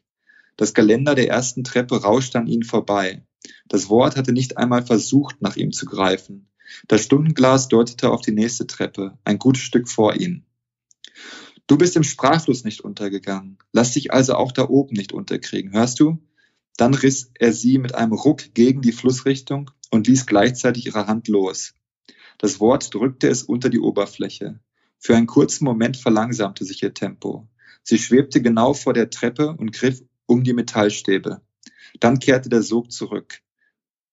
Das 0.58 0.74
Geländer 0.74 1.16
der 1.16 1.30
ersten 1.30 1.64
Treppe 1.64 2.02
rauschte 2.02 2.40
an 2.40 2.48
ihnen 2.48 2.64
vorbei. 2.64 3.26
Das 3.68 3.90
Wort 3.90 4.18
hatte 4.18 4.34
nicht 4.34 4.58
einmal 4.58 4.86
versucht, 4.86 5.42
nach 5.42 5.56
ihm 5.56 5.72
zu 5.72 5.86
greifen. 5.86 6.50
Das 6.88 7.04
Stundenglas 7.04 7.68
deutete 7.68 8.10
auf 8.10 8.22
die 8.22 8.32
nächste 8.32 8.68
Treppe, 8.68 9.18
ein 9.24 9.40
gutes 9.40 9.62
Stück 9.62 9.88
vor 9.88 10.16
ihnen. 10.16 10.46
Du 11.68 11.78
bist 11.78 11.96
im 11.96 12.04
Sprachfluss 12.04 12.64
nicht 12.64 12.82
untergegangen. 12.82 13.58
Lass 13.72 13.94
dich 13.94 14.12
also 14.12 14.36
auch 14.36 14.52
da 14.52 14.68
oben 14.68 14.96
nicht 14.96 15.14
unterkriegen, 15.14 15.72
hörst 15.72 16.00
du? 16.00 16.20
Dann 16.78 16.94
riss 16.94 17.32
er 17.36 17.54
sie 17.54 17.78
mit 17.78 17.96
einem 17.96 18.14
Ruck 18.14 18.54
gegen 18.54 18.82
die 18.82 18.92
Flussrichtung 18.92 19.72
und 19.90 20.08
ließ 20.08 20.26
gleichzeitig 20.26 20.88
ihre 20.88 21.08
Hand 21.08 21.28
los. 21.28 21.75
Das 22.38 22.60
Wort 22.60 22.94
drückte 22.94 23.28
es 23.28 23.44
unter 23.44 23.70
die 23.70 23.80
Oberfläche. 23.80 24.60
Für 24.98 25.16
einen 25.16 25.28
kurzen 25.28 25.66
Moment 25.66 25.98
verlangsamte 25.98 26.66
sich 26.66 26.82
ihr 26.84 26.94
Tempo. 26.94 27.48
Sie 27.84 28.00
schwebte 28.00 28.42
genau 28.42 28.74
vor 28.74 28.94
der 28.94 29.10
Treppe 29.10 29.56
und 29.56 29.72
griff 29.72 30.02
um 30.26 30.44
die 30.44 30.54
Metallstäbe. 30.54 31.42
Dann 32.00 32.20
kehrte 32.20 32.50
der 32.50 32.64
Sog 32.64 32.92
zurück. 32.92 33.42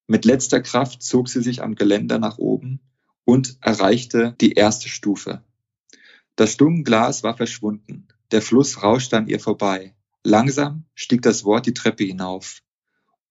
Mit 0.06 0.24
letzter 0.24 0.60
Kraft 0.60 1.02
zog 1.02 1.28
sie 1.28 1.42
sich 1.42 1.62
am 1.62 1.74
Geländer 1.74 2.18
nach 2.18 2.38
oben 2.38 2.80
und 3.24 3.56
erreichte 3.60 4.36
die 4.40 4.52
erste 4.52 4.88
Stufe. 4.88 5.42
Das 6.36 6.52
Stungenglas 6.52 7.22
war 7.22 7.36
verschwunden. 7.36 8.08
Der 8.30 8.42
Fluss 8.42 8.82
rauschte 8.82 9.16
an 9.16 9.26
ihr 9.26 9.40
vorbei. 9.40 9.94
Langsam 10.24 10.84
stieg 10.94 11.22
das 11.22 11.44
Wort 11.44 11.66
die 11.66 11.74
Treppe 11.74 12.04
hinauf. 12.04 12.62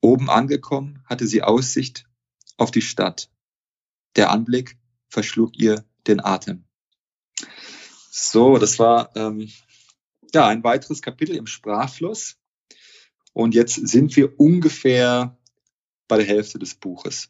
Oben 0.02 0.30
angekommen 0.30 1.04
hatte 1.06 1.28
sie 1.28 1.44
Aussicht 1.44 2.06
auf 2.58 2.72
die 2.72 2.82
Stadt. 2.82 3.30
Der 4.16 4.32
Anblick 4.32 4.78
verschlug 5.12 5.52
ihr 5.58 5.86
den 6.08 6.24
Atem. 6.24 6.64
So, 8.10 8.58
das 8.58 8.80
war 8.80 9.16
ähm, 9.16 9.52
ja 10.34 10.48
ein 10.48 10.64
weiteres 10.64 11.02
Kapitel 11.02 11.36
im 11.36 11.48
Sprachfluss. 11.48 12.38
Und 13.34 13.54
jetzt 13.54 13.76
sind 13.76 14.16
wir 14.16 14.40
ungefähr 14.40 15.38
bei 16.08 16.18
der 16.18 16.26
Hälfte 16.26 16.60
des 16.60 16.76
Buches. 16.76 17.30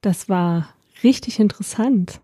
Das 0.00 0.28
war 0.28 0.74
richtig 1.02 1.38
interessant. 1.38 2.20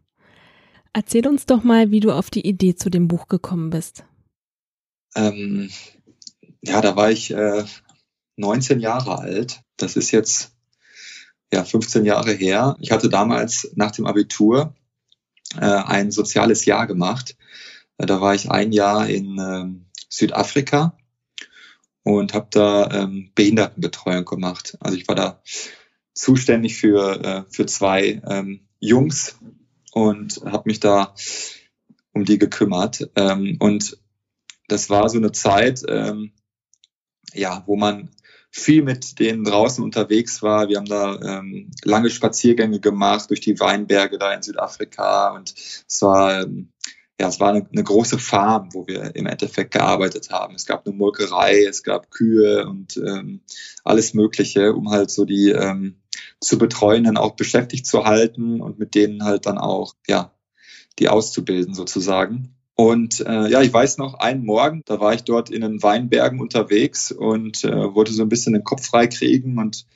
Erzähl 0.93 1.27
uns 1.27 1.47
doch 1.47 1.65
mal, 1.65 1.91
wie 1.91 2.01
du 2.01 2.13
auf 2.13 2.31
die 2.31 2.47
Idee 2.47 2.75
zu 2.75 2.91
dem 2.91 3.09
Buch 3.09 3.29
gekommen 3.29 3.71
bist. 3.71 4.05
Ähm, 5.15 5.71
ja, 6.63 6.81
da 6.81 6.97
war 6.97 7.11
ich 7.11 7.31
äh, 7.33 7.65
19 8.37 8.81
Jahre 8.81 9.19
alt. 9.19 9.63
Das 9.77 9.97
ist 9.97 10.11
jetzt 10.11 10.53
ja 11.53 11.65
15 11.65 12.05
Jahre 12.05 12.33
her. 12.33 12.77
Ich 12.81 12.91
hatte 12.91 13.09
damals 13.09 13.71
nach 13.75 13.91
dem 13.91 14.07
Abitur 14.07 14.75
äh, 15.57 15.65
ein 15.65 16.11
soziales 16.11 16.65
Jahr 16.65 16.87
gemacht. 16.87 17.37
Äh, 17.99 18.07
da 18.07 18.21
war 18.21 18.35
ich 18.35 18.51
ein 18.51 18.73
Jahr 18.73 19.09
in 19.09 19.39
äh, 19.39 19.65
Südafrika 20.09 20.97
und 22.03 22.35
habe 22.35 22.49
da 22.51 22.91
ähm, 22.91 23.31
Behindertenbetreuung 23.35 24.25
gemacht. 24.25 24.77
Also 24.81 24.97
ich 24.97 25.09
war 25.09 25.15
da 25.15 25.43
zuständig 26.15 26.77
für, 26.77 27.25
äh, 27.25 27.45
für 27.51 27.67
zwei 27.67 28.21
ähm, 28.29 28.69
Jungs 28.81 29.39
und 29.93 30.41
habe 30.45 30.65
mich 30.67 30.81
da 30.81 31.15
um 32.13 32.25
die 32.25 32.39
gekümmert. 32.39 33.11
Ähm, 33.17 33.57
und 33.61 33.99
das 34.69 34.91
war 34.91 35.09
so 35.09 35.19
eine 35.19 35.33
Zeit, 35.33 35.83
ähm, 35.89 36.33
ja, 37.33 37.63
wo 37.67 37.77
man 37.77 38.11
viel 38.53 38.83
mit 38.83 39.19
denen 39.19 39.45
draußen 39.45 39.83
unterwegs 39.83 40.43
war. 40.43 40.69
Wir 40.69 40.77
haben 40.77 40.87
da 40.87 41.19
ähm, 41.21 41.71
lange 41.85 42.11
Spaziergänge 42.11 42.81
gemacht 42.81 43.31
durch 43.31 43.41
die 43.41 43.59
Weinberge 43.59 44.19
da 44.19 44.33
in 44.33 44.43
Südafrika 44.43 45.35
und 45.35 45.55
es 45.57 46.03
war 46.03 46.43
ähm, 46.43 46.69
ja, 47.21 47.29
es 47.29 47.41
war 47.41 47.51
eine, 47.51 47.67
eine, 47.71 47.85
große 47.85 48.19
Farm, 48.19 48.71
wo 48.73 48.87
wir 48.87 49.15
im 49.15 49.27
Endeffekt 49.27 49.73
gearbeitet 49.73 50.31
haben. 50.31 50.55
Es 50.57 50.67
gab 50.67 50.85
eine 50.85 50.97
Molkerei, 50.97 51.65
es 51.65 51.85
gab 51.85 52.11
Kühe 52.11 52.67
und 52.67 52.97
ähm, 52.97 53.43
alles 53.85 54.13
Mögliche, 54.13 54.75
um 54.75 54.91
halt 54.91 55.11
so 55.11 55.25
die 55.25 55.51
ähm, 55.51 56.01
zu 56.41 56.59
Betreuenden 56.59 57.17
auch 57.17 57.37
beschäftigt 57.37 57.87
zu 57.87 58.05
halten 58.05 58.61
und 58.61 58.79
mit 58.79 58.95
denen 58.97 59.25
halt 59.25 59.47
dann 59.47 59.59
auch, 59.59 59.95
ja, 60.09 60.35
die 60.99 61.09
auszubilden 61.09 61.75
sozusagen. 61.75 62.57
Und 62.75 63.21
äh, 63.21 63.49
ja, 63.49 63.61
ich 63.61 63.73
weiß 63.73 63.99
noch, 63.99 64.15
einen 64.15 64.45
Morgen, 64.45 64.83
da 64.87 64.99
war 64.99 65.13
ich 65.13 65.23
dort 65.25 65.51
in 65.51 65.61
den 65.61 65.83
Weinbergen 65.83 66.41
unterwegs 66.41 67.13
und 67.13 67.65
äh, 67.65 67.95
wollte 67.95 68.13
so 68.13 68.23
ein 68.23 68.29
bisschen 68.29 68.55
den 68.55 68.65
Kopf 68.65 68.87
freikriegen 68.87 69.59
und 69.59 69.87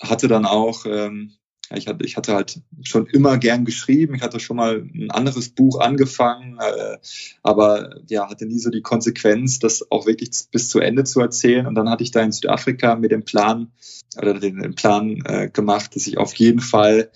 hatte 0.00 0.26
dann 0.26 0.46
auch, 0.46 0.86
ähm, 0.86 1.32
ich, 1.74 1.88
hatte, 1.88 2.04
ich 2.06 2.16
hatte 2.16 2.34
halt 2.34 2.60
schon 2.82 3.06
immer 3.06 3.36
gern 3.38 3.64
geschrieben. 3.64 4.14
Ich 4.14 4.22
hatte 4.22 4.40
schon 4.40 4.56
mal 4.56 4.88
ein 4.94 5.10
anderes 5.10 5.50
Buch 5.50 5.80
angefangen, 5.80 6.58
äh, 6.58 6.96
aber 7.42 8.00
ja, 8.08 8.30
hatte 8.30 8.46
nie 8.46 8.60
so 8.60 8.70
die 8.70 8.82
Konsequenz, 8.82 9.58
das 9.58 9.90
auch 9.90 10.06
wirklich 10.06 10.30
bis 10.50 10.70
zu 10.70 10.80
Ende 10.80 11.04
zu 11.04 11.20
erzählen. 11.20 11.66
Und 11.66 11.74
dann 11.74 11.90
hatte 11.90 12.02
ich 12.02 12.12
da 12.12 12.22
in 12.22 12.32
Südafrika 12.32 12.96
mit 12.96 13.10
dem 13.10 13.24
Plan 13.24 13.72
oder 14.16 14.34
den, 14.34 14.60
den 14.60 14.74
Plan 14.74 15.22
äh, 15.26 15.50
gemacht, 15.50 15.94
dass 15.94 16.06
ich 16.06 16.16
auf 16.16 16.34
jeden 16.34 16.60
Fall 16.60 17.10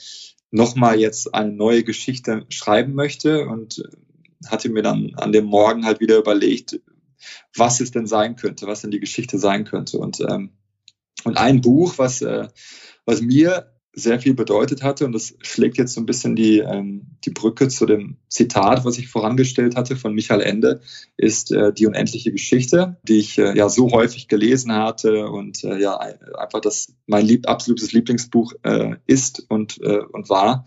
nochmal 0.51 0.99
jetzt 0.99 1.33
eine 1.33 1.53
neue 1.53 1.85
Geschichte 1.85 2.45
schreiben 2.49 2.95
möchte 2.95 3.47
und 3.47 3.83
hatte 4.49 4.69
mir 4.69 4.83
dann 4.83 5.13
an 5.17 5.33
dem 5.33 5.47
Morgen 5.47 5.85
halt 5.85 6.01
wieder 6.01 6.19
überlegt, 6.19 6.81
was 7.57 7.81
es 7.81 7.91
denn 7.91 8.07
sein 8.07 8.37
könnte, 8.37 8.67
was 8.67 8.83
denn 8.83 8.91
die 8.91 9.01
Geschichte 9.01 9.39
sein 9.39 9.65
könnte. 9.65 9.99
Und, 9.99 10.21
ähm, 10.21 10.51
und 11.25 11.37
ein 11.37 11.61
Buch, 11.61 11.99
was, 11.99 12.23
äh, 12.23 12.49
was 13.05 13.21
mir 13.21 13.73
sehr 13.93 14.21
viel 14.21 14.35
bedeutet 14.35 14.83
hatte, 14.83 15.05
und 15.05 15.13
das 15.13 15.35
schlägt 15.43 15.77
jetzt 15.77 15.95
so 15.95 16.01
ein 16.01 16.07
bisschen 16.07 16.37
die, 16.37 16.59
ähm, 16.59 17.17
die 17.25 17.31
Brücke 17.31 17.69
zu 17.69 17.87
dem 17.87 18.19
Zitat, 18.29 18.85
was 18.85 18.99
ich 18.99 19.09
vorangestellt 19.09 19.75
hatte 19.75 19.97
von 19.97 20.15
Michael 20.15 20.43
Ende, 20.43 20.81
ist 21.17 21.51
äh, 21.51 21.73
die 21.73 21.87
unendliche 21.87 22.31
Geschichte, 22.31 22.99
die 23.03 23.19
ich 23.19 23.37
äh, 23.39 23.57
ja 23.57 23.69
so 23.69 23.91
häufig 23.91 24.29
gelesen 24.29 24.73
hatte 24.73 25.27
und 25.29 25.65
äh, 25.65 25.79
ja 25.79 25.97
einfach 25.97 26.61
das 26.61 26.95
mein 27.07 27.27
lieb, 27.27 27.49
absolutes 27.49 27.93
Lieblingsbuch 27.93 28.53
äh, 28.63 28.97
ist 29.07 29.45
und, 29.49 29.81
äh, 29.83 29.99
und 29.99 30.31
war. 30.31 30.67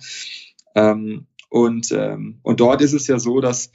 Ähm, 0.75 1.27
und, 1.53 1.91
ähm, 1.91 2.39
und 2.43 2.59
dort 2.59 2.81
ist 2.81 2.93
es 2.93 3.07
ja 3.07 3.19
so, 3.19 3.41
dass 3.41 3.71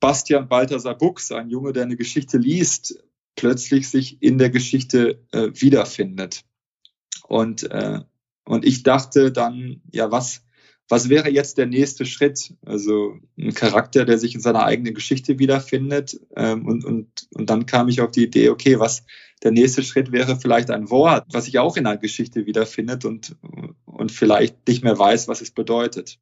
Bastian 0.00 0.48
Balthasar 0.48 0.96
Buchs, 0.96 1.30
ein 1.30 1.50
Junge, 1.50 1.72
der 1.72 1.84
eine 1.84 1.96
Geschichte 1.96 2.38
liest, 2.38 3.02
plötzlich 3.36 3.88
sich 3.88 4.22
in 4.22 4.38
der 4.38 4.50
Geschichte 4.50 5.22
äh, 5.32 5.50
wiederfindet. 5.54 6.44
Und 7.28 7.70
äh, 7.70 8.00
und 8.44 8.64
ich 8.64 8.82
dachte 8.82 9.32
dann, 9.32 9.80
ja, 9.92 10.10
was, 10.10 10.42
was 10.88 11.08
wäre 11.08 11.30
jetzt 11.30 11.58
der 11.58 11.66
nächste 11.66 12.06
Schritt? 12.06 12.54
Also 12.64 13.16
ein 13.38 13.54
Charakter, 13.54 14.04
der 14.04 14.18
sich 14.18 14.34
in 14.34 14.40
seiner 14.40 14.64
eigenen 14.64 14.94
Geschichte 14.94 15.38
wiederfindet. 15.38 16.20
Ähm, 16.36 16.66
und, 16.66 16.84
und, 16.84 17.28
und 17.34 17.50
dann 17.50 17.66
kam 17.66 17.88
ich 17.88 18.00
auf 18.00 18.10
die 18.10 18.24
Idee, 18.24 18.50
okay, 18.50 18.78
was 18.78 19.04
der 19.42 19.52
nächste 19.52 19.82
Schritt 19.82 20.12
wäre 20.12 20.38
vielleicht 20.38 20.70
ein 20.70 20.90
Wort, 20.90 21.26
was 21.32 21.46
sich 21.46 21.58
auch 21.58 21.76
in 21.76 21.86
einer 21.86 21.98
Geschichte 21.98 22.46
wiederfindet 22.46 23.04
und, 23.04 23.36
und 23.84 24.12
vielleicht 24.12 24.66
nicht 24.68 24.84
mehr 24.84 24.98
weiß, 24.98 25.28
was 25.28 25.40
es 25.40 25.50
bedeutet. 25.50 26.18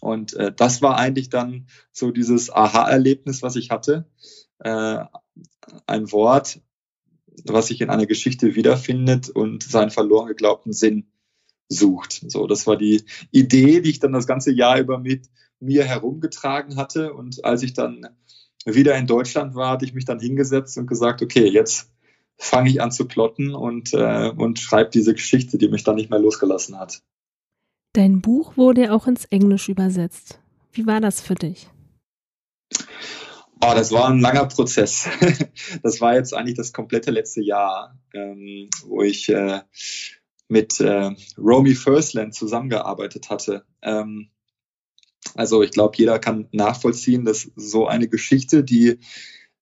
Und 0.00 0.34
äh, 0.34 0.52
das 0.54 0.82
war 0.82 0.96
eigentlich 0.96 1.28
dann 1.28 1.66
so 1.92 2.10
dieses 2.10 2.50
Aha-Erlebnis, 2.50 3.42
was 3.42 3.56
ich 3.56 3.70
hatte. 3.70 4.06
Äh, 4.58 5.04
ein 5.86 6.12
Wort, 6.12 6.60
was 7.44 7.68
sich 7.68 7.80
in 7.80 7.90
einer 7.90 8.06
Geschichte 8.06 8.54
wiederfindet 8.54 9.28
und 9.28 9.62
seinen 9.62 9.90
verloren 9.90 10.28
geglaubten 10.28 10.72
Sinn 10.72 11.10
sucht. 11.68 12.24
So, 12.28 12.46
das 12.46 12.66
war 12.66 12.76
die 12.76 13.04
Idee, 13.30 13.80
die 13.80 13.90
ich 13.90 14.00
dann 14.00 14.12
das 14.12 14.26
ganze 14.26 14.52
Jahr 14.52 14.78
über 14.78 14.98
mit 14.98 15.28
mir 15.60 15.84
herumgetragen 15.84 16.76
hatte. 16.76 17.12
Und 17.14 17.44
als 17.44 17.62
ich 17.62 17.74
dann 17.74 18.08
wieder 18.64 18.96
in 18.96 19.06
Deutschland 19.06 19.54
war, 19.54 19.70
hatte 19.70 19.84
ich 19.84 19.94
mich 19.94 20.04
dann 20.04 20.20
hingesetzt 20.20 20.76
und 20.78 20.86
gesagt, 20.86 21.22
okay, 21.22 21.46
jetzt 21.46 21.90
fange 22.36 22.70
ich 22.70 22.82
an 22.82 22.90
zu 22.90 23.06
plotten 23.06 23.54
und, 23.54 23.92
äh, 23.92 24.30
und 24.30 24.58
schreibe 24.58 24.90
diese 24.90 25.14
Geschichte, 25.14 25.58
die 25.58 25.68
mich 25.68 25.84
dann 25.84 25.96
nicht 25.96 26.10
mehr 26.10 26.18
losgelassen 26.18 26.78
hat. 26.78 27.02
Dein 27.92 28.20
Buch 28.20 28.56
wurde 28.56 28.92
auch 28.92 29.08
ins 29.08 29.24
Englisch 29.26 29.68
übersetzt. 29.68 30.38
Wie 30.72 30.86
war 30.86 31.00
das 31.00 31.20
für 31.20 31.34
dich? 31.34 31.68
Oh, 33.62 33.72
das 33.74 33.90
war 33.90 34.08
ein 34.08 34.20
langer 34.20 34.46
Prozess. 34.46 35.08
Das 35.82 36.00
war 36.00 36.14
jetzt 36.14 36.34
eigentlich 36.34 36.56
das 36.56 36.72
komplette 36.72 37.10
letzte 37.10 37.42
Jahr, 37.42 37.98
ähm, 38.14 38.68
wo 38.84 39.02
ich 39.02 39.28
äh, 39.28 39.60
mit 40.48 40.80
äh, 40.80 41.10
Romy 41.36 41.74
Firstland 41.74 42.34
zusammengearbeitet 42.34 43.28
hatte. 43.28 43.64
Ähm, 43.82 44.30
also 45.34 45.62
ich 45.62 45.70
glaube, 45.70 45.96
jeder 45.96 46.18
kann 46.18 46.48
nachvollziehen, 46.52 47.24
dass 47.24 47.50
so 47.56 47.86
eine 47.86 48.08
Geschichte, 48.08 48.64
die 48.64 48.98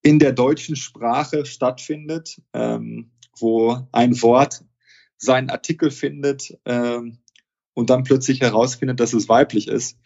in 0.02 0.18
der 0.18 0.32
deutschen 0.32 0.76
Sprache 0.76 1.44
stattfindet, 1.44 2.40
ähm, 2.52 3.10
wo 3.38 3.88
ein 3.92 4.20
Wort 4.22 4.64
seinen 5.16 5.50
Artikel 5.50 5.90
findet 5.90 6.58
und 7.78 7.90
dann 7.90 8.02
plötzlich 8.02 8.40
herausfindet, 8.40 8.98
dass 8.98 9.12
es 9.12 9.28
weiblich 9.28 9.68
ist, 9.68 9.96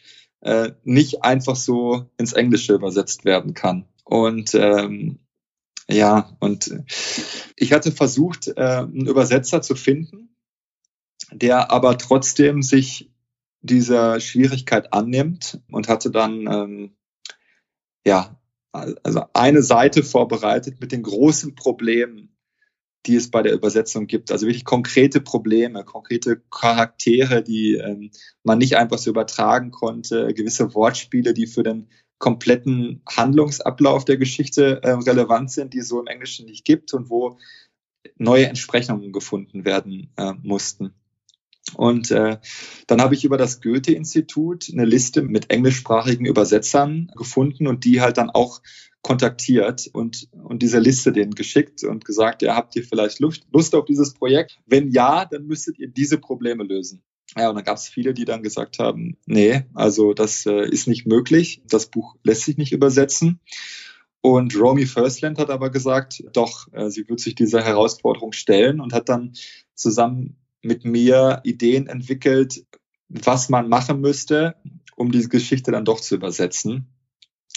äh, 0.40 0.72
nicht 0.84 1.24
einfach 1.24 1.56
so 1.56 2.10
ins 2.18 2.34
Englische 2.34 2.74
übersetzt 2.74 3.24
werden 3.24 3.54
kann. 3.54 3.86
Und 4.04 4.54
ähm, 4.54 5.20
ja, 5.88 6.36
und 6.38 6.70
ich 7.56 7.72
hatte 7.72 7.90
versucht, 7.90 8.48
äh, 8.48 8.60
einen 8.60 9.06
Übersetzer 9.06 9.62
zu 9.62 9.74
finden, 9.74 10.36
der 11.32 11.70
aber 11.70 11.96
trotzdem 11.96 12.60
sich 12.60 13.10
dieser 13.62 14.20
Schwierigkeit 14.20 14.92
annimmt 14.92 15.62
und 15.70 15.88
hatte 15.88 16.10
dann 16.10 16.46
ähm, 16.52 16.96
ja 18.04 18.38
also 18.70 19.24
eine 19.32 19.62
Seite 19.62 20.02
vorbereitet 20.02 20.78
mit 20.78 20.92
den 20.92 21.02
großen 21.02 21.54
Problemen, 21.54 22.31
die 23.06 23.16
es 23.16 23.30
bei 23.30 23.42
der 23.42 23.52
Übersetzung 23.52 24.06
gibt. 24.06 24.30
Also 24.30 24.46
wirklich 24.46 24.64
konkrete 24.64 25.20
Probleme, 25.20 25.84
konkrete 25.84 26.40
Charaktere, 26.50 27.42
die 27.42 27.74
ähm, 27.74 28.10
man 28.44 28.58
nicht 28.58 28.76
einfach 28.76 28.98
so 28.98 29.10
übertragen 29.10 29.70
konnte, 29.70 30.32
gewisse 30.34 30.74
Wortspiele, 30.74 31.34
die 31.34 31.46
für 31.46 31.62
den 31.62 31.88
kompletten 32.18 33.02
Handlungsablauf 33.08 34.04
der 34.04 34.16
Geschichte 34.16 34.80
äh, 34.82 34.92
relevant 34.92 35.50
sind, 35.50 35.74
die 35.74 35.78
es 35.78 35.88
so 35.88 36.00
im 36.00 36.06
Englischen 36.06 36.46
nicht 36.46 36.64
gibt 36.64 36.94
und 36.94 37.10
wo 37.10 37.38
neue 38.16 38.46
Entsprechungen 38.46 39.12
gefunden 39.12 39.64
werden 39.64 40.12
äh, 40.16 40.32
mussten. 40.42 40.94
Und 41.74 42.10
äh, 42.10 42.38
dann 42.86 43.00
habe 43.00 43.14
ich 43.14 43.24
über 43.24 43.36
das 43.36 43.60
Goethe-Institut 43.60 44.68
eine 44.72 44.84
Liste 44.84 45.22
mit 45.22 45.50
englischsprachigen 45.50 46.26
Übersetzern 46.26 47.10
gefunden 47.16 47.66
und 47.66 47.84
die 47.84 48.00
halt 48.00 48.18
dann 48.18 48.30
auch 48.30 48.60
kontaktiert 49.02 49.90
und, 49.92 50.28
und 50.32 50.62
diese 50.62 50.78
Liste 50.78 51.12
denen 51.12 51.34
geschickt 51.34 51.82
und 51.82 52.04
gesagt, 52.04 52.42
ja, 52.42 52.54
habt 52.54 52.76
ihr 52.76 52.84
vielleicht 52.84 53.18
Lust, 53.20 53.74
auf 53.74 53.84
dieses 53.84 54.14
Projekt? 54.14 54.58
Wenn 54.66 54.90
ja, 54.90 55.24
dann 55.24 55.46
müsstet 55.46 55.78
ihr 55.78 55.88
diese 55.88 56.18
Probleme 56.18 56.62
lösen. 56.62 57.02
Ja, 57.36 57.48
und 57.48 57.56
dann 57.56 57.64
gab 57.64 57.76
es 57.76 57.88
viele, 57.88 58.14
die 58.14 58.24
dann 58.24 58.42
gesagt 58.42 58.78
haben, 58.78 59.16
nee, 59.26 59.64
also 59.74 60.12
das 60.12 60.46
äh, 60.46 60.68
ist 60.68 60.86
nicht 60.86 61.06
möglich, 61.06 61.62
das 61.66 61.86
Buch 61.86 62.16
lässt 62.22 62.42
sich 62.42 62.58
nicht 62.58 62.72
übersetzen. 62.72 63.40
Und 64.20 64.54
Romy 64.56 64.86
Firstland 64.86 65.38
hat 65.38 65.50
aber 65.50 65.70
gesagt, 65.70 66.22
doch, 66.32 66.72
äh, 66.72 66.90
sie 66.90 67.08
wird 67.08 67.20
sich 67.20 67.34
dieser 67.34 67.62
Herausforderung 67.62 68.32
stellen 68.32 68.80
und 68.80 68.92
hat 68.92 69.08
dann 69.08 69.32
zusammen 69.74 70.36
mit 70.62 70.84
mir 70.84 71.40
Ideen 71.42 71.88
entwickelt, 71.88 72.64
was 73.08 73.48
man 73.48 73.68
machen 73.68 74.00
müsste, 74.00 74.54
um 74.94 75.10
diese 75.10 75.28
Geschichte 75.28 75.72
dann 75.72 75.84
doch 75.84 76.00
zu 76.00 76.14
übersetzen. 76.14 76.86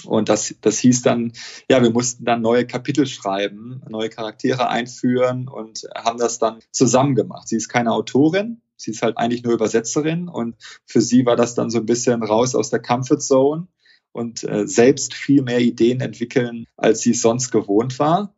Und 0.04 0.30
das, 0.30 0.56
das 0.62 0.80
hieß 0.80 1.04
dann, 1.04 1.32
ja, 1.70 1.82
wir 1.82 1.90
mussten 1.90 2.26
dann 2.26 2.42
neue 2.42 2.68
Kapitel 2.68 3.08
schreiben, 3.08 3.82
neue 3.90 4.10
Charaktere 4.10 4.68
einführen 4.68 5.48
und 5.48 5.88
haben 5.96 6.20
das 6.20 6.38
dann 6.38 6.60
zusammen 6.72 7.16
gemacht. 7.16 7.48
Sie 7.48 7.56
ist 7.56 7.70
keine 7.70 7.92
Autorin, 7.94 8.62
sie 8.76 8.92
ist 8.92 9.02
halt 9.02 9.18
eigentlich 9.18 9.44
nur 9.44 9.54
Übersetzerin 9.54 10.28
und 10.28 10.56
für 10.86 11.02
sie 11.02 11.26
war 11.26 11.36
das 11.36 11.56
dann 11.56 11.70
so 11.70 11.80
ein 11.80 11.86
bisschen 11.86 12.24
raus 12.24 12.56
aus 12.56 12.70
der 12.70 12.82
Comfort 12.82 13.20
Zone 13.20 13.68
und 14.12 14.44
äh, 14.44 14.68
selbst 14.68 15.14
viel 15.14 15.42
mehr 15.42 15.60
Ideen 15.60 16.02
entwickeln, 16.02 16.66
als 16.78 17.02
sie 17.02 17.12
es 17.12 17.22
sonst 17.22 17.52
gewohnt 17.52 17.98
war. 17.98 18.35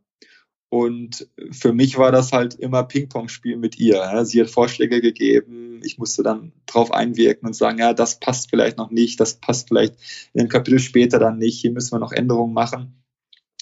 Und 0.69 1.29
für 1.51 1.71
mich 1.71 1.97
war 1.97 2.11
das 2.11 2.33
halt 2.33 2.55
immer 2.55 2.83
Ping-Pong-Spiel 2.83 3.57
mit 3.57 3.79
ihr. 3.79 4.25
Sie 4.25 4.41
hat 4.41 4.49
Vorschläge 4.49 5.01
gegeben, 5.01 5.81
ich 5.83 5.97
musste 5.97 6.23
dann 6.23 6.51
drauf 6.65 6.91
einwirken 6.91 7.47
und 7.47 7.53
sagen, 7.53 7.79
ja, 7.79 7.93
das 7.93 8.19
passt 8.19 8.49
vielleicht 8.49 8.77
noch 8.77 8.91
nicht, 8.91 9.19
das 9.19 9.35
passt 9.35 9.69
vielleicht 9.69 9.95
in 10.33 10.41
einem 10.41 10.49
Kapitel 10.49 10.79
später 10.79 11.19
dann 11.19 11.37
nicht, 11.37 11.61
hier 11.61 11.71
müssen 11.71 11.93
wir 11.93 11.99
noch 11.99 12.11
Änderungen 12.11 12.53
machen. 12.53 13.03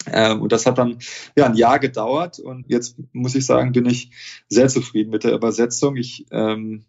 Ähm, 0.08 0.41
und 0.41 0.51
das 0.51 0.66
hat 0.66 0.78
dann 0.78 0.99
ja 1.36 1.45
ein 1.45 1.56
Jahr 1.56 1.80
gedauert 1.80 2.39
und 2.39 2.66
jetzt 2.70 2.97
muss 3.12 3.36
ich 3.36 3.45
sagen, 3.45 3.72
bin 3.72 3.86
ich 3.86 4.12
sehr 4.49 4.68
zufrieden 4.68 5.12
mit 5.12 5.24
der 5.24 5.34
Übersetzung. 5.34 5.95
Ich 5.95 6.26
ähm, 6.32 6.86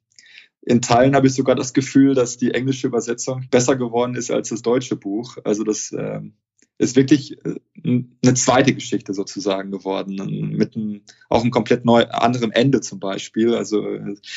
in 0.63 0.83
Teilen 0.83 1.15
habe 1.15 1.29
ich 1.29 1.35
sogar 1.35 1.55
das 1.55 1.73
Gefühl, 1.73 2.15
dass 2.15 2.39
die 2.39 2.53
englische 2.53 2.89
Übersetzung 2.89 3.47
besser 3.51 3.77
geworden 3.77 4.17
ist 4.17 4.33
als 4.33 4.49
das 4.49 4.63
deutsche 4.63 4.97
Buch. 4.97 5.37
Also 5.45 5.63
das 5.63 5.95
ähm, 5.97 6.35
ist 6.79 6.97
wirklich 6.97 7.39
äh, 7.45 7.55
eine 7.85 8.35
zweite 8.35 8.75
Geschichte 8.75 9.15
sozusagen 9.15 9.71
geworden, 9.71 10.57
mit 10.57 10.77
einem, 10.77 11.03
auch 11.29 11.43
einem 11.43 11.51
komplett 11.51 11.85
neu 11.85 12.07
anderem 12.09 12.51
Ende 12.53 12.81
zum 12.81 13.01
Beispiel. 13.01 13.55
Also 13.55 13.85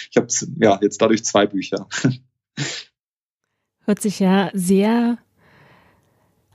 ich 0.10 0.16
habe 0.16 0.28
ja 0.60 0.80
jetzt 0.82 1.02
dadurch 1.02 1.24
zwei 1.26 1.48
Bücher. 1.48 1.88
Hört 3.86 4.02
sich 4.02 4.20
ja 4.20 4.52
sehr 4.54 5.18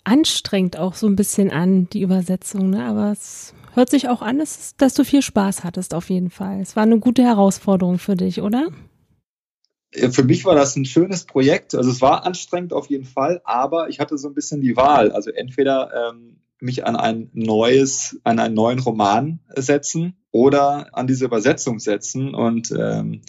anstrengend 0.05 0.79
auch 0.79 0.95
so 0.95 1.07
ein 1.07 1.17
bisschen 1.17 1.51
an, 1.51 1.89
die 1.89 2.03
Übersetzung, 2.03 2.71
ne? 2.71 2.85
aber 2.85 3.13
es 3.13 3.55
hört 3.73 3.91
sich 3.91 4.09
auch 4.09 4.23
an, 4.23 4.39
dass, 4.39 4.77
dass 4.77 4.95
du 4.95 5.05
viel 5.05 5.23
Spaß 5.23 5.65
hattest 5.65 5.95
auf 5.95 6.11
jeden 6.11 6.31
Fall. 6.31 6.61
Es 6.61 6.77
war 6.77 6.85
eine 6.85 6.99
gute 6.99 7.25
Herausforderung 7.25 7.99
für 7.99 8.15
dich, 8.15 8.41
oder? 8.43 8.69
Für 10.11 10.25
mich 10.25 10.45
war 10.45 10.55
das 10.55 10.77
ein 10.77 10.85
schönes 10.85 11.25
Projekt. 11.25 11.75
Also 11.75 11.91
es 11.91 12.01
war 12.01 12.25
anstrengend 12.25 12.73
auf 12.73 12.89
jeden 12.89 13.05
Fall, 13.05 13.41
aber 13.45 13.89
ich 13.89 14.01
hatte 14.01 14.19
so 14.19 14.29
ein 14.29 14.35
bisschen 14.35 14.61
die 14.61 14.77
Wahl. 14.77 15.13
Also 15.13 15.31
entweder 15.31 16.11
ähm, 16.11 16.37
mich 16.61 16.87
an 16.87 16.97
ein 16.97 17.31
neues, 17.33 18.19
an 18.25 18.39
einen 18.39 18.55
neuen 18.55 18.79
Roman 18.79 19.41
setzen 19.55 20.17
oder 20.31 20.89
an 20.93 21.07
diese 21.07 21.27
Übersetzung 21.27 21.79
setzen. 21.79 22.35
Und 22.35 22.73
ähm, 22.73 23.23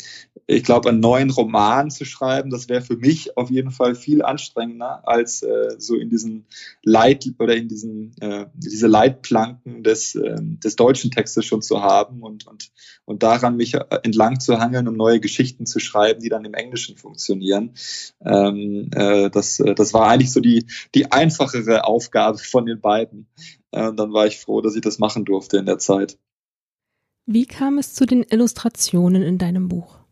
ich 0.48 0.64
glaube, 0.64 0.90
einen 0.90 1.00
neuen 1.00 1.32
Roman 1.32 1.90
zu 1.90 2.06
schreiben, 2.06 2.52
das 2.52 2.70
wäre 2.70 2.82
für 2.82 2.98
mich 2.98 3.36
auf 3.36 3.50
jeden 3.50 3.72
Fall 3.72 3.96
viel 3.96 4.22
anstrengender, 4.22 5.08
als 5.08 5.42
äh, 5.42 5.76
so 5.80 5.96
in 5.96 6.10
diesen 6.10 6.46
Leit 6.84 7.26
oder 7.40 7.56
in 7.56 7.68
diesen 7.68 8.16
äh, 8.22 8.46
diese 8.54 8.88
Leitplanken 8.88 9.84
des, 9.84 10.14
äh, 10.14 10.36
des 10.40 10.76
deutschen 10.76 11.10
Textes 11.10 11.46
schon 11.46 11.64
zu 11.64 11.82
haben 11.82 12.22
und, 12.22 12.46
und, 12.46 12.72
und 13.06 13.24
daran 13.24 13.58
mich 13.58 13.76
entlang 14.04 14.40
zu 14.40 14.60
hangeln, 14.60 14.88
um 14.88 14.96
neue 14.96 15.20
Geschichten 15.20 15.66
zu 15.66 15.80
schreiben, 15.80 16.22
die 16.22 16.30
dann 16.30 16.46
im 16.46 16.54
Englischen 16.54 16.96
funktionieren. 16.96 17.74
Ähm, 18.24 18.90
äh, 18.94 19.32
das, 19.32 19.62
das 19.76 19.94
war 19.94 20.10
eigentlich 20.10 20.32
so 20.32 20.42
die, 20.42 20.66
die 20.94 21.12
einfachere 21.12 21.86
Aufgabe 21.86 22.38
von 22.38 22.68
den 22.68 22.82
beiden. 22.82 23.28
Äh, 23.72 23.94
dann 23.94 24.14
war 24.14 24.28
ich 24.28 24.40
froh, 24.40 24.62
dass 24.62 24.76
ich 24.76 24.82
das 24.82 25.00
machen 25.00 25.26
durfte 25.26 25.58
in 25.58 25.66
der 25.66 25.80
Zeit. 25.80 26.20
Wie 27.26 27.48
kam 27.48 27.80
es 27.80 27.96
zu 27.96 28.06
den 28.06 28.22
Illustrationen 28.22 29.24
in 29.24 29.40
deinem 29.40 29.68
Buch? 29.68 30.05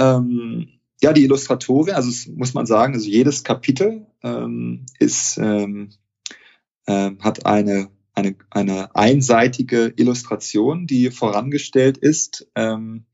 Ähm, 0.00 0.68
ja, 1.02 1.12
die 1.12 1.24
Illustratorin, 1.24 1.94
also 1.94 2.30
muss 2.32 2.54
man 2.54 2.66
sagen, 2.66 2.94
also 2.94 3.06
jedes 3.06 3.44
Kapitel 3.44 4.06
ähm, 4.22 4.86
ist, 4.98 5.38
ähm, 5.38 5.90
äh, 6.86 7.10
hat 7.20 7.46
eine, 7.46 7.90
eine, 8.14 8.34
eine 8.50 8.94
einseitige 8.96 9.92
Illustration, 9.96 10.86
die 10.86 11.10
vorangestellt 11.10 11.98
ist. 11.98 12.50
Ähm, 12.54 13.04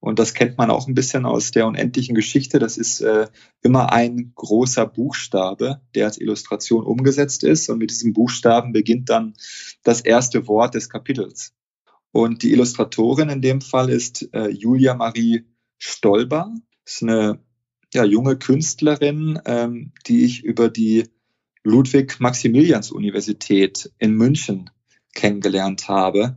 und 0.00 0.18
das 0.18 0.34
kennt 0.34 0.58
man 0.58 0.70
auch 0.70 0.86
ein 0.86 0.94
bisschen 0.94 1.24
aus 1.24 1.50
der 1.50 1.66
unendlichen 1.66 2.14
Geschichte. 2.14 2.58
Das 2.58 2.76
ist 2.76 3.00
äh, 3.00 3.26
immer 3.62 3.92
ein 3.92 4.32
großer 4.34 4.86
Buchstabe, 4.86 5.80
der 5.94 6.06
als 6.06 6.20
Illustration 6.20 6.84
umgesetzt 6.84 7.42
ist. 7.42 7.70
Und 7.70 7.78
mit 7.78 7.90
diesem 7.90 8.12
Buchstaben 8.12 8.72
beginnt 8.72 9.08
dann 9.08 9.34
das 9.82 10.02
erste 10.02 10.46
Wort 10.46 10.74
des 10.74 10.90
Kapitels. 10.90 11.54
Und 12.12 12.42
die 12.42 12.52
Illustratorin 12.52 13.30
in 13.30 13.40
dem 13.40 13.60
Fall 13.62 13.88
ist 13.88 14.28
äh, 14.34 14.48
Julia 14.48 14.94
Marie 14.94 15.44
Stolber. 15.84 16.52
Ist 16.84 17.02
eine 17.02 17.40
ja, 17.92 18.04
junge 18.04 18.36
Künstlerin, 18.36 19.40
ähm, 19.44 19.92
die 20.06 20.24
ich 20.24 20.42
über 20.42 20.68
die 20.68 21.08
Ludwig-Maximilians-Universität 21.62 23.92
in 23.98 24.12
München 24.12 24.70
kennengelernt 25.14 25.88
habe. 25.88 26.36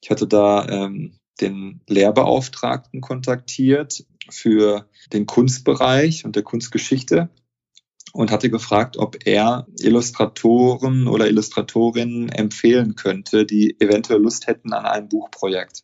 Ich 0.00 0.10
hatte 0.10 0.26
da 0.26 0.66
ähm, 0.68 1.18
den 1.40 1.80
Lehrbeauftragten 1.88 3.00
kontaktiert 3.00 4.04
für 4.28 4.88
den 5.12 5.26
Kunstbereich 5.26 6.24
und 6.24 6.36
der 6.36 6.42
Kunstgeschichte 6.42 7.30
und 8.12 8.30
hatte 8.30 8.50
gefragt, 8.50 8.98
ob 8.98 9.26
er 9.26 9.66
Illustratoren 9.80 11.08
oder 11.08 11.28
Illustratorinnen 11.28 12.28
empfehlen 12.28 12.94
könnte, 12.94 13.46
die 13.46 13.80
eventuell 13.80 14.20
Lust 14.20 14.46
hätten 14.46 14.72
an 14.72 14.84
einem 14.84 15.08
Buchprojekt. 15.08 15.82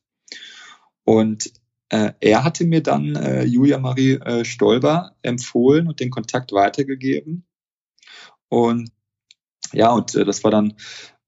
Und 1.04 1.50
äh, 1.90 2.12
er 2.20 2.44
hatte 2.44 2.64
mir 2.64 2.82
dann 2.82 3.16
äh, 3.16 3.44
Julia 3.44 3.78
Marie 3.78 4.14
äh, 4.14 4.44
Stolber 4.44 5.16
empfohlen 5.22 5.88
und 5.88 6.00
den 6.00 6.10
Kontakt 6.10 6.52
weitergegeben. 6.52 7.46
Und 8.48 8.90
ja, 9.72 9.92
und 9.92 10.14
äh, 10.14 10.24
das 10.24 10.44
war 10.44 10.50
dann 10.50 10.74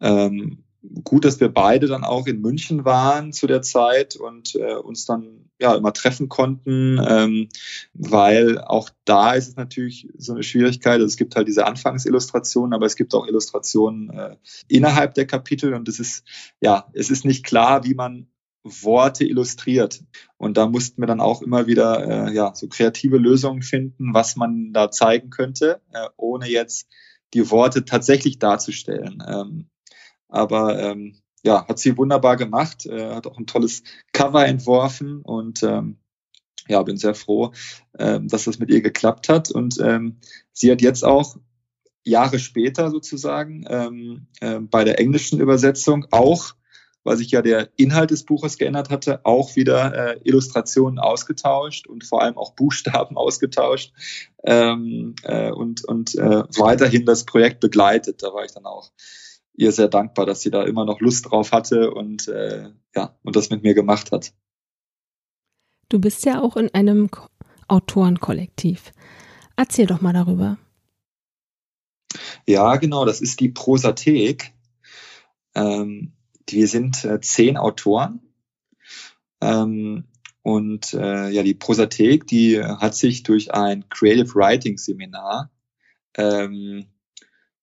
ähm, 0.01 0.65
gut, 1.05 1.25
dass 1.25 1.41
wir 1.41 1.49
beide 1.49 1.87
dann 1.87 2.05
auch 2.05 2.27
in 2.27 2.41
München 2.41 2.85
waren 2.85 3.33
zu 3.33 3.47
der 3.47 3.63
Zeit 3.63 4.17
und 4.17 4.55
äh, 4.55 4.75
uns 4.75 5.05
dann 5.05 5.51
ja 5.61 5.75
immer 5.75 5.93
treffen 5.93 6.29
konnten, 6.31 6.99
ähm, 7.07 7.49
weil 7.93 8.59
auch 8.59 8.89
da 9.05 9.35
ist 9.35 9.49
es 9.49 9.57
natürlich 9.57 10.09
so 10.17 10.33
eine 10.33 10.43
Schwierigkeit. 10.43 10.95
Also 10.95 11.07
es 11.07 11.19
gibt 11.19 11.37
halt 11.37 11.49
diese 11.49 11.67
Anfangsillustrationen, 11.67 12.73
aber 12.73 12.87
es 12.87 12.97
gibt 12.97 13.15
auch 13.15 13.27
Illustrationen 13.27 14.11
äh, 14.11 14.37
innerhalb 14.69 15.15
der 15.15 15.27
Kapitel 15.27 15.75
und 15.75 15.87
es 15.89 16.01
ist 16.01 16.25
ja, 16.61 16.89
es 16.95 17.11
ist 17.11 17.27
nicht 17.27 17.45
klar, 17.45 17.85
wie 17.85 17.95
man 17.95 18.29
Worte 18.63 19.25
illustriert. 19.25 20.03
Und 20.37 20.57
da 20.57 20.67
mussten 20.67 21.01
wir 21.01 21.07
dann 21.07 21.21
auch 21.21 21.43
immer 21.43 21.67
wieder 21.67 22.29
äh, 22.29 22.35
ja, 22.35 22.55
so 22.55 22.69
kreative 22.69 23.17
Lösungen 23.17 23.63
finden, 23.63 24.13
was 24.15 24.37
man 24.37 24.73
da 24.73 24.91
zeigen 24.91 25.31
könnte, 25.31 25.81
äh, 25.93 26.09
ohne 26.17 26.49
jetzt 26.49 26.89
die 27.33 27.51
Worte 27.51 27.85
tatsächlich 27.85 28.39
darzustellen. 28.39 29.23
Ähm, 29.27 29.69
aber 30.29 30.79
ähm, 30.81 31.21
ja, 31.43 31.67
hat 31.67 31.79
sie 31.79 31.97
wunderbar 31.97 32.37
gemacht, 32.37 32.87
äh, 32.87 33.15
hat 33.15 33.27
auch 33.27 33.39
ein 33.39 33.47
tolles 33.47 33.83
Cover 34.13 34.47
entworfen 34.47 35.23
und 35.23 35.63
ähm, 35.63 35.99
ja, 36.69 36.83
bin 36.83 36.99
sehr 36.99 37.15
froh, 37.15 37.53
ähm, 37.99 38.29
dass 38.29 38.45
das 38.45 38.59
mit 38.59 38.71
ihr 38.71 38.83
geklappt 38.83 39.29
hat. 39.29 39.51
Und 39.51 39.79
ähm, 39.81 40.19
sie 40.53 40.71
hat 40.71 40.83
jetzt 40.83 41.05
auch 41.05 41.37
Jahre 42.05 42.39
später 42.39 42.91
sozusagen 42.91 43.65
ähm, 43.69 44.27
äh, 44.41 44.59
bei 44.61 44.85
der 44.85 44.99
englischen 44.99 45.41
Übersetzung 45.41 46.07
auch 46.11 46.55
weil 47.05 47.17
sich 47.17 47.31
ja 47.31 47.43
der 47.43 47.71
Inhalt 47.77 48.11
des 48.11 48.25
Buches 48.25 48.59
geändert 48.59 48.91
hatte, 48.91 49.25
auch 49.25 49.57
wieder 49.57 49.95
äh, 49.95 50.21
Illustrationen 50.23 50.99
ausgetauscht 50.99 51.87
und 51.87 52.05
vor 52.05 52.23
allem 52.23 52.37
auch 52.37 52.55
Buchstaben 52.55 53.17
ausgetauscht 53.17 53.93
ähm, 54.45 55.15
äh, 55.23 55.51
und, 55.51 55.85
und 55.85 56.15
äh, 56.15 56.45
weiterhin 56.59 57.07
das 57.07 57.25
Projekt 57.25 57.61
begleitet. 57.61 58.23
Da 58.23 58.33
war 58.33 58.45
ich 58.45 58.53
dann 58.53 58.67
auch 58.67 58.91
ihr 59.55 59.73
sehr 59.73 59.89
dankbar, 59.89 60.27
dass 60.27 60.41
sie 60.41 60.51
da 60.51 60.63
immer 60.63 60.85
noch 60.85 61.01
Lust 61.01 61.31
drauf 61.31 61.53
hatte 61.53 61.91
und 61.91 62.29
äh, 62.29 62.71
ja 62.95 63.17
und 63.23 63.37
das 63.37 63.51
mit 63.51 63.63
mir 63.63 63.75
gemacht 63.75 64.13
hat. 64.13 64.33
Du 65.89 65.99
bist 65.99 66.25
ja 66.25 66.41
auch 66.41 66.57
in 66.57 66.73
einem 66.73 67.11
Autorenkollektiv. 67.69 68.93
Erzähl 69.57 69.87
doch 69.87 70.01
mal 70.01 70.13
darüber. 70.13 70.57
Ja, 72.47 72.77
genau, 72.77 73.05
das 73.05 73.21
ist 73.21 73.41
die 73.41 73.51
Prosathek. 73.51 74.53
Ähm, 75.55 76.13
wir 76.49 76.69
sind 76.69 77.05
äh, 77.05 77.21
zehn 77.21 77.57
Autoren. 77.57 78.21
Ähm, 79.41 80.05
und 80.43 80.95
äh, 80.95 81.29
ja, 81.31 81.43
die 81.43 81.55
Prosathek, 81.55 82.27
die 82.27 82.63
hat 82.63 82.95
sich 82.95 83.23
durch 83.23 83.53
ein 83.53 83.89
Creative 83.89 84.35
Writing 84.35 84.79
Seminar 84.79 85.51
ähm, 86.17 86.87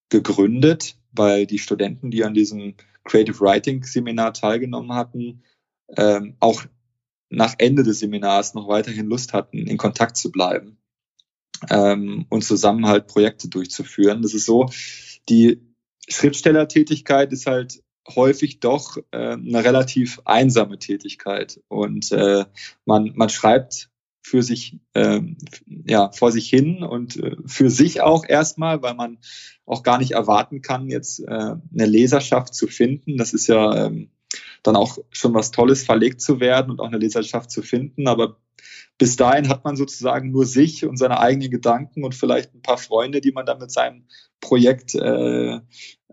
gegründet, 0.09 0.97
weil 1.11 1.47
die 1.47 1.59
Studenten, 1.59 2.11
die 2.11 2.23
an 2.23 2.33
diesem 2.33 2.75
Creative 3.03 3.39
Writing 3.39 3.83
Seminar 3.83 4.33
teilgenommen 4.33 4.93
hatten, 4.93 5.43
ähm, 5.95 6.35
auch 6.39 6.63
nach 7.29 7.55
Ende 7.57 7.83
des 7.83 7.99
Seminars 7.99 8.53
noch 8.53 8.67
weiterhin 8.67 9.07
Lust 9.07 9.33
hatten, 9.33 9.57
in 9.57 9.77
Kontakt 9.77 10.17
zu 10.17 10.31
bleiben 10.31 10.77
ähm, 11.69 12.25
und 12.29 12.43
zusammen 12.43 12.87
halt 12.87 13.07
Projekte 13.07 13.49
durchzuführen. 13.49 14.21
Das 14.21 14.33
ist 14.33 14.45
so, 14.45 14.69
die 15.29 15.61
Schriftstellertätigkeit 16.07 17.33
ist 17.33 17.47
halt 17.47 17.83
häufig 18.15 18.59
doch 18.59 18.97
äh, 19.11 19.33
eine 19.33 19.63
relativ 19.63 20.21
einsame 20.25 20.79
Tätigkeit 20.79 21.61
und 21.67 22.11
äh, 22.11 22.45
man, 22.85 23.11
man 23.15 23.29
schreibt 23.29 23.89
für 24.21 24.43
sich, 24.43 24.77
äh, 24.93 25.21
ja, 25.85 26.11
vor 26.11 26.31
sich 26.31 26.49
hin 26.49 26.83
und 26.83 27.17
äh, 27.17 27.37
für 27.45 27.69
sich 27.69 28.01
auch 28.01 28.25
erstmal, 28.27 28.81
weil 28.81 28.93
man 28.93 29.19
auch 29.65 29.83
gar 29.83 29.97
nicht 29.99 30.11
erwarten 30.11 30.61
kann, 30.61 30.89
jetzt 30.89 31.19
äh, 31.19 31.27
eine 31.27 31.85
Leserschaft 31.85 32.53
zu 32.53 32.67
finden. 32.67 33.17
Das 33.17 33.33
ist 33.33 33.47
ja 33.47 33.85
ähm, 33.85 34.09
dann 34.63 34.75
auch 34.75 34.97
schon 35.11 35.33
was 35.33 35.51
Tolles, 35.51 35.83
verlegt 35.83 36.21
zu 36.21 36.39
werden 36.39 36.71
und 36.71 36.81
auch 36.81 36.87
eine 36.87 36.97
Leserschaft 36.97 37.51
zu 37.51 37.61
finden. 37.61 38.07
Aber 38.07 38.37
bis 38.97 39.15
dahin 39.15 39.47
hat 39.49 39.63
man 39.63 39.77
sozusagen 39.77 40.31
nur 40.31 40.45
sich 40.45 40.85
und 40.85 40.97
seine 40.97 41.19
eigenen 41.19 41.51
Gedanken 41.51 42.03
und 42.03 42.15
vielleicht 42.15 42.53
ein 42.53 42.61
paar 42.61 42.77
Freunde, 42.77 43.21
die 43.21 43.31
man 43.31 43.45
dann 43.45 43.59
mit 43.59 43.71
seinem 43.71 44.07
Projekt 44.41 44.95
äh, 44.95 45.59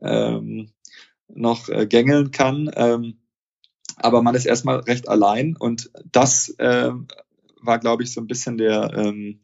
ähm, 0.00 0.70
noch 1.28 1.68
äh, 1.68 1.86
gängeln 1.86 2.30
kann. 2.30 2.70
Ähm, 2.74 3.18
aber 3.96 4.22
man 4.22 4.34
ist 4.34 4.46
erstmal 4.46 4.80
recht 4.80 5.08
allein 5.08 5.56
und 5.56 5.90
das 6.10 6.48
äh, 6.58 6.90
war, 7.60 7.78
glaube 7.78 8.02
ich, 8.02 8.12
so 8.12 8.20
ein 8.20 8.26
bisschen 8.26 8.58
der, 8.58 8.92
ähm, 8.94 9.40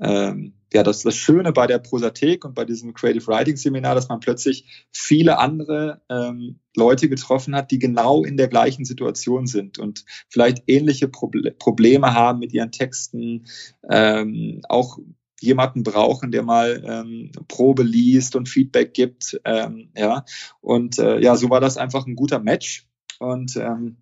ähm, 0.00 0.54
ja, 0.72 0.82
das, 0.82 1.02
das 1.02 1.16
Schöne 1.16 1.52
bei 1.52 1.66
der 1.66 1.78
Prosathek 1.78 2.44
und 2.44 2.54
bei 2.54 2.64
diesem 2.64 2.92
Creative 2.92 3.26
Writing 3.26 3.56
Seminar, 3.56 3.94
dass 3.94 4.08
man 4.08 4.20
plötzlich 4.20 4.86
viele 4.92 5.38
andere 5.38 6.02
ähm, 6.10 6.60
Leute 6.76 7.08
getroffen 7.08 7.56
hat, 7.56 7.70
die 7.70 7.78
genau 7.78 8.22
in 8.22 8.36
der 8.36 8.48
gleichen 8.48 8.84
Situation 8.84 9.46
sind 9.46 9.78
und 9.78 10.04
vielleicht 10.28 10.62
ähnliche 10.66 11.08
Proble 11.08 11.52
Probleme 11.52 12.12
haben 12.14 12.38
mit 12.38 12.52
ihren 12.52 12.70
Texten, 12.70 13.46
ähm, 13.90 14.60
auch 14.68 14.98
jemanden 15.40 15.82
brauchen, 15.82 16.30
der 16.30 16.42
mal 16.42 16.82
ähm, 16.84 17.32
Probe 17.48 17.82
liest 17.82 18.36
und 18.36 18.48
Feedback 18.48 18.94
gibt. 18.94 19.40
Ähm, 19.44 19.90
ja, 19.96 20.24
und 20.60 20.98
äh, 20.98 21.20
ja, 21.20 21.36
so 21.36 21.50
war 21.50 21.60
das 21.60 21.76
einfach 21.76 22.06
ein 22.06 22.16
guter 22.16 22.40
Match. 22.40 22.86
Und 23.18 23.56
ähm, 23.56 23.96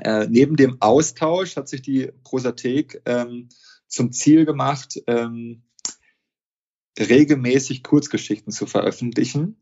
äh, 0.00 0.26
neben 0.28 0.56
dem 0.56 0.80
Austausch 0.80 1.56
hat 1.56 1.68
sich 1.68 1.82
die 1.82 2.10
Prosathek 2.24 3.02
ähm, 3.04 3.48
zum 3.86 4.12
Ziel 4.12 4.44
gemacht, 4.44 5.00
ähm, 5.06 5.62
regelmäßig 6.98 7.82
Kurzgeschichten 7.82 8.52
zu 8.52 8.66
veröffentlichen. 8.66 9.56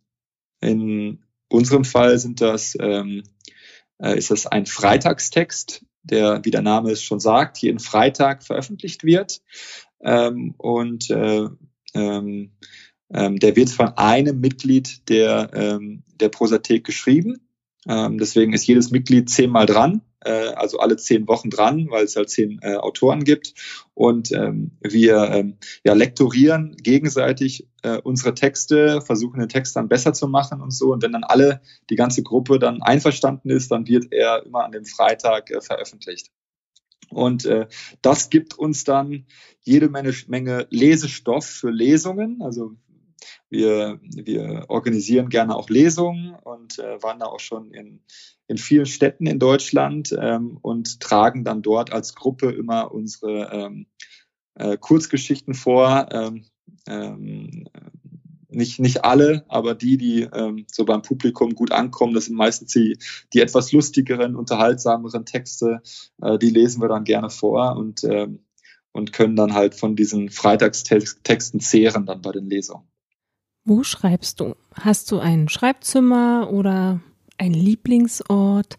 In 0.60 1.24
unserem 1.48 1.84
Fall 1.84 2.18
sind 2.18 2.40
das, 2.40 2.76
ähm, 2.80 3.22
äh, 3.98 4.16
ist 4.16 4.30
das 4.30 4.46
ein 4.46 4.66
Freitagstext, 4.66 5.84
der, 6.02 6.44
wie 6.44 6.50
der 6.50 6.62
Name 6.62 6.90
es 6.90 7.02
schon 7.02 7.20
sagt, 7.20 7.58
jeden 7.58 7.78
Freitag 7.78 8.42
veröffentlicht 8.42 9.04
wird. 9.04 9.42
Ähm, 10.06 10.54
und 10.56 11.10
äh, 11.10 11.48
ähm, 11.94 12.52
ähm, 13.12 13.38
der 13.38 13.56
wird 13.56 13.70
von 13.70 13.88
einem 13.96 14.40
Mitglied 14.40 15.08
der, 15.08 15.50
ähm, 15.52 16.04
der 16.20 16.28
Prosathek 16.28 16.84
geschrieben. 16.84 17.48
Ähm, 17.88 18.18
deswegen 18.18 18.52
ist 18.52 18.66
jedes 18.66 18.90
Mitglied 18.90 19.30
zehnmal 19.30 19.66
dran, 19.66 20.02
äh, 20.24 20.30
also 20.30 20.78
alle 20.78 20.96
zehn 20.96 21.28
Wochen 21.28 21.50
dran, 21.50 21.86
weil 21.90 22.04
es 22.04 22.16
halt 22.16 22.30
zehn 22.30 22.58
äh, 22.62 22.74
Autoren 22.76 23.22
gibt. 23.22 23.54
Und 23.94 24.32
ähm, 24.32 24.72
wir 24.80 25.30
ähm, 25.32 25.58
ja, 25.84 25.94
lektorieren 25.94 26.76
gegenseitig 26.82 27.68
äh, 27.82 27.98
unsere 27.98 28.34
Texte, 28.34 29.00
versuchen 29.02 29.38
den 29.38 29.48
Text 29.48 29.76
dann 29.76 29.88
besser 29.88 30.12
zu 30.12 30.26
machen 30.26 30.60
und 30.60 30.72
so. 30.72 30.92
Und 30.92 31.02
wenn 31.02 31.12
dann 31.12 31.24
alle, 31.24 31.60
die 31.90 31.96
ganze 31.96 32.24
Gruppe 32.24 32.58
dann 32.58 32.82
einverstanden 32.82 33.50
ist, 33.50 33.70
dann 33.70 33.86
wird 33.86 34.12
er 34.12 34.44
immer 34.44 34.64
an 34.64 34.72
dem 34.72 34.84
Freitag 34.84 35.50
äh, 35.50 35.60
veröffentlicht. 35.60 36.30
Und 37.10 37.44
äh, 37.46 37.66
das 38.02 38.30
gibt 38.30 38.58
uns 38.58 38.84
dann 38.84 39.26
jede 39.62 39.88
Menge, 39.88 40.12
Menge 40.28 40.66
Lesestoff 40.70 41.46
für 41.46 41.70
Lesungen. 41.70 42.42
Also 42.42 42.76
wir, 43.48 44.00
wir 44.02 44.66
organisieren 44.68 45.28
gerne 45.28 45.54
auch 45.54 45.70
Lesungen 45.70 46.34
und 46.34 46.78
äh, 46.78 47.02
waren 47.02 47.20
da 47.20 47.26
auch 47.26 47.40
schon 47.40 47.72
in, 47.72 48.00
in 48.46 48.58
vielen 48.58 48.86
Städten 48.86 49.26
in 49.26 49.38
Deutschland 49.38 50.14
ähm, 50.18 50.58
und 50.60 51.00
tragen 51.00 51.44
dann 51.44 51.62
dort 51.62 51.92
als 51.92 52.14
Gruppe 52.14 52.50
immer 52.50 52.92
unsere 52.92 53.50
ähm, 53.52 53.86
äh, 54.54 54.76
Kurzgeschichten 54.76 55.54
vor. 55.54 56.08
Ähm, 56.12 56.44
ähm, 56.88 57.68
nicht, 58.56 58.80
nicht 58.80 59.04
alle, 59.04 59.44
aber 59.48 59.74
die, 59.74 59.98
die 59.98 60.22
ähm, 60.22 60.66
so 60.72 60.84
beim 60.84 61.02
Publikum 61.02 61.54
gut 61.54 61.72
ankommen, 61.72 62.14
das 62.14 62.24
sind 62.24 62.36
meistens 62.36 62.72
die, 62.72 62.98
die 63.32 63.40
etwas 63.40 63.70
lustigeren, 63.72 64.34
unterhaltsameren 64.34 65.26
Texte. 65.26 65.82
Äh, 66.22 66.38
die 66.38 66.50
lesen 66.50 66.80
wir 66.80 66.88
dann 66.88 67.04
gerne 67.04 67.30
vor 67.30 67.76
und, 67.76 68.02
ähm, 68.04 68.40
und 68.92 69.12
können 69.12 69.36
dann 69.36 69.52
halt 69.52 69.74
von 69.74 69.94
diesen 69.94 70.30
Freitagstexten 70.30 71.60
zehren 71.60 72.06
dann 72.06 72.22
bei 72.22 72.32
den 72.32 72.46
Lesungen. 72.46 72.88
Wo 73.64 73.82
schreibst 73.82 74.40
du? 74.40 74.54
Hast 74.74 75.12
du 75.12 75.18
ein 75.18 75.48
Schreibzimmer 75.48 76.50
oder 76.50 77.00
ein 77.36 77.52
Lieblingsort? 77.52 78.78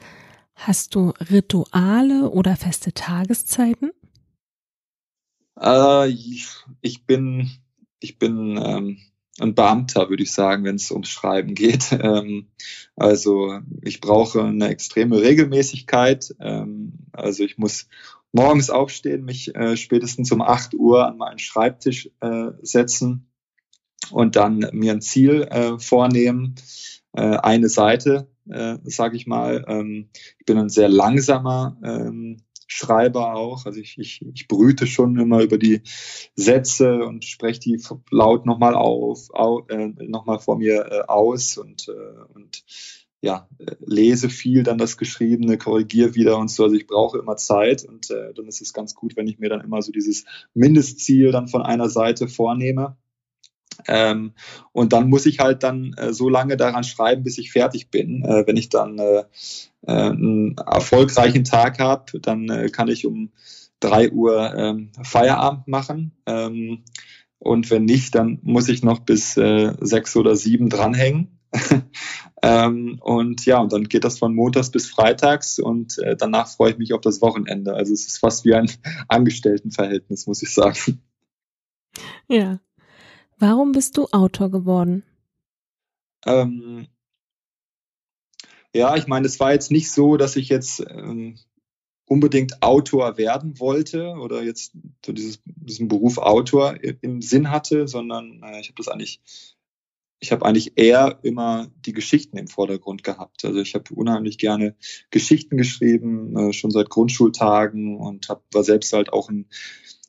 Hast 0.56 0.96
du 0.96 1.14
Rituale 1.30 2.32
oder 2.32 2.56
feste 2.56 2.94
Tageszeiten? 2.94 3.92
Äh, 5.60 6.10
ich 6.82 7.06
bin, 7.06 7.52
ich 8.00 8.18
bin 8.18 8.58
ähm, 8.58 8.98
ein 9.40 9.56
Beamter, 9.56 10.10
würde 10.10 10.24
ich 10.24 10.32
sagen, 10.32 10.64
wenn 10.64 10.76
es 10.76 10.92
ums 10.92 11.10
Schreiben 11.10 11.54
geht. 11.54 11.92
Ähm, 12.00 12.48
also 12.96 13.60
ich 13.82 14.02
brauche 14.02 14.44
eine 14.44 14.70
extreme 14.70 15.22
Regelmäßigkeit. 15.22 16.36
Ähm, 16.40 16.94
also 17.12 17.44
ich 17.44 17.58
muss 17.58 17.88
morgens 18.32 18.70
aufstehen, 18.70 19.26
mich 19.26 19.56
äh, 19.56 19.76
spätestens 19.78 20.32
um 20.32 20.42
8 20.42 20.74
Uhr 20.76 21.06
an 21.08 21.18
meinen 21.18 21.40
Schreibtisch 21.40 22.10
äh, 22.22 22.52
setzen 22.62 23.30
und 24.12 24.36
dann 24.36 24.68
mir 24.72 24.94
ein 24.94 25.02
Ziel 25.02 25.44
äh, 25.44 25.80
vornehmen, 25.80 26.56
äh, 27.14 27.22
eine 27.22 27.70
Seite, 27.70 28.30
äh, 28.50 28.78
sage 28.84 29.18
ich 29.18 29.28
mal. 29.28 29.66
Ähm, 29.68 30.10
ich 30.40 30.46
bin 30.46 30.58
ein 30.58 30.70
sehr 30.70 30.90
langsamer 30.90 31.78
ähm, 31.84 32.38
Schreiber 32.68 33.36
auch. 33.36 33.66
Also 33.66 33.80
ich, 33.80 33.98
ich, 33.98 34.22
ich 34.34 34.48
brüte 34.48 34.86
schon 34.86 35.18
immer 35.18 35.42
über 35.42 35.58
die 35.58 35.82
Sätze 36.36 37.06
und 37.06 37.26
spreche 37.26 37.60
die 37.62 37.82
laut 38.12 38.46
nochmal 38.46 38.76
auf, 38.76 39.34
au, 39.34 39.66
äh, 39.70 39.88
nochmal 40.04 40.40
vor 40.40 40.58
mir 40.58 40.86
äh, 40.92 41.02
aus 41.08 41.58
und, 41.58 41.88
äh, 41.88 42.34
und 42.34 42.64
ja, 43.22 43.50
äh, 43.58 43.76
lese 43.80 44.30
viel 44.30 44.64
dann 44.64 44.78
das 44.78 44.98
Geschriebene, 44.98 45.58
korrigiere 45.58 46.14
wieder 46.14 46.38
und 46.38 46.50
so. 46.52 46.66
Also 46.66 46.76
ich 46.76 46.88
brauche 46.88 47.18
immer 47.18 47.38
Zeit 47.38 47.84
und 47.84 48.12
äh, 48.12 48.34
dann 48.34 48.48
ist 48.48 48.62
es 48.62 48.74
ganz 48.74 48.94
gut, 48.94 49.16
wenn 49.16 49.28
ich 49.28 49.40
mir 49.40 49.50
dann 49.50 49.62
immer 49.62 49.82
so 49.82 49.92
dieses 49.92 50.26
Mindestziel 50.54 51.32
dann 51.32 51.48
von 51.48 51.62
einer 51.62 51.90
Seite 51.90 52.28
vornehme. 52.28 52.98
Ähm, 53.88 54.34
und 54.72 54.94
dann 54.94 55.10
muss 55.10 55.26
ich 55.26 55.40
halt 55.40 55.64
dann 55.64 55.94
äh, 55.94 56.14
so 56.14 56.30
lange 56.30 56.58
daran 56.58 56.84
schreiben, 56.84 57.24
bis 57.24 57.38
ich 57.38 57.52
fertig 57.52 57.90
bin. 57.90 58.24
Äh, 58.24 58.46
wenn 58.48 58.58
ich 58.58 58.70
dann 58.70 59.00
äh, 59.00 59.24
äh 59.86 59.92
einen 59.92 60.58
erfolgreichen 60.58 61.44
Tag 61.44 61.80
habe, 61.80 62.20
dann 62.20 62.50
äh, 62.50 62.70
kann 62.70 62.88
ich 62.88 63.06
um 63.06 63.32
drei 63.80 64.12
Uhr 64.12 64.54
ähm, 64.56 64.92
Feierabend 65.04 65.68
machen. 65.68 66.12
Ähm, 66.26 66.84
und 67.40 67.70
wenn 67.70 67.86
nicht, 67.86 68.16
dann 68.16 68.40
muss 68.42 68.68
ich 68.68 68.84
noch 68.84 69.00
bis 69.00 69.38
äh, 69.38 69.74
sechs 69.82 70.16
oder 70.16 70.36
sieben 70.36 70.70
dranhängen. 70.70 71.40
ähm, 72.42 73.00
und 73.02 73.46
ja, 73.46 73.60
und 73.60 73.72
dann 73.72 73.86
geht 73.86 74.04
das 74.04 74.20
von 74.20 74.36
Montags 74.36 74.72
bis 74.72 74.90
Freitags 74.90 75.60
und 75.60 75.98
äh, 76.00 76.16
danach 76.16 76.48
freue 76.48 76.72
ich 76.72 76.78
mich 76.78 76.94
auf 76.94 77.02
das 77.02 77.22
Wochenende. 77.22 77.74
Also 77.74 77.94
es 77.94 78.06
ist 78.06 78.18
fast 78.18 78.44
wie 78.46 78.54
ein 78.54 78.70
Angestelltenverhältnis, 79.08 80.28
muss 80.28 80.42
ich 80.42 80.54
sagen. 80.54 81.02
Ja, 82.28 82.60
Warum 83.40 83.72
bist 83.72 83.98
du 83.98 84.08
Autor 84.12 84.50
geworden? 84.50 85.04
Ähm, 86.26 86.88
ja, 88.74 88.96
ich 88.96 89.08
meine, 89.08 89.26
es 89.28 89.40
war 89.40 89.54
jetzt 89.54 89.72
nicht 89.72 89.92
so, 89.92 90.18
dass 90.18 90.36
ich 90.36 90.50
jetzt 90.50 90.80
ähm, 90.80 91.38
unbedingt 92.06 92.64
Autor 92.64 93.18
werden 93.18 93.60
wollte 93.60 94.12
oder 94.12 94.42
jetzt 94.42 94.74
so 95.06 95.12
dieses, 95.12 95.42
diesen 95.46 95.88
Beruf 95.88 96.18
Autor 96.18 96.78
im 97.02 97.22
Sinn 97.22 97.52
hatte, 97.52 97.88
sondern 97.88 98.42
äh, 98.44 98.60
ich 98.60 98.70
habe 98.70 98.78
das 98.78 98.88
eigentlich, 98.88 99.22
ich 100.20 100.32
habe 100.32 100.46
eigentlich 100.46 100.74
eher 100.78 101.20
immer 101.24 101.70
die 101.86 101.94
Geschichten 101.94 102.38
im 102.38 102.48
Vordergrund 102.48 103.04
gehabt. 103.04 103.44
Also 103.46 103.60
ich 103.60 103.76
habe 103.76 103.94
unheimlich 103.94 104.38
gerne 104.38 104.76
Geschichten 105.12 105.58
geschrieben, 105.58 106.36
äh, 106.38 106.54
schon 106.54 106.72
seit 106.72 106.90
Grundschultagen 106.90 107.98
und 107.98 108.30
hab, 108.30 108.44
war 108.54 108.64
selbst 108.64 108.94
halt 108.94 109.12
auch 109.12 109.30
ein, 109.30 109.48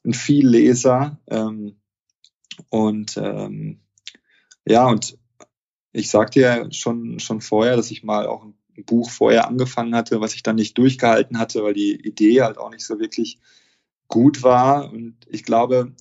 ein 0.04 0.14
Vielleser. 0.14 1.18
Ähm, 1.26 1.77
und 2.70 3.16
ähm, 3.16 3.80
ja, 4.66 4.86
und 4.86 5.18
ich 5.92 6.10
sagte 6.10 6.40
ja 6.40 6.70
schon, 6.70 7.18
schon 7.18 7.40
vorher, 7.40 7.76
dass 7.76 7.90
ich 7.90 8.04
mal 8.04 8.26
auch 8.26 8.44
ein 8.44 8.84
Buch 8.84 9.10
vorher 9.10 9.48
angefangen 9.48 9.94
hatte, 9.94 10.20
was 10.20 10.34
ich 10.34 10.42
dann 10.42 10.56
nicht 10.56 10.76
durchgehalten 10.78 11.38
hatte, 11.38 11.64
weil 11.64 11.74
die 11.74 11.94
Idee 11.94 12.42
halt 12.42 12.58
auch 12.58 12.70
nicht 12.70 12.84
so 12.84 12.98
wirklich 12.98 13.38
gut 14.06 14.42
war. 14.42 14.92
Und 14.92 15.16
ich 15.28 15.44
glaube, 15.44 15.94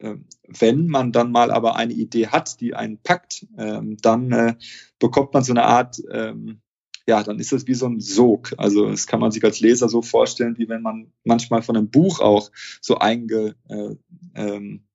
ähm, 0.00 0.26
wenn 0.46 0.86
man 0.86 1.12
dann 1.12 1.32
mal 1.32 1.50
aber 1.50 1.76
eine 1.76 1.92
Idee 1.92 2.28
hat, 2.28 2.60
die 2.60 2.74
einen 2.74 2.98
packt, 2.98 3.46
ähm, 3.58 3.96
dann 4.00 4.32
äh, 4.32 4.54
bekommt 4.98 5.34
man 5.34 5.44
so 5.44 5.52
eine 5.52 5.64
Art, 5.64 6.00
ähm, 6.10 6.60
ja, 7.06 7.22
dann 7.22 7.38
ist 7.38 7.52
es 7.52 7.66
wie 7.66 7.74
so 7.74 7.86
ein 7.86 8.00
Sog. 8.00 8.54
Also 8.56 8.88
das 8.88 9.06
kann 9.06 9.20
man 9.20 9.32
sich 9.32 9.44
als 9.44 9.60
Leser 9.60 9.88
so 9.88 10.02
vorstellen, 10.02 10.58
wie 10.58 10.68
wenn 10.68 10.82
man 10.82 11.12
manchmal 11.24 11.62
von 11.62 11.76
einem 11.76 11.90
Buch 11.90 12.20
auch 12.20 12.50
so 12.80 12.98
einge, 12.98 13.56
äh, 13.68 13.96
ähm, 14.34 14.86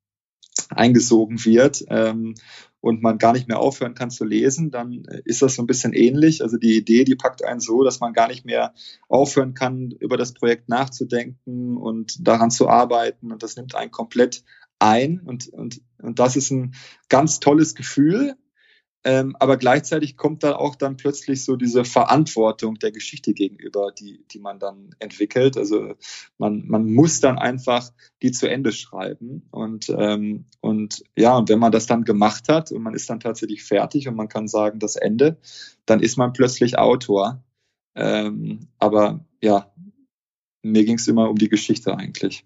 eingesogen 0.70 1.44
wird 1.46 1.84
ähm, 1.90 2.36
und 2.82 3.02
man 3.02 3.18
gar 3.18 3.34
nicht 3.34 3.48
mehr 3.48 3.60
aufhören 3.60 3.96
kann 3.96 4.12
zu 4.12 4.26
lesen, 4.26 4.70
dann 4.72 5.04
ist 5.26 5.42
das 5.42 5.56
so 5.56 5.64
ein 5.64 5.68
bisschen 5.68 5.94
ähnlich. 5.94 6.44
Also 6.44 6.58
die 6.58 6.78
Idee, 6.78 7.04
die 7.04 7.16
packt 7.16 7.44
einen 7.44 7.60
so, 7.60 7.84
dass 7.84 8.00
man 8.00 8.14
gar 8.14 8.28
nicht 8.28 8.46
mehr 8.46 8.74
aufhören 9.08 9.54
kann, 9.54 9.92
über 9.92 10.18
das 10.18 10.34
Projekt 10.34 10.70
nachzudenken 10.70 11.78
und 11.78 12.28
daran 12.28 12.52
zu 12.52 12.70
arbeiten 12.70 13.32
und 13.32 13.42
das 13.44 13.56
nimmt 13.56 13.76
einen 13.76 13.92
komplett 13.92 14.44
ein 14.80 15.20
und, 15.20 15.48
und, 15.50 15.82
und 16.02 16.20
das 16.20 16.36
ist 16.36 16.52
ein 16.52 16.76
ganz 17.10 17.40
tolles 17.40 17.76
Gefühl, 17.76 18.36
ähm, 19.08 19.36
aber 19.40 19.58
gleichzeitig 19.58 20.18
kommt 20.18 20.42
da 20.42 20.56
auch 20.56 20.76
dann 20.76 20.98
plötzlich 20.98 21.46
so 21.46 21.56
diese 21.56 21.86
Verantwortung 21.86 22.80
der 22.80 22.92
Geschichte 22.92 23.34
gegenüber, 23.34 23.92
die, 23.92 24.26
die 24.32 24.40
man 24.40 24.58
dann 24.58 24.96
entwickelt. 24.98 25.58
Also 25.58 25.94
man, 26.40 26.66
man 26.66 26.92
muss 26.92 27.20
dann 27.20 27.38
einfach 27.38 27.92
die 28.24 28.32
zu 28.32 28.50
Ende 28.50 28.72
schreiben. 28.72 29.48
Und, 29.52 29.94
ähm, 29.96 30.46
und 30.60 31.04
ja, 31.16 31.38
und 31.38 31.50
wenn 31.50 31.60
man 31.60 31.72
das 31.72 31.86
dann 31.86 32.04
gemacht 32.04 32.50
hat 32.50 32.72
und 32.72 32.82
man 32.82 32.96
ist 32.96 33.08
dann 33.08 33.20
tatsächlich 33.20 33.64
fertig 33.64 34.08
und 34.08 34.16
man 34.16 34.28
kann 34.28 34.48
sagen, 34.48 34.80
das 34.80 34.96
Ende, 34.96 35.38
dann 35.86 36.00
ist 36.00 36.18
man 36.18 36.34
plötzlich 36.34 36.80
Autor. 36.80 37.44
Ähm, 37.94 38.70
aber 38.80 39.24
ja, 39.40 39.72
mir 40.64 40.84
ging 40.84 40.96
es 40.96 41.08
immer 41.08 41.30
um 41.30 41.36
die 41.36 41.50
Geschichte 41.50 41.96
eigentlich. 41.96 42.44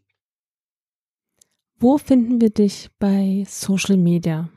Wo 1.77 1.97
finden 1.97 2.41
wir 2.41 2.49
dich 2.49 2.89
bei 2.99 3.45
Social 3.47 3.95
Media? 3.95 4.49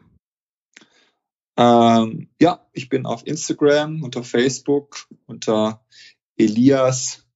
Ähm, 1.56 2.28
ja, 2.40 2.66
ich 2.72 2.88
bin 2.88 3.06
auf 3.06 3.26
Instagram, 3.26 4.02
unter 4.02 4.24
Facebook, 4.24 5.06
unter 5.26 5.84
Elias 6.36 7.26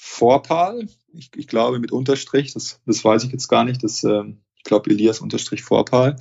Vorpal. 0.00 0.86
Ich, 1.12 1.30
ich 1.34 1.48
glaube 1.48 1.78
mit 1.78 1.92
Unterstrich, 1.92 2.52
das, 2.52 2.80
das 2.86 3.04
weiß 3.04 3.24
ich 3.24 3.32
jetzt 3.32 3.48
gar 3.48 3.64
nicht. 3.64 3.82
Das, 3.82 4.04
äh, 4.04 4.24
ich 4.56 4.64
glaube 4.64 4.90
Elias 4.90 5.20
Unterstrich 5.20 5.62
Vorpal. 5.62 6.16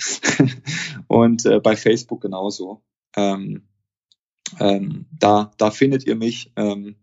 Und 1.07 1.45
äh, 1.45 1.59
bei 1.59 1.75
Facebook 1.75 2.21
genauso. 2.21 2.83
Ähm, 3.15 3.67
ähm, 4.59 5.05
da, 5.11 5.51
da 5.57 5.71
findet 5.71 6.05
ihr 6.05 6.15
mich. 6.15 6.51
Ähm, 6.55 6.95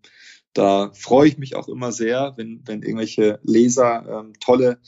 da 0.52 0.90
freue 0.94 1.28
ich 1.28 1.38
mich 1.38 1.54
auch 1.54 1.68
immer 1.68 1.92
sehr, 1.92 2.32
wenn, 2.36 2.66
wenn 2.66 2.82
irgendwelche 2.82 3.38
Leser 3.44 4.20
ähm, 4.20 4.32
tolle, 4.40 4.80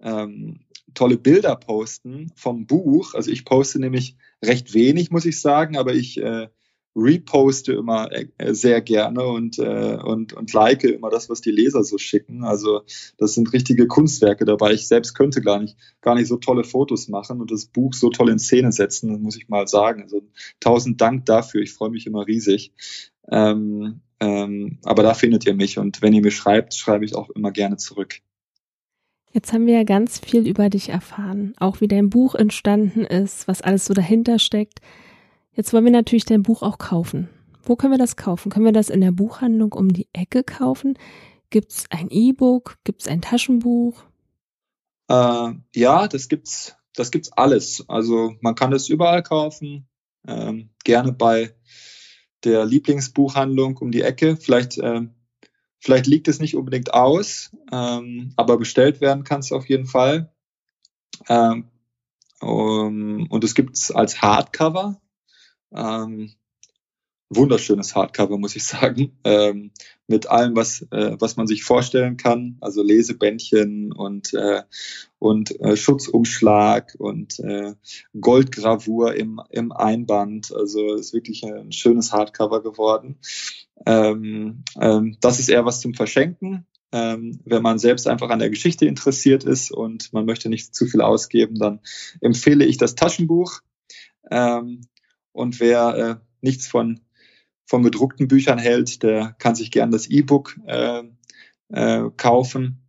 ähm, 0.00 0.60
tolle 0.94 1.18
Bilder 1.18 1.56
posten 1.56 2.32
vom 2.36 2.66
Buch. 2.66 3.14
Also 3.14 3.30
ich 3.30 3.44
poste 3.44 3.78
nämlich 3.78 4.16
recht 4.44 4.74
wenig, 4.74 5.10
muss 5.10 5.26
ich 5.26 5.40
sagen, 5.40 5.76
aber 5.76 5.94
ich, 5.94 6.18
äh, 6.18 6.48
reposte 6.96 7.72
immer 7.72 8.08
äh, 8.12 8.54
sehr 8.54 8.80
gerne 8.80 9.24
und, 9.24 9.58
äh, 9.58 9.98
und, 10.02 10.32
und 10.32 10.52
like 10.52 10.84
immer 10.84 11.10
das, 11.10 11.28
was 11.28 11.40
die 11.40 11.50
Leser 11.50 11.82
so 11.82 11.98
schicken. 11.98 12.44
Also 12.44 12.82
das 13.18 13.34
sind 13.34 13.52
richtige 13.52 13.86
Kunstwerke 13.86 14.44
dabei. 14.44 14.72
Ich 14.72 14.86
selbst 14.86 15.14
könnte 15.14 15.40
gar 15.40 15.60
nicht, 15.60 15.76
gar 16.00 16.14
nicht 16.14 16.28
so 16.28 16.36
tolle 16.36 16.64
Fotos 16.64 17.08
machen 17.08 17.40
und 17.40 17.50
das 17.50 17.66
Buch 17.66 17.94
so 17.94 18.10
toll 18.10 18.30
in 18.30 18.38
Szene 18.38 18.70
setzen, 18.72 19.22
muss 19.22 19.36
ich 19.36 19.48
mal 19.48 19.66
sagen. 19.66 20.02
Also 20.02 20.22
tausend 20.60 21.00
Dank 21.00 21.26
dafür. 21.26 21.62
Ich 21.62 21.72
freue 21.72 21.90
mich 21.90 22.06
immer 22.06 22.26
riesig. 22.26 22.72
Ähm, 23.30 24.00
ähm, 24.20 24.78
aber 24.84 25.02
da 25.02 25.14
findet 25.14 25.46
ihr 25.46 25.54
mich 25.54 25.78
und 25.78 26.00
wenn 26.00 26.12
ihr 26.12 26.22
mir 26.22 26.30
schreibt, 26.30 26.74
schreibe 26.74 27.04
ich 27.04 27.16
auch 27.16 27.30
immer 27.30 27.50
gerne 27.50 27.76
zurück. 27.76 28.20
Jetzt 29.34 29.52
haben 29.52 29.66
wir 29.66 29.74
ja 29.74 29.82
ganz 29.82 30.20
viel 30.20 30.46
über 30.46 30.70
dich 30.70 30.90
erfahren, 30.90 31.54
auch 31.58 31.80
wie 31.80 31.88
dein 31.88 32.08
Buch 32.08 32.36
entstanden 32.36 33.00
ist, 33.04 33.48
was 33.48 33.62
alles 33.62 33.84
so 33.84 33.92
dahinter 33.92 34.38
steckt. 34.38 34.80
Jetzt 35.54 35.72
wollen 35.72 35.84
wir 35.84 35.90
natürlich 35.90 36.24
dein 36.24 36.44
Buch 36.44 36.62
auch 36.62 36.78
kaufen. 36.78 37.28
Wo 37.64 37.74
können 37.74 37.92
wir 37.92 37.98
das 37.98 38.14
kaufen? 38.14 38.52
Können 38.52 38.64
wir 38.64 38.72
das 38.72 38.90
in 38.90 39.00
der 39.00 39.10
Buchhandlung 39.10 39.72
um 39.72 39.92
die 39.92 40.06
Ecke 40.12 40.44
kaufen? 40.44 40.96
Gibt 41.50 41.72
es 41.72 41.86
ein 41.90 42.10
E-Book? 42.10 42.78
Gibt 42.84 43.02
es 43.02 43.08
ein 43.08 43.22
Taschenbuch? 43.22 44.04
Äh, 45.08 45.54
ja, 45.74 46.06
das 46.06 46.28
gibt's, 46.28 46.76
das 46.94 47.10
gibt's 47.10 47.32
alles. 47.32 47.84
Also 47.88 48.34
man 48.40 48.54
kann 48.54 48.72
es 48.72 48.88
überall 48.88 49.24
kaufen. 49.24 49.88
Ähm, 50.28 50.70
gerne 50.84 51.10
bei 51.10 51.56
der 52.44 52.64
Lieblingsbuchhandlung 52.66 53.78
um 53.78 53.90
die 53.90 54.02
Ecke. 54.02 54.36
Vielleicht 54.36 54.78
äh, 54.78 55.08
Vielleicht 55.84 56.06
liegt 56.06 56.28
es 56.28 56.40
nicht 56.40 56.56
unbedingt 56.56 56.94
aus, 56.94 57.50
ähm, 57.70 58.32
aber 58.36 58.56
bestellt 58.56 59.02
werden 59.02 59.22
kann 59.22 59.40
es 59.40 59.52
auf 59.52 59.68
jeden 59.68 59.84
Fall. 59.84 60.32
Ähm, 61.28 61.68
um, 62.40 63.26
und 63.28 63.44
es 63.44 63.54
gibt 63.54 63.76
es 63.76 63.90
als 63.90 64.22
Hardcover. 64.22 64.98
Ähm, 65.74 66.32
wunderschönes 67.28 67.94
Hardcover, 67.94 68.38
muss 68.38 68.56
ich 68.56 68.64
sagen, 68.64 69.18
ähm, 69.24 69.72
mit 70.06 70.26
allem, 70.26 70.56
was, 70.56 70.86
äh, 70.90 71.16
was 71.18 71.36
man 71.36 71.46
sich 71.46 71.64
vorstellen 71.64 72.16
kann, 72.16 72.56
also 72.62 72.82
Lesebändchen 72.82 73.92
und, 73.92 74.32
äh, 74.32 74.62
und 75.18 75.60
äh, 75.60 75.76
Schutzumschlag 75.76 76.94
und 76.98 77.40
äh, 77.40 77.74
Goldgravur 78.18 79.16
im, 79.16 79.38
im 79.50 79.70
Einband. 79.70 80.50
Also 80.50 80.94
ist 80.94 81.12
wirklich 81.12 81.44
ein 81.44 81.72
schönes 81.72 82.10
Hardcover 82.10 82.62
geworden. 82.62 83.18
Ähm, 83.86 84.64
ähm, 84.80 85.16
das 85.20 85.38
ist 85.38 85.48
eher 85.48 85.64
was 85.64 85.80
zum 85.80 85.94
Verschenken. 85.94 86.66
Ähm, 86.92 87.40
wenn 87.44 87.62
man 87.62 87.78
selbst 87.78 88.06
einfach 88.06 88.30
an 88.30 88.38
der 88.38 88.50
Geschichte 88.50 88.86
interessiert 88.86 89.44
ist 89.44 89.72
und 89.72 90.12
man 90.12 90.26
möchte 90.26 90.48
nicht 90.48 90.74
zu 90.74 90.86
viel 90.86 91.00
ausgeben, 91.00 91.58
dann 91.58 91.80
empfehle 92.20 92.64
ich 92.64 92.76
das 92.76 92.94
Taschenbuch. 92.94 93.60
Ähm, 94.30 94.82
und 95.32 95.58
wer 95.58 95.96
äh, 95.96 96.16
nichts 96.40 96.68
von 96.68 97.00
von 97.66 97.82
bedruckten 97.82 98.28
Büchern 98.28 98.58
hält, 98.58 99.02
der 99.02 99.34
kann 99.38 99.54
sich 99.54 99.70
gern 99.70 99.90
das 99.90 100.08
E-Book 100.08 100.58
äh, 100.66 101.02
äh, 101.68 102.10
kaufen. 102.16 102.88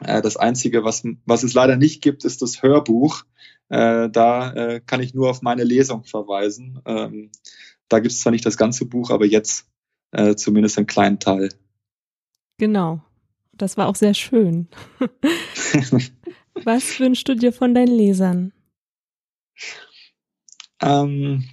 Äh, 0.00 0.22
das 0.22 0.36
Einzige, 0.36 0.84
was, 0.84 1.02
was 1.24 1.42
es 1.42 1.54
leider 1.54 1.76
nicht 1.76 2.02
gibt, 2.02 2.24
ist 2.24 2.42
das 2.42 2.62
Hörbuch. 2.62 3.24
Äh, 3.68 4.10
da 4.10 4.52
äh, 4.52 4.80
kann 4.84 5.00
ich 5.00 5.14
nur 5.14 5.30
auf 5.30 5.42
meine 5.42 5.64
Lesung 5.64 6.04
verweisen. 6.04 6.80
Ähm, 6.84 7.30
da 7.88 8.00
gibt 8.00 8.12
es 8.12 8.20
zwar 8.20 8.32
nicht 8.32 8.46
das 8.46 8.56
ganze 8.56 8.86
Buch, 8.86 9.10
aber 9.10 9.26
jetzt 9.26 9.66
äh, 10.12 10.36
zumindest 10.36 10.78
einen 10.78 10.86
kleinen 10.86 11.18
Teil. 11.18 11.50
Genau. 12.58 13.00
Das 13.52 13.76
war 13.76 13.88
auch 13.88 13.96
sehr 13.96 14.14
schön. 14.14 14.68
was 16.54 17.00
wünschst 17.00 17.28
du 17.28 17.34
dir 17.34 17.52
von 17.52 17.74
deinen 17.74 17.94
Lesern? 17.94 18.52
Ähm, 20.80 21.44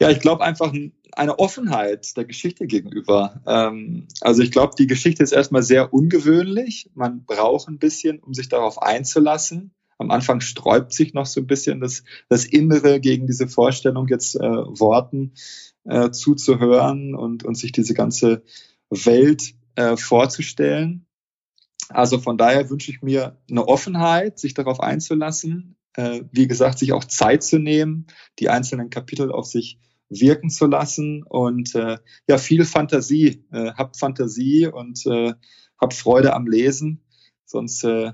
ja, 0.00 0.10
ich 0.10 0.20
glaube 0.20 0.44
einfach 0.44 0.72
eine 1.12 1.38
Offenheit 1.38 2.16
der 2.16 2.24
Geschichte 2.24 2.66
gegenüber. 2.66 3.40
Ähm, 3.46 4.08
also 4.20 4.42
ich 4.42 4.50
glaube, 4.50 4.74
die 4.78 4.86
Geschichte 4.86 5.22
ist 5.22 5.32
erstmal 5.32 5.62
sehr 5.62 5.92
ungewöhnlich. 5.92 6.90
Man 6.94 7.24
braucht 7.24 7.68
ein 7.68 7.78
bisschen, 7.78 8.18
um 8.20 8.34
sich 8.34 8.48
darauf 8.48 8.80
einzulassen. 8.80 9.74
Am 9.98 10.10
Anfang 10.10 10.40
sträubt 10.40 10.92
sich 10.92 11.12
noch 11.14 11.26
so 11.26 11.40
ein 11.40 11.46
bisschen 11.46 11.80
das, 11.80 12.02
das 12.28 12.44
Innere 12.44 12.98
gegen 12.98 13.26
diese 13.26 13.46
Vorstellung, 13.46 14.08
jetzt 14.08 14.34
äh, 14.36 14.40
Worten 14.40 15.34
äh, 15.84 16.10
zuzuhören 16.10 17.14
und, 17.14 17.44
und 17.44 17.56
sich 17.56 17.72
diese 17.72 17.94
ganze 17.94 18.42
Welt 18.90 19.54
äh, 19.76 19.96
vorzustellen. 19.96 21.06
Also 21.88 22.18
von 22.18 22.38
daher 22.38 22.70
wünsche 22.70 22.90
ich 22.90 23.02
mir 23.02 23.38
eine 23.50 23.66
Offenheit, 23.66 24.38
sich 24.38 24.54
darauf 24.54 24.80
einzulassen. 24.80 25.76
Äh, 25.94 26.22
wie 26.30 26.46
gesagt, 26.46 26.78
sich 26.78 26.92
auch 26.92 27.04
Zeit 27.04 27.42
zu 27.42 27.58
nehmen, 27.58 28.06
die 28.38 28.48
einzelnen 28.48 28.90
Kapitel 28.90 29.30
auf 29.30 29.46
sich 29.46 29.78
wirken 30.08 30.50
zu 30.50 30.66
lassen 30.66 31.22
und 31.22 31.74
äh, 31.74 31.98
ja, 32.28 32.38
viel 32.38 32.64
Fantasie. 32.64 33.44
Äh, 33.50 33.72
habt 33.72 33.98
Fantasie 33.98 34.66
und 34.66 35.04
äh, 35.06 35.34
habt 35.78 35.94
Freude 35.94 36.34
am 36.34 36.46
Lesen. 36.46 37.02
Sonst, 37.44 37.84
äh, 37.84 38.12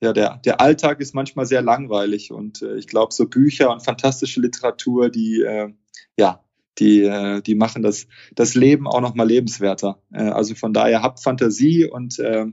ja, 0.00 0.12
der, 0.12 0.38
der 0.38 0.60
Alltag 0.60 1.00
ist 1.00 1.14
manchmal 1.14 1.46
sehr 1.46 1.62
langweilig 1.62 2.32
und 2.32 2.62
äh, 2.62 2.76
ich 2.76 2.88
glaube, 2.88 3.14
so 3.14 3.28
Bücher 3.28 3.72
und 3.72 3.84
fantastische 3.84 4.40
Literatur, 4.40 5.10
die, 5.10 5.42
äh, 5.42 5.72
ja, 6.18 6.44
die, 6.78 7.02
äh, 7.02 7.42
die 7.42 7.54
machen 7.54 7.82
das, 7.82 8.06
das 8.34 8.54
Leben 8.54 8.86
auch 8.86 9.00
nochmal 9.00 9.26
lebenswerter. 9.26 10.02
Äh, 10.12 10.22
also 10.22 10.54
von 10.54 10.72
daher 10.72 11.02
habt 11.02 11.22
Fantasie 11.22 11.84
und, 11.86 12.18
äh, 12.18 12.46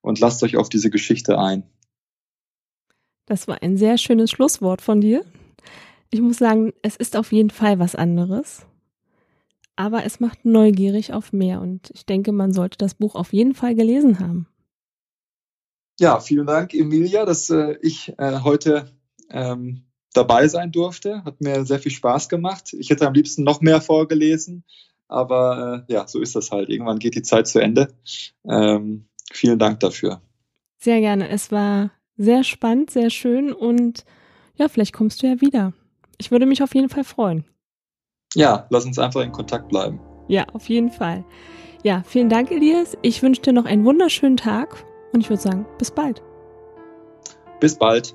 und 0.00 0.20
lasst 0.20 0.42
euch 0.42 0.56
auf 0.56 0.68
diese 0.68 0.90
Geschichte 0.90 1.38
ein. 1.38 1.64
Das 3.26 3.48
war 3.48 3.62
ein 3.62 3.76
sehr 3.76 3.98
schönes 3.98 4.30
Schlusswort 4.30 4.80
von 4.80 5.00
dir. 5.00 5.24
Ich 6.10 6.20
muss 6.20 6.38
sagen, 6.38 6.72
es 6.82 6.96
ist 6.96 7.16
auf 7.16 7.32
jeden 7.32 7.50
Fall 7.50 7.78
was 7.78 7.96
anderes. 7.96 8.64
Aber 9.74 10.04
es 10.04 10.20
macht 10.20 10.44
neugierig 10.44 11.12
auf 11.12 11.32
mehr 11.32 11.60
und 11.60 11.90
ich 11.92 12.06
denke, 12.06 12.32
man 12.32 12.52
sollte 12.52 12.78
das 12.78 12.94
Buch 12.94 13.14
auf 13.14 13.32
jeden 13.34 13.54
Fall 13.54 13.74
gelesen 13.74 14.20
haben. 14.20 14.46
Ja, 15.98 16.20
vielen 16.20 16.46
Dank, 16.46 16.72
Emilia, 16.72 17.24
dass 17.26 17.50
äh, 17.50 17.76
ich 17.82 18.14
äh, 18.18 18.40
heute 18.40 18.90
ähm, 19.30 19.84
dabei 20.16 20.48
sein 20.48 20.72
durfte. 20.72 21.24
Hat 21.24 21.40
mir 21.40 21.64
sehr 21.64 21.78
viel 21.78 21.92
Spaß 21.92 22.28
gemacht. 22.28 22.74
Ich 22.78 22.90
hätte 22.90 23.06
am 23.06 23.14
liebsten 23.14 23.44
noch 23.44 23.60
mehr 23.60 23.80
vorgelesen, 23.80 24.64
aber 25.08 25.84
äh, 25.88 25.92
ja, 25.92 26.06
so 26.06 26.20
ist 26.20 26.36
das 26.36 26.50
halt. 26.50 26.68
Irgendwann 26.68 26.98
geht 26.98 27.14
die 27.14 27.22
Zeit 27.22 27.46
zu 27.46 27.60
Ende. 27.60 27.88
Ähm, 28.48 29.06
vielen 29.32 29.58
Dank 29.58 29.80
dafür. 29.80 30.20
Sehr 30.78 31.00
gerne. 31.00 31.28
Es 31.28 31.50
war 31.50 31.90
sehr 32.16 32.44
spannend, 32.44 32.90
sehr 32.90 33.10
schön 33.10 33.52
und 33.52 34.04
ja, 34.56 34.68
vielleicht 34.68 34.92
kommst 34.92 35.22
du 35.22 35.26
ja 35.26 35.40
wieder. 35.40 35.72
Ich 36.18 36.30
würde 36.30 36.46
mich 36.46 36.62
auf 36.62 36.74
jeden 36.74 36.88
Fall 36.88 37.04
freuen. 37.04 37.44
Ja, 38.34 38.66
lass 38.70 38.84
uns 38.84 38.98
einfach 38.98 39.22
in 39.22 39.32
Kontakt 39.32 39.68
bleiben. 39.68 40.00
Ja, 40.28 40.46
auf 40.52 40.68
jeden 40.68 40.90
Fall. 40.90 41.24
Ja, 41.82 42.02
vielen 42.06 42.28
Dank, 42.28 42.50
Elias. 42.50 42.96
Ich 43.02 43.22
wünsche 43.22 43.42
dir 43.42 43.52
noch 43.52 43.64
einen 43.64 43.84
wunderschönen 43.84 44.36
Tag 44.36 44.84
und 45.12 45.20
ich 45.20 45.30
würde 45.30 45.42
sagen, 45.42 45.66
bis 45.78 45.90
bald. 45.90 46.22
Bis 47.60 47.76
bald. 47.76 48.14